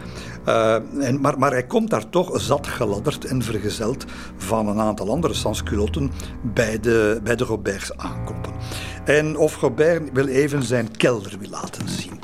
Uh, 0.47 0.75
en, 0.99 1.21
maar, 1.21 1.39
maar 1.39 1.51
hij 1.51 1.65
komt 1.65 1.89
daar 1.89 2.09
toch 2.09 2.41
zat 2.41 2.67
geladderd 2.67 3.25
en 3.25 3.41
vergezeld 3.41 4.05
van 4.37 4.67
een 4.67 4.79
aantal 4.79 5.09
andere 5.09 5.33
sansculotten 5.33 6.11
bij 6.41 6.79
de, 6.79 7.19
bij 7.23 7.35
de 7.35 7.43
Roberts 7.43 7.97
aankoppen. 7.97 8.53
En 9.05 9.37
of 9.37 9.59
Robert 9.59 10.11
wil 10.13 10.27
even 10.27 10.63
zijn 10.63 10.97
kelder 10.97 11.35
wil 11.39 11.49
laten 11.49 11.89
zien. 11.89 12.19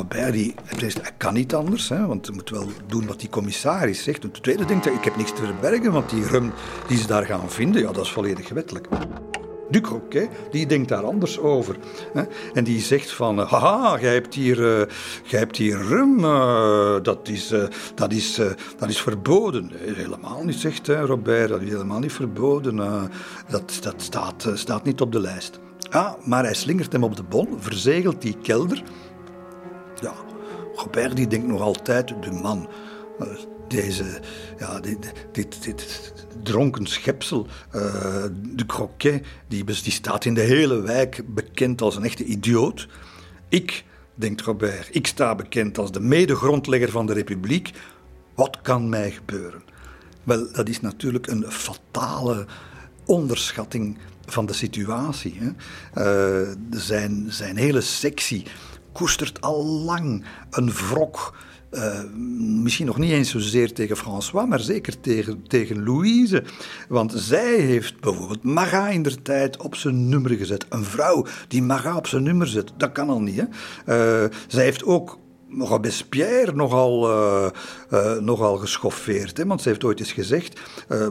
Robert 0.00 0.32
die, 0.32 0.54
hij 0.76 1.12
kan 1.16 1.34
niet 1.34 1.54
anders, 1.54 1.88
hè, 1.88 2.06
want 2.06 2.26
hij 2.26 2.34
moet 2.34 2.50
wel 2.50 2.66
doen 2.86 3.06
wat 3.06 3.20
die 3.20 3.28
commissaris 3.28 4.02
zegt. 4.02 4.22
En 4.22 4.30
tweede 4.30 4.64
denkt 4.64 4.84
hij, 4.84 4.94
ik 4.94 5.04
heb 5.04 5.16
niks 5.16 5.32
te 5.32 5.44
verbergen, 5.44 5.92
want 5.92 6.10
die 6.10 6.26
rum 6.26 6.52
die 6.86 6.98
ze 6.98 7.06
daar 7.06 7.26
gaan 7.26 7.50
vinden, 7.50 7.82
ja, 7.82 7.92
dat 7.92 8.04
is 8.04 8.12
volledig 8.12 8.48
wettelijk. 8.48 8.88
Ducroquet, 9.70 10.28
die 10.50 10.66
denkt 10.66 10.88
daar 10.88 11.04
anders 11.04 11.38
over. 11.38 11.76
Hè? 12.12 12.22
En 12.54 12.64
die 12.64 12.80
zegt 12.80 13.12
van, 13.12 13.38
haha, 13.38 14.00
jij 14.00 14.12
hebt 14.12 14.34
hier, 14.34 14.80
uh, 14.80 14.86
hebt 15.26 15.56
hier 15.56 15.76
rum, 15.76 16.18
uh, 16.18 16.96
dat, 17.02 17.28
is, 17.28 17.54
dat, 17.94 18.12
is, 18.12 18.40
dat 18.76 18.88
is 18.88 19.00
verboden. 19.00 19.70
Helemaal 19.74 20.44
niet, 20.44 20.56
zegt 20.56 20.88
Robert, 20.88 21.48
dat 21.48 21.60
is 21.60 21.68
helemaal 21.68 21.98
niet 21.98 22.12
verboden. 22.12 22.76
dat 23.48 23.78
dat 23.80 23.94
staat, 23.96 24.50
staat 24.54 24.84
niet 24.84 25.00
op 25.00 25.12
de 25.12 25.20
lijst. 25.20 25.60
Ja, 25.90 26.16
maar 26.24 26.44
hij 26.44 26.54
slingert 26.54 26.92
hem 26.92 27.04
op 27.04 27.16
de 27.16 27.22
bon, 27.22 27.48
verzegelt 27.58 28.22
die 28.22 28.36
kelder. 28.42 28.82
Ja, 30.00 30.14
Robert 30.74 31.16
die 31.16 31.26
denkt 31.26 31.46
nog 31.46 31.60
altijd, 31.60 32.08
de 32.08 32.30
man, 32.30 32.68
eh, 33.18 33.26
deze, 33.68 34.20
ja, 34.58 34.80
dit, 34.80 35.12
dit, 35.32 35.64
dit 35.64 36.12
dronken 36.42 36.86
schepsel, 36.86 37.46
uh, 37.74 37.82
de 38.42 38.66
croquet, 38.66 39.26
die, 39.48 39.64
die 39.64 39.92
staat 39.92 40.24
in 40.24 40.34
de 40.34 40.40
hele 40.40 40.80
wijk 40.80 41.22
bekend 41.26 41.82
als 41.82 41.96
een 41.96 42.04
echte 42.04 42.24
idioot. 42.24 42.88
Ik, 43.48 43.84
denkt 44.14 44.40
Robert, 44.40 44.88
ik 44.90 45.06
sta 45.06 45.34
bekend 45.34 45.78
als 45.78 45.92
de 45.92 46.00
medegrondlegger 46.00 46.90
van 46.90 47.06
de 47.06 47.12
republiek. 47.12 47.70
Wat 48.34 48.60
kan 48.62 48.88
mij 48.88 49.10
gebeuren? 49.10 49.62
Wel, 50.22 50.52
dat 50.52 50.68
is 50.68 50.80
natuurlijk 50.80 51.26
een 51.26 51.44
fatale 51.48 52.46
onderschatting 53.04 53.98
van 54.26 54.46
de 54.46 54.52
situatie. 54.52 55.38
Hè. 55.38 55.50
Uh, 56.42 56.54
zijn, 56.70 57.26
zijn 57.28 57.56
hele 57.56 57.80
sectie 57.80 58.46
koestert 58.92 59.40
al 59.40 59.64
lang 59.64 60.24
een 60.50 60.70
wrok. 60.70 61.34
Uh, 61.72 62.00
misschien 62.62 62.86
nog 62.86 62.98
niet 62.98 63.10
eens 63.10 63.30
zozeer 63.30 63.72
tegen 63.72 63.96
François, 63.96 64.48
maar 64.48 64.60
zeker 64.60 65.00
tegen, 65.00 65.42
tegen 65.46 65.84
Louise. 65.84 66.44
Want 66.88 67.12
zij 67.16 67.54
heeft 67.54 68.00
bijvoorbeeld 68.00 68.42
Marat 68.42 68.92
in 68.92 69.02
der 69.02 69.22
tijd 69.22 69.56
op 69.56 69.74
zijn 69.74 70.08
nummer 70.08 70.30
gezet. 70.30 70.66
Een 70.68 70.84
vrouw 70.84 71.26
die 71.48 71.62
Marat 71.62 71.96
op 71.96 72.06
zijn 72.06 72.22
nummer 72.22 72.46
zet, 72.46 72.72
dat 72.76 72.92
kan 72.92 73.08
al 73.08 73.20
niet. 73.20 73.36
Hè? 73.36 74.24
Uh, 74.24 74.30
zij 74.48 74.64
heeft 74.64 74.84
ook 74.84 75.18
Robespierre 75.58 76.52
nogal, 76.54 77.10
uh, 77.10 77.46
uh, 77.92 78.12
nogal 78.18 78.56
geschoffeerd. 78.56 79.36
Hè? 79.36 79.46
Want 79.46 79.62
ze 79.62 79.68
heeft 79.68 79.84
ooit 79.84 79.98
eens 79.98 80.12
gezegd, 80.12 80.60
uh, 80.88 81.06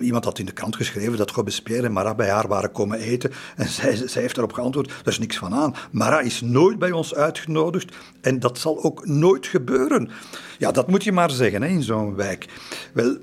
iemand 0.00 0.24
had 0.24 0.38
in 0.38 0.46
de 0.46 0.52
krant 0.52 0.76
geschreven 0.76 1.16
dat 1.16 1.30
Robespierre 1.30 1.86
en 1.86 1.92
Marat 1.92 2.16
bij 2.16 2.30
haar 2.30 2.48
waren 2.48 2.72
komen 2.72 2.98
eten. 2.98 3.32
En 3.56 3.68
zij, 3.78 4.08
zij 4.08 4.22
heeft 4.22 4.34
daarop 4.34 4.54
geantwoord, 4.54 4.88
daar 4.88 5.12
is 5.12 5.18
niks 5.18 5.38
van 5.38 5.54
aan. 5.54 5.74
Marat 5.90 6.24
is 6.24 6.40
nooit 6.40 6.78
bij 6.78 6.92
ons 6.92 7.14
uitgenodigd 7.14 7.96
en 8.20 8.38
dat 8.38 8.58
zal 8.58 8.82
ook 8.82 9.06
nooit 9.06 9.46
gebeuren. 9.46 10.10
Ja, 10.58 10.70
dat 10.72 10.88
moet 10.88 11.04
je 11.04 11.12
maar 11.12 11.30
zeggen 11.30 11.62
hè, 11.62 11.68
in 11.68 11.82
zo'n 11.82 12.14
wijk. 12.14 12.46
Wel, 12.92 13.16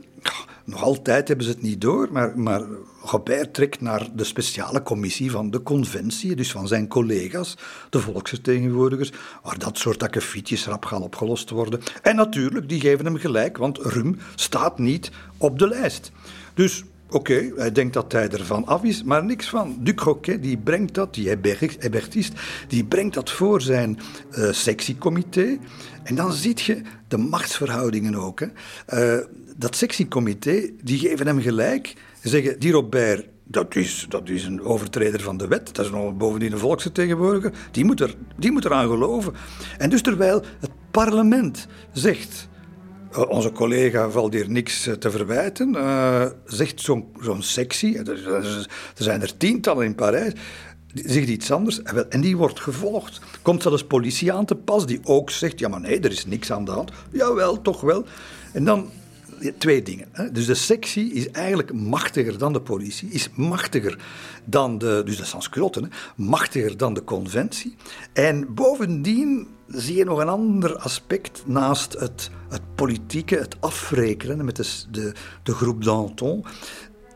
nog 0.63 0.83
altijd 0.83 1.27
hebben 1.27 1.45
ze 1.45 1.51
het 1.51 1.61
niet 1.61 1.81
door, 1.81 2.07
maar, 2.11 2.39
maar 2.39 2.61
Robert 3.09 3.53
trekt 3.53 3.81
naar 3.81 4.07
de 4.13 4.23
speciale 4.23 4.83
commissie 4.83 5.31
van 5.31 5.49
de 5.49 5.63
conventie, 5.63 6.35
dus 6.35 6.51
van 6.51 6.67
zijn 6.67 6.87
collega's, 6.87 7.57
de 7.89 7.99
volksvertegenwoordigers, 7.99 9.11
waar 9.43 9.57
dat 9.59 9.77
soort 9.77 10.03
akkefietjes 10.03 10.65
rap 10.65 10.85
gaan 10.85 11.01
opgelost 11.01 11.49
worden. 11.49 11.79
En 12.01 12.15
natuurlijk, 12.15 12.69
die 12.69 12.79
geven 12.79 13.05
hem 13.05 13.17
gelijk, 13.17 13.57
want 13.57 13.77
Rum 13.77 14.19
staat 14.35 14.79
niet 14.79 15.11
op 15.37 15.59
de 15.59 15.67
lijst. 15.67 16.11
Dus 16.53 16.83
Oké, 17.09 17.51
hij 17.55 17.71
denkt 17.71 17.93
dat 17.93 18.11
hij 18.11 18.29
ervan 18.29 18.65
af 18.65 18.83
is, 18.83 19.03
maar 19.03 19.25
niks 19.25 19.49
van. 19.49 19.77
Ducroquet, 19.79 20.43
die 20.43 20.57
brengt 20.57 20.93
dat, 20.93 21.13
die 21.13 21.27
Hébertist, 21.27 22.33
die 22.67 22.85
brengt 22.85 23.13
dat 23.13 23.31
voor 23.31 23.61
zijn 23.61 23.99
uh, 24.31 24.51
sectiecomité. 24.51 25.57
En 26.03 26.15
dan 26.15 26.33
zie 26.33 26.57
je 26.63 26.81
de 27.07 27.17
machtsverhoudingen 27.17 28.15
ook. 28.15 28.39
Hè. 28.39 28.47
Uh, 29.17 29.25
dat 29.55 29.75
sectiecomité, 29.75 30.69
die 30.83 30.99
geven 30.99 31.27
hem 31.27 31.41
gelijk. 31.41 31.93
Zeggen, 32.27 32.59
die 32.59 32.71
Robert, 32.71 33.27
dat 33.43 33.75
is, 33.75 34.05
dat 34.09 34.29
is 34.29 34.45
een 34.45 34.61
overtreder 34.61 35.21
van 35.21 35.37
de 35.37 35.47
wet. 35.47 35.75
Dat 35.75 35.85
is 35.85 35.91
nog 35.91 36.17
bovendien 36.17 36.51
een 36.51 36.57
volksvertegenwoordiger. 36.57 37.51
Die 37.71 37.85
moet, 37.85 37.99
er, 37.99 38.15
die 38.37 38.51
moet 38.51 38.65
eraan 38.65 38.87
geloven. 38.87 39.33
En 39.77 39.89
dus 39.89 40.01
terwijl 40.01 40.43
het 40.59 40.71
parlement 40.91 41.67
zegt... 41.91 42.47
Eh, 43.11 43.29
onze 43.29 43.51
collega 43.51 44.09
valt 44.09 44.33
hier 44.33 44.49
niks 44.49 44.87
eh, 44.87 44.93
te 44.93 45.11
verwijten. 45.11 45.75
Uh, 45.75 46.25
zegt 46.45 46.81
zo'n 46.81 47.05
zo'n 47.21 47.41
sectie, 47.41 47.97
er, 47.97 48.33
er 48.33 48.67
zijn 48.95 49.21
er 49.21 49.37
tientallen 49.37 49.85
in 49.85 49.95
Parijs, 49.95 50.33
zegt 50.93 51.27
iets 51.27 51.51
anders 51.51 51.81
en 52.09 52.21
die 52.21 52.37
wordt 52.37 52.59
gevolgd. 52.59 53.21
Komt 53.41 53.61
zelfs 53.61 53.83
politie 53.83 54.33
aan 54.33 54.45
te 54.45 54.55
pas 54.55 54.85
die 54.85 54.99
ook 55.03 55.29
zegt, 55.29 55.59
ja 55.59 55.67
maar 55.67 55.81
nee, 55.81 55.99
er 55.99 56.11
is 56.11 56.25
niks 56.25 56.51
aan 56.51 56.65
de 56.65 56.71
hand. 56.71 56.91
Jawel, 57.11 57.61
toch 57.61 57.81
wel. 57.81 58.05
En 58.53 58.63
dan 58.63 58.89
twee 59.57 59.81
dingen. 59.81 60.07
Hè. 60.11 60.31
Dus 60.31 60.45
de 60.45 60.53
sectie 60.53 61.13
is 61.13 61.31
eigenlijk 61.31 61.73
machtiger 61.73 62.37
dan 62.37 62.53
de 62.53 62.61
politie, 62.61 63.09
is 63.09 63.29
machtiger 63.35 63.99
dan 64.45 64.77
de, 64.77 65.01
dus 65.05 65.17
de 65.17 65.25
sansculotten, 65.25 65.91
machtiger 66.15 66.77
dan 66.77 66.93
de 66.93 67.03
conventie. 67.03 67.75
En 68.13 68.53
bovendien 68.53 69.47
zie 69.67 69.95
je 69.95 70.05
nog 70.05 70.19
een 70.19 70.29
ander 70.29 70.77
aspect 70.77 71.43
naast 71.45 71.93
het, 71.99 72.29
het 72.49 72.75
politieke, 72.75 73.35
het 73.35 73.55
afrekenen 73.59 74.45
met 74.45 74.55
de, 74.55 74.83
de, 74.91 75.13
de 75.43 75.53
groep 75.53 75.83
Danton 75.83 76.45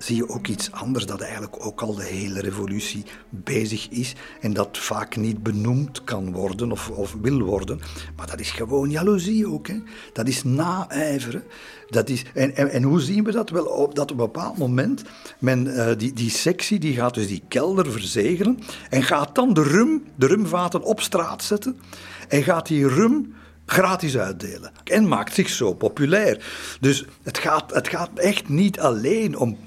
zie 0.04 0.16
je 0.16 0.30
ook 0.30 0.47
iets 0.47 0.72
anders 0.72 1.06
dat 1.06 1.22
eigenlijk 1.22 1.66
ook 1.66 1.82
al 1.82 1.95
de 1.95 2.04
hele 2.04 2.39
revolutie 2.39 3.06
bezig 3.30 3.89
is 3.89 4.16
en 4.39 4.54
dat 4.54 4.78
vaak 4.78 5.16
niet 5.16 5.43
benoemd 5.43 6.04
kan 6.04 6.32
worden 6.32 6.72
of, 6.72 6.89
of 6.89 7.16
wil 7.22 7.39
worden. 7.39 7.80
Maar 8.16 8.28
dat 8.28 8.39
is 8.39 8.52
gewoon 8.52 8.89
jaloezie 8.89 9.47
ook. 9.47 9.68
Hè. 9.68 9.80
Dat 10.14 10.28
is 10.28 10.43
naijveren. 10.43 11.43
Dat 11.89 12.10
is, 12.10 12.26
en, 12.34 12.56
en, 12.56 12.70
en, 12.70 12.84
hoe 12.84 13.02
zien 13.02 13.24
we 13.24 13.32
dat? 13.32 13.49
Wel, 13.49 13.66
op, 13.66 13.95
dat 13.95 14.12
op 14.12 14.20
een 14.20 14.26
bepaald 14.26 14.58
moment 14.58 15.04
men, 15.39 15.68
uh, 15.68 15.88
die, 15.97 16.14
die 16.14 16.30
sectie 16.30 16.80
die 16.80 16.93
gaat 16.93 17.14
dus 17.14 17.28
die 17.28 17.43
kelder 17.47 17.91
verzegelen 17.91 18.60
en 18.89 19.04
gaat 19.04 19.36
dan 19.36 19.54
de 19.54 19.64
rum, 19.64 20.04
de 20.16 20.28
rumvaten 20.28 20.84
op 20.84 21.02
straat 21.02 21.43
zetten 21.43 21.80
en 22.28 22.43
gaat 22.43 22.68
die 22.68 22.88
rum 22.88 23.34
gratis 23.66 24.18
uitdelen. 24.18 24.72
En 24.84 25.08
maakt 25.08 25.34
zich 25.34 25.49
zo 25.49 25.74
populair. 25.74 26.45
Dus 26.80 27.06
het 27.24 27.38
gaat, 27.38 27.74
het 27.74 27.88
gaat 27.88 28.10
echt 28.16 28.49
niet 28.49 28.80
alleen 28.80 29.38
om 29.38 29.58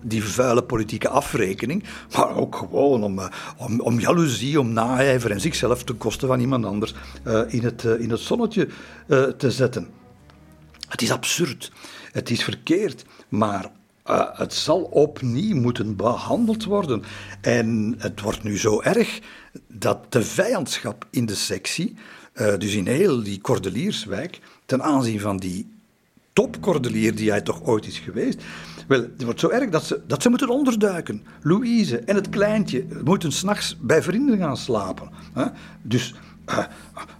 die 0.00 0.24
vuile 0.24 0.62
politieke 0.62 1.08
afrekening, 1.08 1.84
maar 2.12 2.36
ook 2.36 2.56
gewoon 2.56 3.04
om, 3.04 3.18
eh, 3.18 3.28
om, 3.56 3.80
om 3.80 4.00
jaloezie, 4.00 4.60
om 4.60 4.72
naijver 4.72 5.30
en 5.30 5.40
zichzelf 5.40 5.84
ten 5.84 5.98
koste 5.98 6.26
van 6.26 6.40
iemand 6.40 6.64
anders 6.64 6.94
uh, 7.26 7.40
in, 7.48 7.62
het, 7.62 7.84
uh, 7.84 8.00
in 8.00 8.10
het 8.10 8.20
zonnetje 8.20 8.68
te 9.36 9.50
zetten. 9.50 9.88
Het 10.88 11.02
is 11.02 11.10
absurd, 11.10 11.72
het 12.12 12.30
is 12.30 12.44
verkeerd, 12.44 13.04
maar 13.28 13.70
het 14.32 14.54
zal 14.54 14.80
opnieuw 14.80 15.56
moeten 15.56 15.96
behandeld 15.96 16.64
worden. 16.64 17.02
En 17.40 17.94
het 17.98 18.20
wordt 18.20 18.42
nu 18.42 18.58
zo 18.58 18.80
erg 18.82 19.20
dat 19.66 20.12
de 20.12 20.22
vijandschap 20.22 21.06
in 21.10 21.26
de 21.26 21.34
sectie, 21.34 21.96
dus 22.58 22.74
in 22.74 22.86
heel 22.86 23.22
die 23.22 23.40
Cordelierswijk, 23.40 24.40
ten 24.66 24.82
aanzien 24.82 25.20
van 25.20 25.36
die 25.36 25.78
topcordelier 26.32 27.14
die 27.14 27.30
hij 27.30 27.40
toch 27.40 27.62
ooit 27.62 27.86
is 27.86 27.98
geweest, 27.98 28.42
wel, 28.88 29.00
het 29.00 29.22
wordt 29.22 29.40
zo 29.40 29.48
erg 29.48 29.70
dat 29.70 29.84
ze, 29.84 30.00
dat 30.06 30.22
ze 30.22 30.28
moeten 30.28 30.48
onderduiken. 30.48 31.22
Louise 31.42 31.98
en 31.98 32.14
het 32.14 32.28
kleintje 32.28 32.84
moeten 33.04 33.32
s'nachts 33.32 33.76
bij 33.80 34.02
vrienden 34.02 34.38
gaan 34.38 34.56
slapen. 34.56 35.10
Hè? 35.32 35.44
Dus 35.82 36.14
uh, 36.48 36.58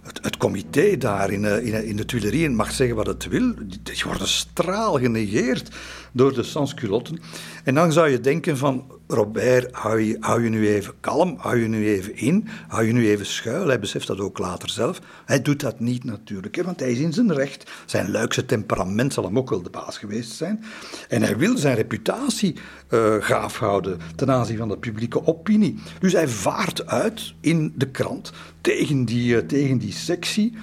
het, 0.01 0.19
het, 0.21 0.37
comité 0.37 0.97
daar 0.97 1.31
in, 1.31 1.45
in, 1.45 1.85
in, 1.85 1.95
de 1.95 2.05
Tuilerieën 2.05 2.55
mag 2.55 2.71
zeggen 2.71 2.95
wat 2.95 3.07
het 3.07 3.27
wil. 3.27 3.53
Die 3.83 4.03
worden 4.05 4.27
straal 4.27 4.99
genegeerd 4.99 5.69
door 6.11 6.33
de 6.33 6.43
sansculotten. 6.43 7.19
En 7.63 7.75
dan 7.75 7.91
zou 7.91 8.09
je 8.09 8.19
denken 8.19 8.57
van, 8.57 8.98
Robert, 9.11 9.75
hou 9.75 10.43
je, 10.43 10.49
nu 10.49 10.67
even 10.67 10.93
kalm, 10.99 11.35
hou 11.37 11.57
je 11.57 11.67
nu 11.67 11.87
even 11.87 12.15
in, 12.15 12.47
hou 12.67 12.85
je 12.85 12.93
nu 12.93 13.09
even 13.09 13.25
schuil. 13.25 13.67
Hij 13.67 13.79
beseft 13.79 14.07
dat 14.07 14.19
ook 14.19 14.37
later 14.37 14.69
zelf. 14.69 15.01
Hij 15.25 15.41
doet 15.41 15.59
dat 15.59 15.79
niet 15.79 16.03
natuurlijk, 16.03 16.55
hè, 16.55 16.63
want 16.63 16.79
hij 16.79 16.91
is 16.91 16.99
in 16.99 17.13
zijn 17.13 17.33
recht. 17.33 17.71
Zijn 17.85 18.11
luikse 18.11 18.45
temperament 18.45 19.13
zal 19.13 19.23
hem 19.23 19.37
ook 19.37 19.49
wel 19.49 19.61
de 19.61 19.69
baas 19.69 19.97
geweest 19.97 20.31
zijn. 20.31 20.63
En 21.07 21.21
hij 21.21 21.37
wil 21.37 21.57
zijn 21.57 21.75
reputatie 21.75 22.55
uh, 22.89 23.15
gaaf 23.19 23.57
houden 23.57 23.99
ten 24.15 24.31
aanzien 24.31 24.57
van 24.57 24.69
de 24.69 24.77
publieke 24.77 25.25
opinie. 25.25 25.79
Dus 25.99 26.13
hij 26.13 26.27
vaart 26.27 26.85
uit 26.85 27.33
in 27.41 27.73
de 27.75 27.89
krant 27.89 28.31
tegen 28.61 29.05
die, 29.05 29.35
uh, 29.35 29.39
tegen 29.39 29.77
die 29.77 29.93
sectie 29.93 30.57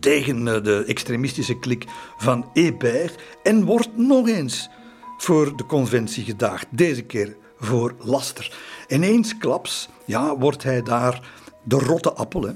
tegen 0.00 0.46
uh, 0.46 0.62
de 0.62 0.84
extremistische 0.86 1.58
klik 1.58 1.84
van 2.16 2.50
Hébert 2.52 3.22
en 3.42 3.64
wordt 3.64 3.96
nog 3.96 4.28
eens 4.28 4.70
voor 5.16 5.56
de 5.56 5.66
conventie 5.66 6.24
gedaagd. 6.24 6.66
Deze 6.70 7.02
keer 7.02 7.36
voor 7.58 7.94
laster. 7.98 8.56
En 8.88 9.02
eensklaps 9.02 9.88
ja, 10.04 10.38
wordt 10.38 10.62
hij 10.62 10.82
daar 10.82 11.20
de 11.64 11.78
rotte 11.78 12.12
appel. 12.12 12.46
Uh, 12.46 12.52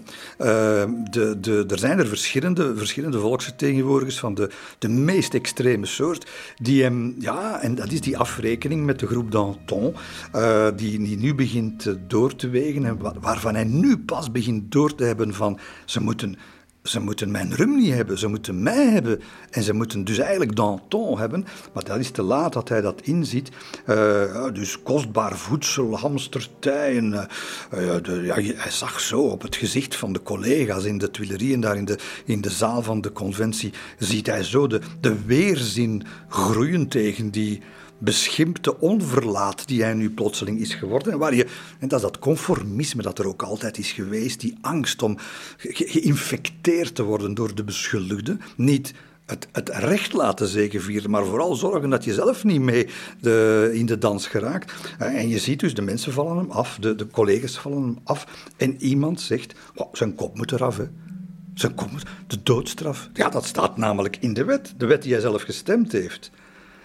de, 1.11 1.36
de, 1.40 1.64
er 1.68 1.78
zijn 1.78 1.98
er 1.98 2.06
verschillende, 2.06 2.76
verschillende 2.76 3.18
volksvertegenwoordigers 3.18 4.18
van 4.18 4.34
de, 4.34 4.50
de 4.78 4.88
meest 4.88 5.34
extreme 5.34 5.86
soort, 5.86 6.30
die 6.56 6.82
hem, 6.82 7.14
ja, 7.18 7.61
en 7.61 7.74
dat 7.74 7.92
is 7.92 8.00
die 8.00 8.18
afrekening 8.18 8.84
met 8.84 8.98
de 8.98 9.06
groep 9.06 9.30
Danton, 9.30 9.94
uh, 10.34 10.66
die, 10.76 10.98
die 10.98 11.18
nu 11.18 11.34
begint 11.34 11.96
door 12.06 12.36
te 12.36 12.48
wegen 12.48 12.84
en 12.84 12.98
waarvan 13.20 13.54
hij 13.54 13.64
nu 13.64 13.98
pas 13.98 14.30
begint 14.30 14.72
door 14.72 14.94
te 14.94 15.04
hebben 15.04 15.34
van 15.34 15.59
ze 15.84 16.00
moeten 16.00 16.36
ze 16.89 17.01
moeten 17.01 17.30
mijn 17.30 17.55
niet 17.66 17.93
hebben, 17.93 18.18
ze 18.18 18.28
moeten 18.28 18.62
mij 18.62 18.86
hebben. 18.86 19.20
En 19.51 19.62
ze 19.62 19.72
moeten 19.72 20.05
dus 20.05 20.18
eigenlijk 20.18 20.57
Danton 20.57 21.18
hebben. 21.18 21.47
Maar 21.72 21.84
dat 21.84 21.99
is 21.99 22.11
te 22.11 22.22
laat 22.22 22.53
dat 22.53 22.68
hij 22.68 22.80
dat 22.80 23.01
inziet. 23.03 23.51
Uh, 23.86 24.45
dus 24.53 24.82
kostbaar 24.82 25.36
voedsel, 25.36 25.99
hamstertijen. 25.99 27.12
Uh, 27.12 27.95
de, 28.03 28.20
ja, 28.24 28.34
hij 28.34 28.70
zag 28.70 29.01
zo 29.01 29.20
op 29.20 29.43
het 29.43 29.57
gezicht 29.57 29.97
van 29.97 30.12
de 30.12 30.22
collega's 30.22 30.84
in 30.84 30.99
de 30.99 31.11
Tuilerieën, 31.11 31.61
daar 31.61 31.76
in 31.76 31.84
de, 31.84 31.99
in 32.24 32.41
de 32.41 32.51
zaal 32.51 32.82
van 32.82 33.01
de 33.01 33.12
conventie, 33.12 33.72
ziet 33.99 34.26
hij 34.26 34.43
zo 34.43 34.66
de, 34.66 34.80
de 35.01 35.24
weerzin 35.24 36.03
groeien 36.28 36.89
tegen 36.89 37.30
die 37.30 37.62
beschimpte 37.99 38.80
onverlaat 38.80 39.66
die 39.66 39.82
hij 39.82 39.94
nu 39.94 40.11
plotseling 40.11 40.61
is 40.61 40.74
geworden. 40.74 41.12
En, 41.12 41.18
waar 41.18 41.34
je, 41.34 41.46
en 41.78 41.88
dat 41.88 41.99
is 41.99 42.05
dat 42.05 42.18
conformisme 42.18 43.03
dat 43.03 43.18
er 43.18 43.26
ook 43.26 43.42
altijd 43.42 43.78
is 43.78 43.92
geweest, 43.92 44.40
die 44.40 44.59
angst 44.61 45.03
om 45.03 45.18
geïnfecteerd 45.57 46.94
te 46.94 47.03
worden 47.03 47.34
door 47.34 47.55
de 47.55 47.64
beschuldigde. 47.64 48.36
Niet 48.57 48.94
het, 49.26 49.49
het 49.53 49.68
recht 49.68 50.12
laten 50.12 50.46
zegenvieren, 50.46 51.11
maar 51.11 51.24
vooral 51.24 51.55
zorgen 51.55 51.90
dat 51.90 52.05
je 52.05 52.14
zelf 52.14 52.44
niet 52.44 52.61
mee 52.61 52.88
de, 53.20 53.70
in 53.72 53.86
de 53.86 53.99
dans 53.99 54.26
geraakt. 54.26 54.72
En 54.99 55.28
je 55.28 55.38
ziet 55.38 55.61
dus, 55.61 55.74
de 55.74 55.82
mensen 55.82 56.12
vallen 56.12 56.36
hem 56.36 56.51
af, 56.51 56.78
de, 56.80 56.94
de 56.94 57.07
collega's 57.07 57.59
vallen 57.59 57.82
hem 57.82 57.99
af. 58.05 58.49
En 58.57 58.82
iemand 58.82 59.20
zegt, 59.20 59.55
oh, 59.74 59.88
zijn 59.92 60.14
kop 60.14 60.36
moet 60.36 60.53
eraf, 60.53 60.76
hè. 60.76 60.84
Zijn 61.55 61.74
kop 61.74 61.90
moet, 61.90 62.05
de 62.26 62.42
doodstraf. 62.42 63.09
Ja, 63.12 63.28
dat 63.28 63.44
staat 63.44 63.76
namelijk 63.76 64.16
in 64.20 64.34
de 64.34 64.44
wet. 64.44 64.74
De 64.76 64.86
wet 64.86 65.03
die 65.03 65.12
hij 65.12 65.20
zelf 65.20 65.42
gestemd 65.42 65.92
heeft. 65.92 66.30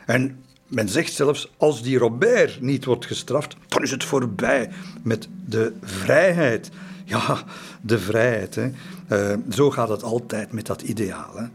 En 0.06 0.44
men 0.74 0.90
zegt 0.90 1.14
zelfs, 1.14 1.52
als 1.58 1.82
die 1.82 1.98
Robert 1.98 2.62
niet 2.62 2.86
wordt 2.86 3.06
gestraft, 3.06 3.56
dan 3.68 3.84
is 3.84 3.92
het 3.92 4.04
voorbij 4.04 4.70
met 5.04 5.28
de 5.46 5.74
vrijheid. 5.82 6.70
Ja, 7.06 7.44
de 7.82 8.00
vrijheid. 8.00 8.58
Uh, 8.58 9.34
zo 9.50 9.72
gaat 9.72 9.90
het 9.90 10.04
altijd 10.04 10.52
met 10.52 10.66
dat 10.66 10.82
ideaal. 10.82 11.36
Hè. 11.36 11.46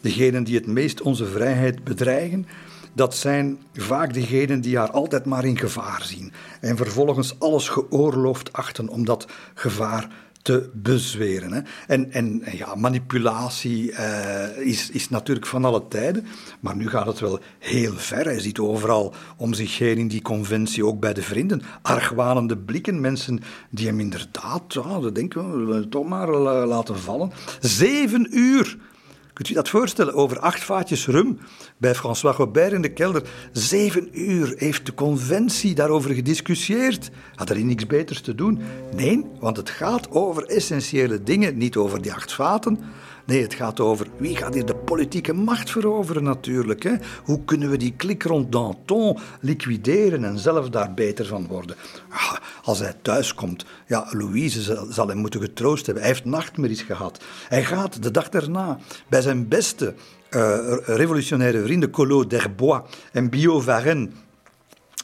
Degenen 0.00 0.44
die 0.44 0.54
het 0.54 0.66
meest 0.66 1.00
onze 1.00 1.26
vrijheid 1.26 1.84
bedreigen, 1.84 2.46
dat 2.92 3.14
zijn 3.14 3.58
vaak 3.74 4.14
degenen 4.14 4.60
die 4.60 4.76
haar 4.76 4.90
altijd 4.90 5.24
maar 5.24 5.44
in 5.44 5.58
gevaar 5.58 6.02
zien. 6.02 6.32
En 6.60 6.76
vervolgens 6.76 7.40
alles 7.40 7.68
geoorloofd 7.68 8.52
achten 8.52 8.88
om 8.88 9.04
dat 9.04 9.26
gevaar 9.54 10.08
te 10.48 10.70
bezweren. 10.72 11.52
Hè. 11.52 11.60
En, 11.86 12.12
en 12.12 12.42
ja, 12.52 12.74
manipulatie 12.74 13.90
uh, 13.90 14.58
is, 14.58 14.90
is 14.90 15.08
natuurlijk 15.08 15.46
van 15.46 15.64
alle 15.64 15.88
tijden, 15.88 16.26
maar 16.60 16.76
nu 16.76 16.88
gaat 16.88 17.06
het 17.06 17.20
wel 17.20 17.40
heel 17.58 17.92
ver. 17.92 18.24
Hij 18.24 18.40
ziet 18.40 18.58
overal 18.58 19.14
om 19.36 19.54
zich 19.54 19.78
heen 19.78 19.98
in 19.98 20.08
die 20.08 20.22
conventie, 20.22 20.86
ook 20.86 21.00
bij 21.00 21.12
de 21.14 21.22
vrienden, 21.22 21.62
argwanende 21.82 22.58
blikken. 22.58 23.00
Mensen 23.00 23.40
die 23.70 23.86
hem 23.86 24.00
inderdaad, 24.00 24.62
ja, 24.68 25.00
dat 25.00 25.14
denken 25.14 25.66
we, 25.66 25.88
toch 25.88 26.08
maar 26.08 26.28
laten 26.66 26.98
vallen. 26.98 27.32
Zeven 27.60 28.38
uur 28.38 28.76
Kunt 29.38 29.50
u 29.50 29.54
dat 29.54 29.68
voorstellen? 29.68 30.14
Over 30.14 30.38
acht 30.38 30.64
vaatjes 30.64 31.06
rum 31.06 31.38
bij 31.76 31.94
François 31.94 32.36
Robert 32.36 32.72
in 32.72 32.82
de 32.82 32.92
kelder. 32.92 33.22
Zeven 33.52 34.08
uur 34.12 34.54
heeft 34.56 34.86
de 34.86 34.94
conventie 34.94 35.74
daarover 35.74 36.14
gediscussieerd. 36.14 37.10
Had 37.34 37.50
er 37.50 37.64
niks 37.64 37.86
beters 37.86 38.20
te 38.20 38.34
doen? 38.34 38.60
Nee, 38.94 39.24
want 39.40 39.56
het 39.56 39.70
gaat 39.70 40.10
over 40.10 40.44
essentiële 40.44 41.22
dingen, 41.22 41.58
niet 41.58 41.76
over 41.76 42.02
die 42.02 42.12
acht 42.12 42.32
vaten. 42.32 42.78
Nee, 43.28 43.42
het 43.42 43.54
gaat 43.54 43.80
over 43.80 44.06
wie 44.16 44.36
gaat 44.36 44.54
hier 44.54 44.66
de 44.66 44.74
politieke 44.74 45.32
macht 45.32 45.70
veroveren 45.70 46.22
natuurlijk. 46.22 46.82
Hè? 46.82 46.94
Hoe 47.24 47.44
kunnen 47.44 47.70
we 47.70 47.76
die 47.76 47.94
klik 47.96 48.22
rond 48.22 48.52
Danton 48.52 49.18
liquideren 49.40 50.24
en 50.24 50.38
zelf 50.38 50.68
daar 50.68 50.94
beter 50.94 51.26
van 51.26 51.46
worden? 51.46 51.76
Ah, 52.08 52.34
als 52.62 52.78
hij 52.78 52.94
thuiskomt, 53.02 53.64
ja, 53.86 54.06
Louise 54.10 54.86
zal 54.90 55.08
hem 55.08 55.16
moeten 55.16 55.40
getroost 55.40 55.86
hebben. 55.86 56.04
Hij 56.04 56.12
heeft 56.12 56.24
nachtmerries 56.24 56.82
gehad. 56.82 57.24
Hij 57.48 57.64
gaat 57.64 58.02
de 58.02 58.10
dag 58.10 58.28
daarna 58.28 58.78
bij 59.08 59.20
zijn 59.20 59.48
beste 59.48 59.94
uh, 60.30 60.76
revolutionaire 60.84 61.62
vrienden 61.62 61.90
Collot 61.90 62.30
d'Herbois 62.30 62.80
en 63.12 63.30
Biot 63.30 63.64
Varenne 63.64 64.08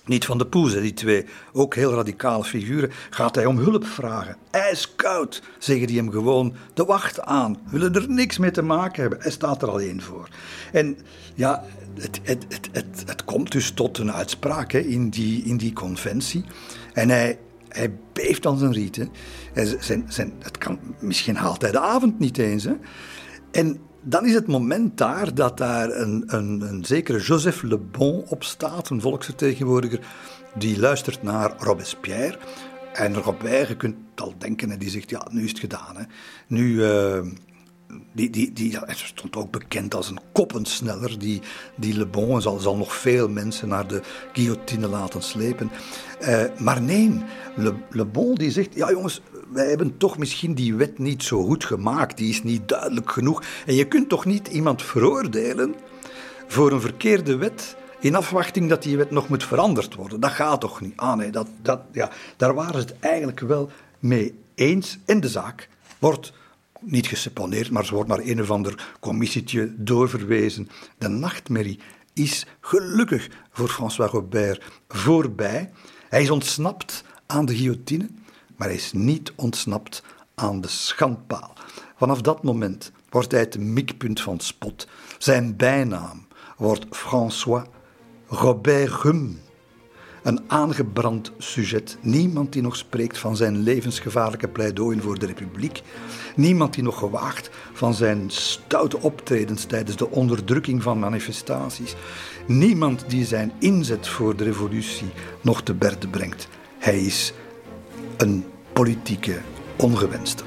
niet 0.04 0.24
van 0.24 0.38
de 0.38 0.46
Poes, 0.46 0.72
die 0.72 0.94
twee 0.94 1.26
ook 1.52 1.74
heel 1.74 1.94
radicale 1.94 2.44
figuren, 2.44 2.90
gaat 3.10 3.34
hij 3.34 3.46
om 3.46 3.58
hulp 3.58 3.86
vragen. 3.86 4.36
Ijskoud, 4.50 5.42
zeggen 5.58 5.86
die 5.86 5.96
hem 5.96 6.10
gewoon 6.10 6.54
de 6.74 6.84
wacht 6.84 7.20
aan. 7.20 7.58
Willen 7.70 7.94
er 7.94 8.08
niks 8.08 8.38
mee 8.38 8.50
te 8.50 8.62
maken 8.62 9.00
hebben. 9.00 9.20
Hij 9.20 9.30
staat 9.30 9.62
er 9.62 9.70
alleen 9.70 10.02
voor. 10.02 10.28
En 10.72 10.98
ja, 11.34 11.64
het, 11.94 12.20
het, 12.22 12.44
het, 12.48 12.68
het, 12.72 13.02
het 13.06 13.24
komt 13.24 13.52
dus 13.52 13.70
tot 13.70 13.98
een 13.98 14.12
uitspraak 14.12 14.72
hè, 14.72 14.78
in, 14.78 15.10
die, 15.10 15.42
in 15.44 15.56
die 15.56 15.72
conventie. 15.72 16.44
En 16.92 17.08
hij, 17.08 17.38
hij 17.68 17.92
beeft 18.12 18.46
aan 18.46 18.58
zijn 18.58 18.72
riet. 18.72 19.08
Zijn, 19.78 20.04
zijn, 20.08 20.32
het 20.38 20.58
kan, 20.58 20.78
misschien 20.98 21.36
haalt 21.36 21.62
hij 21.62 21.70
de 21.70 21.80
avond 21.80 22.18
niet 22.18 22.38
eens. 22.38 22.64
Hè. 22.64 22.74
En 23.50 23.80
dan 24.04 24.26
is 24.26 24.34
het 24.34 24.46
moment 24.46 24.98
daar 24.98 25.34
dat 25.34 25.58
daar 25.58 25.90
een, 25.90 26.24
een, 26.26 26.60
een 26.60 26.84
zekere 26.84 27.18
Joseph 27.18 27.62
Le 27.62 27.78
Bon 27.78 28.24
op 28.28 28.44
staat, 28.44 28.90
een 28.90 29.00
volksvertegenwoordiger, 29.00 30.00
die 30.54 30.78
luistert 30.78 31.22
naar 31.22 31.54
Robespierre. 31.58 32.38
En 32.92 33.14
Robert, 33.14 33.68
je 33.68 33.76
kunt 33.76 33.96
al 34.14 34.34
denken, 34.38 34.78
die 34.78 34.90
zegt, 34.90 35.10
ja, 35.10 35.26
nu 35.30 35.44
is 35.44 35.50
het 35.50 35.58
gedaan. 35.58 35.96
Hè. 35.96 36.02
Nu, 36.46 36.72
uh, 36.72 37.20
die, 38.12 38.30
die, 38.30 38.52
die 38.52 38.70
ja, 38.70 38.84
stond 38.88 39.36
ook 39.36 39.50
bekend 39.50 39.94
als 39.94 40.08
een 40.08 40.20
koppensneller. 40.32 41.18
Die, 41.18 41.40
die 41.76 41.96
Le 41.96 42.06
Bon 42.06 42.42
zal, 42.42 42.58
zal 42.58 42.76
nog 42.76 42.94
veel 42.94 43.28
mensen 43.28 43.68
naar 43.68 43.86
de 43.86 44.02
guillotine 44.32 44.88
laten 44.88 45.22
slepen. 45.22 45.70
Uh, 46.20 46.44
maar 46.58 46.82
nee, 46.82 47.22
Le, 47.56 47.74
Le 47.90 48.04
Bon 48.04 48.34
die 48.34 48.50
zegt, 48.50 48.74
ja 48.74 48.90
jongens, 48.90 49.22
wij 49.52 49.68
hebben 49.68 49.96
toch 49.96 50.18
misschien 50.18 50.54
die 50.54 50.74
wet 50.74 50.98
niet 50.98 51.22
zo 51.22 51.44
goed 51.44 51.64
gemaakt. 51.64 52.16
Die 52.16 52.28
is 52.28 52.42
niet 52.42 52.68
duidelijk 52.68 53.10
genoeg. 53.10 53.42
En 53.66 53.74
je 53.74 53.88
kunt 53.88 54.08
toch 54.08 54.24
niet 54.24 54.48
iemand 54.48 54.82
veroordelen 54.82 55.74
voor 56.46 56.72
een 56.72 56.80
verkeerde 56.80 57.36
wet 57.36 57.76
in 58.00 58.14
afwachting 58.14 58.68
dat 58.68 58.82
die 58.82 58.96
wet 58.96 59.10
nog 59.10 59.28
moet 59.28 59.44
veranderd 59.44 59.94
worden. 59.94 60.20
Dat 60.20 60.30
gaat 60.30 60.60
toch 60.60 60.80
niet? 60.80 60.92
Ah 60.96 61.16
nee, 61.16 61.30
dat, 61.30 61.48
dat, 61.62 61.80
ja, 61.92 62.10
daar 62.36 62.54
waren 62.54 62.80
ze 62.80 62.86
het 62.86 62.96
eigenlijk 63.00 63.40
wel 63.40 63.70
mee 63.98 64.34
eens. 64.54 64.98
En 65.04 65.20
de 65.20 65.28
zaak 65.28 65.68
wordt 65.98 66.32
niet 66.80 67.06
geseponeerd, 67.06 67.70
maar 67.70 67.84
ze 67.84 67.94
wordt 67.94 68.08
naar 68.08 68.18
een 68.18 68.40
of 68.40 68.50
ander 68.50 68.94
commissietje 69.00 69.74
doorverwezen. 69.76 70.68
De 70.98 71.08
nachtmerrie 71.08 71.78
is 72.12 72.46
gelukkig 72.60 73.28
voor 73.52 73.68
François 73.68 74.10
Robert 74.10 74.64
voorbij. 74.88 75.70
Hij 76.08 76.22
is 76.22 76.30
ontsnapt 76.30 77.04
aan 77.26 77.46
de 77.46 77.56
guillotine, 77.56 78.08
maar 78.56 78.66
hij 78.66 78.76
is 78.76 78.92
niet 78.92 79.32
ontsnapt 79.36 80.02
aan 80.34 80.60
de 80.60 80.68
schandpaal. 80.68 81.52
Vanaf 81.96 82.20
dat 82.20 82.42
moment 82.42 82.92
wordt 83.10 83.30
hij 83.30 83.40
het 83.40 83.58
mikpunt 83.58 84.20
van 84.20 84.40
spot. 84.40 84.88
Zijn 85.18 85.56
bijnaam 85.56 86.26
wordt 86.56 86.86
François 86.90 87.64
Robert 88.26 89.02
Rum. 89.02 89.42
Een 90.22 90.40
aangebrand 90.46 91.32
sujet. 91.38 91.98
Niemand 92.00 92.52
die 92.52 92.62
nog 92.62 92.76
spreekt 92.76 93.18
van 93.18 93.36
zijn 93.36 93.62
levensgevaarlijke 93.62 94.48
pleidooien 94.48 95.02
voor 95.02 95.18
de 95.18 95.26
Republiek. 95.26 95.82
Niemand 96.36 96.74
die 96.74 96.82
nog 96.82 96.98
gewaagt 96.98 97.50
van 97.72 97.94
zijn 97.94 98.30
stoute 98.30 98.98
optredens 98.98 99.64
tijdens 99.64 99.96
de 99.96 100.10
onderdrukking 100.10 100.82
van 100.82 100.98
manifestaties. 100.98 101.94
Niemand 102.46 103.04
die 103.08 103.24
zijn 103.24 103.52
inzet 103.58 104.08
voor 104.08 104.36
de 104.36 104.44
revolutie 104.44 105.12
nog 105.40 105.62
te 105.62 105.74
berde 105.74 106.08
brengt. 106.08 106.48
Hij 106.78 107.00
is 107.00 107.32
een 108.16 108.44
politieke 108.72 109.40
ongewenste. 109.76 110.44